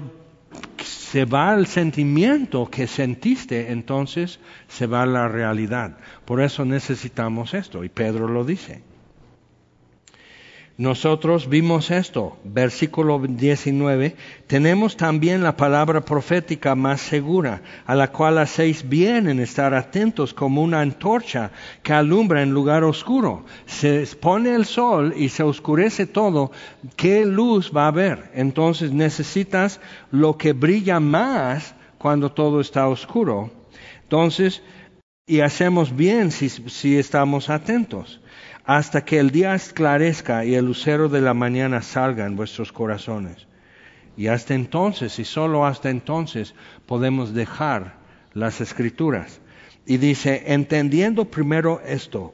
se 0.84 1.26
va 1.26 1.54
el 1.54 1.68
sentimiento 1.68 2.72
que 2.72 2.88
sentiste, 2.88 3.72
entonces 3.72 4.40
se 4.68 4.88
va 4.88 5.06
la 5.06 5.28
realidad. 5.28 6.00
Por 6.26 6.42
eso 6.42 6.66
necesitamos 6.66 7.54
esto, 7.54 7.84
y 7.84 7.90
Pedro 7.90 8.28
lo 8.28 8.44
dice. 8.44 8.95
Nosotros 10.78 11.48
vimos 11.48 11.90
esto, 11.90 12.36
versículo 12.44 13.18
19, 13.18 14.14
tenemos 14.46 14.98
también 14.98 15.42
la 15.42 15.56
palabra 15.56 16.02
profética 16.02 16.76
más 16.76 17.00
segura, 17.00 17.62
a 17.86 17.96
la 17.96 18.12
cual 18.12 18.38
hacéis 18.40 18.90
bien 18.90 19.30
en 19.30 19.40
estar 19.40 19.74
atentos 19.74 20.34
como 20.34 20.62
una 20.62 20.82
antorcha 20.82 21.52
que 21.82 21.94
alumbra 21.94 22.42
en 22.42 22.52
lugar 22.52 22.84
oscuro. 22.84 23.46
Se 23.66 24.06
pone 24.20 24.54
el 24.54 24.66
sol 24.66 25.14
y 25.16 25.30
se 25.30 25.44
oscurece 25.44 26.08
todo, 26.08 26.52
¿qué 26.98 27.26
luz 27.26 27.72
va 27.74 27.86
a 27.86 27.88
haber? 27.88 28.30
Entonces 28.34 28.92
necesitas 28.92 29.80
lo 30.12 30.38
que 30.38 30.52
brilla 30.52 31.00
más 31.00 31.74
cuando 31.98 32.34
todo 32.34 32.60
está 32.60 32.90
oscuro. 32.90 33.50
Entonces, 34.04 34.62
y 35.26 35.40
hacemos 35.40 35.96
bien 35.96 36.32
si, 36.32 36.50
si 36.50 36.98
estamos 36.98 37.50
atentos 37.50 38.20
hasta 38.66 39.06
que 39.06 39.20
el 39.20 39.30
día 39.30 39.54
esclarezca 39.54 40.44
y 40.44 40.56
el 40.56 40.66
lucero 40.66 41.08
de 41.08 41.22
la 41.22 41.34
mañana 41.34 41.82
salga 41.82 42.26
en 42.26 42.36
vuestros 42.36 42.72
corazones. 42.72 43.48
Y 44.18 44.28
hasta 44.28 44.54
entonces, 44.54 45.20
y 45.20 45.26
solo 45.26 45.66
hasta 45.66 45.90
entonces, 45.90 46.56
podemos 46.86 47.34
dejar 47.34 47.98
las 48.34 48.62
escrituras. 48.62 49.40
Y 49.86 49.98
dice, 49.98 50.44
entendiendo 50.48 51.26
primero 51.26 51.82
esto, 51.86 52.34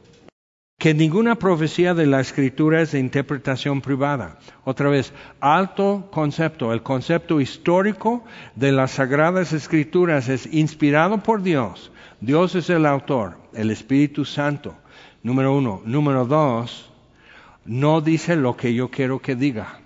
que 0.77 0.93
ninguna 0.93 1.35
profecía 1.35 1.93
de 1.93 2.07
la 2.07 2.21
escritura 2.21 2.81
es 2.81 2.93
de 2.93 2.99
interpretación 2.99 3.81
privada. 3.81 4.39
Otra 4.63 4.89
vez, 4.89 5.13
alto 5.39 6.07
concepto, 6.11 6.71
el 6.71 6.81
concepto 6.81 7.41
histórico 7.41 8.23
de 8.55 8.71
las 8.71 8.91
sagradas 8.91 9.53
escrituras 9.53 10.29
es 10.29 10.51
inspirado 10.51 11.21
por 11.21 11.43
Dios. 11.43 11.91
Dios 12.21 12.55
es 12.55 12.69
el 12.69 12.85
autor, 12.85 13.37
el 13.53 13.69
Espíritu 13.69 14.23
Santo 14.23 14.75
Número 15.23 15.55
uno. 15.55 15.81
Número 15.85 16.25
dos, 16.25 16.89
no 17.65 18.01
dice 18.01 18.35
lo 18.35 18.57
que 18.57 18.73
yo 18.73 18.89
quiero 18.89 19.19
que 19.19 19.35
diga. 19.35 19.79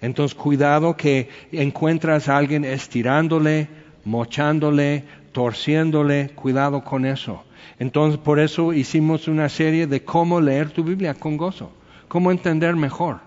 Entonces, 0.00 0.34
cuidado 0.34 0.96
que 0.96 1.28
encuentras 1.52 2.28
a 2.28 2.36
alguien 2.36 2.64
estirándole, 2.64 3.68
mochándole, 4.04 5.04
torciéndole, 5.30 6.30
cuidado 6.34 6.82
con 6.82 7.06
eso. 7.06 7.44
Entonces, 7.78 8.18
por 8.18 8.40
eso 8.40 8.72
hicimos 8.72 9.28
una 9.28 9.48
serie 9.48 9.86
de 9.86 10.02
cómo 10.04 10.40
leer 10.40 10.70
tu 10.70 10.82
Biblia 10.82 11.14
con 11.14 11.36
gozo, 11.36 11.70
cómo 12.08 12.32
entender 12.32 12.74
mejor, 12.74 13.20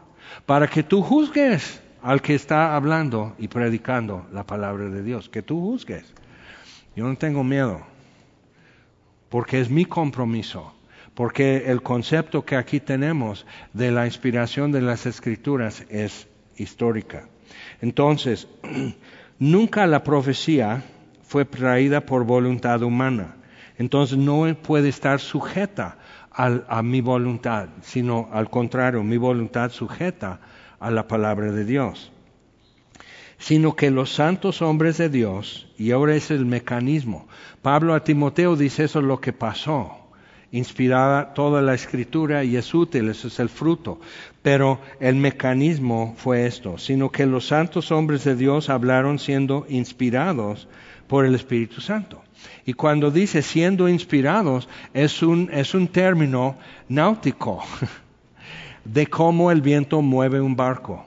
para 0.46 0.68
que 0.68 0.84
tú 0.84 1.02
juzgues 1.02 1.82
al 2.04 2.22
que 2.22 2.36
está 2.36 2.76
hablando 2.76 3.34
y 3.40 3.48
predicando 3.48 4.26
la 4.34 4.44
palabra 4.44 4.90
de 4.90 5.02
Dios, 5.02 5.30
que 5.30 5.42
tú 5.42 5.62
juzgues. 5.62 6.14
Yo 6.94 7.08
no 7.08 7.16
tengo 7.16 7.44
miedo, 7.44 7.82
porque 9.30 9.62
es 9.62 9.70
mi 9.70 9.86
compromiso 9.86 10.75
porque 11.16 11.72
el 11.72 11.82
concepto 11.82 12.46
que 12.46 12.58
aquí 12.58 12.82
tenemos 12.82 13.46
de 13.74 13.90
la 13.90 14.06
inspiración 14.06 14.72
de 14.72 14.82
las 14.82 15.06
escrituras 15.06 15.86
es 15.90 16.28
histórica. 16.58 17.28
Entonces, 17.82 18.48
nunca 19.40 19.88
la 19.88 20.04
profecía 20.04 20.84
fue 21.24 21.46
traída 21.46 22.02
por 22.02 22.26
voluntad 22.26 22.84
humana. 22.84 23.38
Entonces 23.78 24.18
no 24.18 24.46
puede 24.62 24.90
estar 24.90 25.20
sujeta 25.20 25.98
a, 26.32 26.82
mi 26.82 27.00
voluntad, 27.00 27.70
sino 27.82 28.30
al 28.34 28.50
contrario, 28.50 29.04
mi 29.04 29.16
voluntad 29.16 29.72
sujeta 29.72 30.42
a 30.80 30.92
la 30.92 31.08
palabra 31.08 31.52
de 31.52 31.64
Dios. 31.64 32.12
Sino 33.38 33.76
que 33.76 33.90
los 33.90 34.14
santos 34.14 34.62
hombres 34.62 34.98
de 34.98 35.10
Dios, 35.10 35.68
y 35.78 35.92
ahora 35.92 36.16
es 36.16 36.32
el 36.32 36.46
mecanismo, 36.46 37.28
Pablo 37.62 37.94
a 37.94 38.04
Timoteo 38.04 38.58
dice 38.58 38.84
eso 38.84 39.00
es 39.00 39.06
lo 39.06 39.22
que 39.22 39.32
pasó 39.32 40.05
inspirada 40.56 41.34
toda 41.34 41.62
la 41.62 41.74
escritura 41.74 42.46
y 42.46 42.56
es 42.56 42.74
útil, 42.74 43.10
eso 43.10 43.28
es 43.28 43.40
el 43.40 43.50
fruto. 43.50 44.00
Pero 44.42 44.80
el 45.02 45.16
mecanismo 45.16 46.16
fue 46.18 46.46
esto, 46.46 46.78
sino 46.78 47.12
que 47.12 47.26
los 47.26 47.48
santos 47.48 47.92
hombres 47.92 48.24
de 48.24 48.36
Dios 48.36 48.70
hablaron 48.70 49.20
siendo 49.20 49.66
inspirados 49.68 50.68
por 51.08 51.26
el 51.26 51.36
Espíritu 51.36 51.82
Santo. 51.82 52.22
Y 52.66 52.74
cuando 52.74 53.12
dice 53.12 53.42
siendo 53.42 53.90
inspirados, 53.90 54.70
es 54.94 55.22
un, 55.22 55.50
es 55.52 55.74
un 55.74 55.90
término 55.90 56.58
náutico 56.88 57.62
de 58.86 59.08
cómo 59.08 59.52
el 59.52 59.62
viento 59.62 60.02
mueve 60.02 60.40
un 60.40 60.56
barco. 60.56 61.06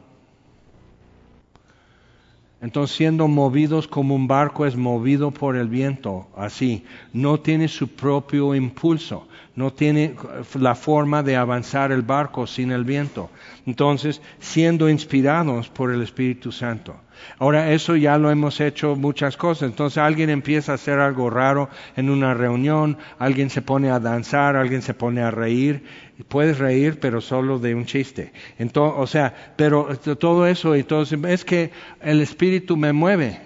Entonces, 2.61 2.97
siendo 2.97 3.29
movidos 3.29 3.87
como 3.87 4.17
un 4.17 4.27
barco 4.27 4.67
es 4.67 4.77
movido 4.77 5.31
por 5.31 5.55
el 5.57 5.69
viento, 5.69 6.27
así, 6.37 6.85
no 7.13 7.39
tiene 7.39 7.69
su 7.69 7.87
propio 7.87 8.55
impulso, 8.55 9.29
no 9.59 9.73
tiene 9.73 10.15
la 10.55 10.77
forma 10.77 11.25
de 11.25 11.35
avanzar 11.35 11.91
el 11.91 12.03
barco 12.03 12.47
sin 12.47 12.71
el 12.71 12.85
viento. 12.85 13.29
Entonces, 13.67 14.23
siendo 14.39 14.89
inspirados 14.89 15.69
por 15.69 15.93
el 15.93 16.01
Espíritu 16.01 16.53
Santo. 16.53 16.95
Ahora, 17.41 17.73
eso 17.73 17.97
ya 17.97 18.19
lo 18.19 18.31
hemos 18.31 18.61
hecho 18.61 18.95
muchas 18.95 19.37
cosas. 19.37 19.71
Entonces, 19.71 19.99
alguien 19.99 20.31
empieza 20.31 20.71
a 20.71 20.75
hacer 20.77 21.01
algo 21.01 21.29
raro 21.29 21.71
en 21.97 22.09
una 22.09 22.35
reunión, 22.35 22.99
alguien 23.19 23.51
se 23.51 23.61
pone 23.61 23.91
a 23.91 23.99
danzar, 23.99 24.55
alguien 24.55 24.81
se 24.81 24.95
pone 24.95 25.23
a 25.23 25.33
reír. 25.33 25.83
Puedes 26.29 26.59
reír, 26.59 27.01
pero 27.01 27.21
solo 27.21 27.59
de 27.59 27.75
un 27.75 27.85
chiste. 27.85 28.33
Entonces, 28.61 29.01
o 29.01 29.09
sea, 29.09 29.55
pero 29.57 29.89
todo 29.97 30.47
eso, 30.47 30.77
entonces, 30.77 31.19
es 31.25 31.45
que 31.45 31.73
el 32.01 32.21
Espíritu 32.21 32.77
me 32.77 32.93
mueve. 32.93 33.41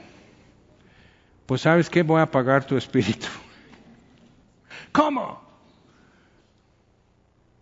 Pues, 1.47 1.63
¿sabes 1.63 1.89
qué? 1.89 2.03
Voy 2.03 2.21
a 2.21 2.25
apagar 2.25 2.67
tu 2.67 2.77
Espíritu. 2.77 3.29
¿Cómo? 4.93 5.52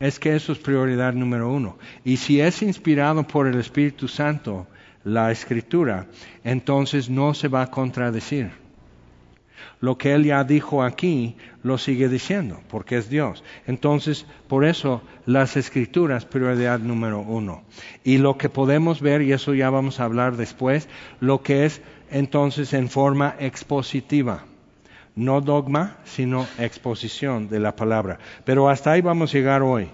Es 0.01 0.19
que 0.19 0.35
eso 0.35 0.53
es 0.53 0.59
prioridad 0.59 1.13
número 1.13 1.53
uno. 1.53 1.77
Y 2.05 2.17
si 2.17 2.41
es 2.41 2.63
inspirado 2.63 3.23
por 3.23 3.47
el 3.47 3.61
Espíritu 3.61 4.09
Santo, 4.09 4.67
la 5.05 5.31
escritura, 5.31 6.07
entonces 6.43 7.11
no 7.11 7.35
se 7.35 7.49
va 7.49 7.63
a 7.63 7.71
contradecir. 7.71 8.51
Lo 9.81 9.99
que 9.99 10.15
él 10.15 10.25
ya 10.25 10.43
dijo 10.45 10.83
aquí 10.83 11.37
lo 11.63 11.77
sigue 11.77 12.09
diciendo, 12.09 12.61
porque 12.71 12.97
es 12.97 13.11
Dios. 13.11 13.45
Entonces, 13.67 14.25
por 14.49 14.65
eso 14.65 15.03
las 15.27 15.59
escrituras, 15.59 16.25
prioridad 16.25 16.81
número 16.81 17.21
uno. 17.21 17.63
Y 18.03 18.19
lo 18.19 18.39
que 18.39 18.49
podemos 18.49 19.03
ver, 19.03 19.21
y 19.21 19.33
eso 19.33 19.53
ya 19.53 19.69
vamos 19.69 20.01
a 20.01 20.05
hablar 20.05 20.37
después, 20.37 20.89
lo 21.21 21.43
que 21.43 21.67
es 21.67 21.83
entonces 22.11 22.73
en 22.73 22.89
forma 22.89 23.37
expositiva. 23.39 24.45
No 25.21 25.43
dogma, 25.43 25.99
sino 26.05 26.47
exposición 26.59 27.51
de 27.51 27.61
la 27.61 27.77
palabra. 27.77 28.19
Pero 28.47 28.71
hasta 28.71 28.93
ahí 28.93 29.03
vamos 29.03 29.29
a 29.29 29.37
llegar 29.37 29.61
hoy. 29.61 29.91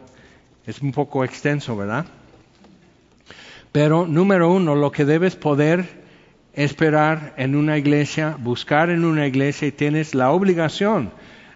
Es 0.64 0.80
un 0.80 0.92
poco 0.92 1.24
extenso, 1.24 1.76
¿verdad? 1.76 2.06
Pero 3.72 4.06
número 4.06 4.52
uno, 4.52 4.76
lo 4.76 4.92
que 4.92 5.04
debes 5.04 5.34
poder 5.34 5.84
esperar 6.54 7.34
en 7.38 7.56
una 7.56 7.76
iglesia, 7.76 8.36
buscar 8.38 8.88
en 8.88 9.04
una 9.04 9.26
iglesia 9.26 9.66
y 9.66 9.72
tienes 9.72 10.14
la 10.14 10.30
obligación 10.30 11.10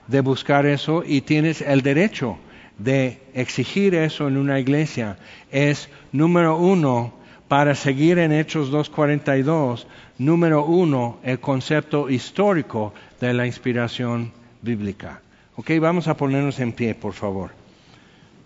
de 0.09 0.21
buscar 0.21 0.67
eso 0.67 1.05
y 1.07 1.21
tienes 1.21 1.61
el 1.61 1.83
derecho 1.83 2.39
de 2.77 3.23
exigir 3.35 3.95
eso 3.95 4.27
en 4.27 4.37
una 4.37 4.59
iglesia, 4.59 5.17
es 5.53 5.89
número 6.11 6.57
uno, 6.57 7.15
para 7.47 7.75
seguir 7.75 8.19
en 8.19 8.31
Hechos 8.31 8.71
2.42, 8.71 9.87
número 10.19 10.65
uno, 10.65 11.19
el 11.25 11.41
concepto 11.41 12.09
histórico 12.09 12.95
de 13.21 13.35
la 13.35 13.47
inspiración 13.47 14.33
bíblica. 14.63 15.21
Ok, 15.57 15.73
vamos 15.81 16.09
a 16.09 16.17
ponernos 16.17 16.59
en 16.59 16.73
pie, 16.73 16.95
por 16.95 17.13
favor. 17.13 17.51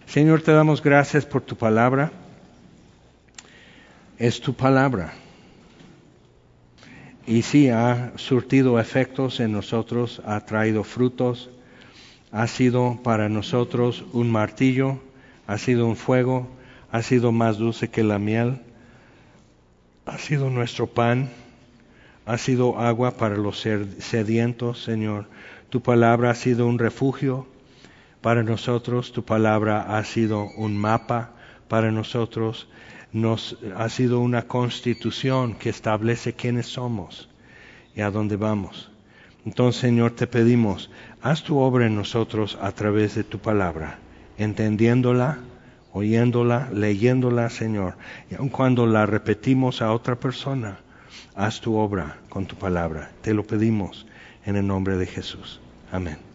Señor, 0.07 0.43
te 0.43 0.53
damos 0.53 0.83
gracias 0.83 1.25
por 1.25 1.43
tu 1.43 1.57
palabra 1.57 2.13
es 4.19 4.41
tu 4.41 4.55
palabra. 4.55 5.13
Y 7.27 7.43
sí, 7.43 7.69
ha 7.71 8.13
surtido 8.17 8.79
efectos 8.79 9.41
en 9.41 9.53
nosotros, 9.53 10.21
ha 10.27 10.41
traído 10.45 10.85
frutos, 10.85 11.51
ha 12.31 12.47
sido 12.47 13.01
para 13.03 13.29
nosotros 13.29 14.05
un 14.13 14.31
martillo, 14.31 14.99
ha 15.47 15.57
sido 15.59 15.87
un 15.87 15.97
fuego, 15.97 16.49
ha 16.93 17.03
sido 17.03 17.33
más 17.33 17.57
dulce 17.57 17.89
que 17.89 18.03
la 18.03 18.19
miel, 18.19 18.61
ha 20.05 20.19
sido 20.19 20.51
nuestro 20.51 20.87
pan, 20.87 21.31
ha 22.27 22.39
sido 22.39 22.79
agua 22.79 23.13
para 23.13 23.37
los 23.37 23.61
sedientos, 23.61 24.83
Señor. 24.83 25.27
Tu 25.69 25.83
palabra 25.83 26.31
ha 26.31 26.35
sido 26.35 26.67
un 26.67 26.79
refugio 26.79 27.47
para 28.21 28.43
nosotros, 28.43 29.13
tu 29.13 29.25
palabra 29.25 29.99
ha 29.99 30.05
sido 30.05 30.45
un 30.57 30.79
mapa 30.79 31.33
para 31.69 31.91
nosotros, 31.91 32.69
nos 33.13 33.59
ha 33.77 33.89
sido 33.89 34.21
una 34.21 34.43
constitución 34.43 35.55
que 35.55 35.71
establece 35.71 36.33
quiénes 36.33 36.67
somos 36.67 37.29
y 37.95 38.01
a 38.01 38.11
dónde 38.11 38.37
vamos. 38.37 38.91
Entonces, 39.45 39.81
Señor, 39.81 40.13
te 40.13 40.27
pedimos, 40.27 40.91
haz 41.21 41.43
tu 41.43 41.59
obra 41.59 41.87
en 41.87 41.97
nosotros 41.97 42.59
a 42.63 42.73
través 42.73 43.15
de 43.15 43.25
tu 43.25 43.39
palabra, 43.39 43.99
entendiéndola, 44.39 45.39
oyéndola, 45.93 46.71
leyéndola, 46.73 47.51
Señor. 47.51 47.97
Y 48.31 48.37
aun 48.37 48.49
cuando 48.49 48.87
la 48.87 49.05
repetimos 49.05 49.83
a 49.83 49.93
otra 49.93 50.17
persona, 50.17 50.79
haz 51.35 51.61
tu 51.61 51.77
obra 51.77 52.19
con 52.29 52.47
tu 52.47 52.57
palabra. 52.57 53.11
Te 53.23 53.35
lo 53.35 53.45
pedimos 53.45 54.07
en 54.45 54.57
el 54.57 54.67
nombre 54.67 54.97
de 54.97 55.07
Jesús. 55.07 55.61
Amén. 55.91 56.34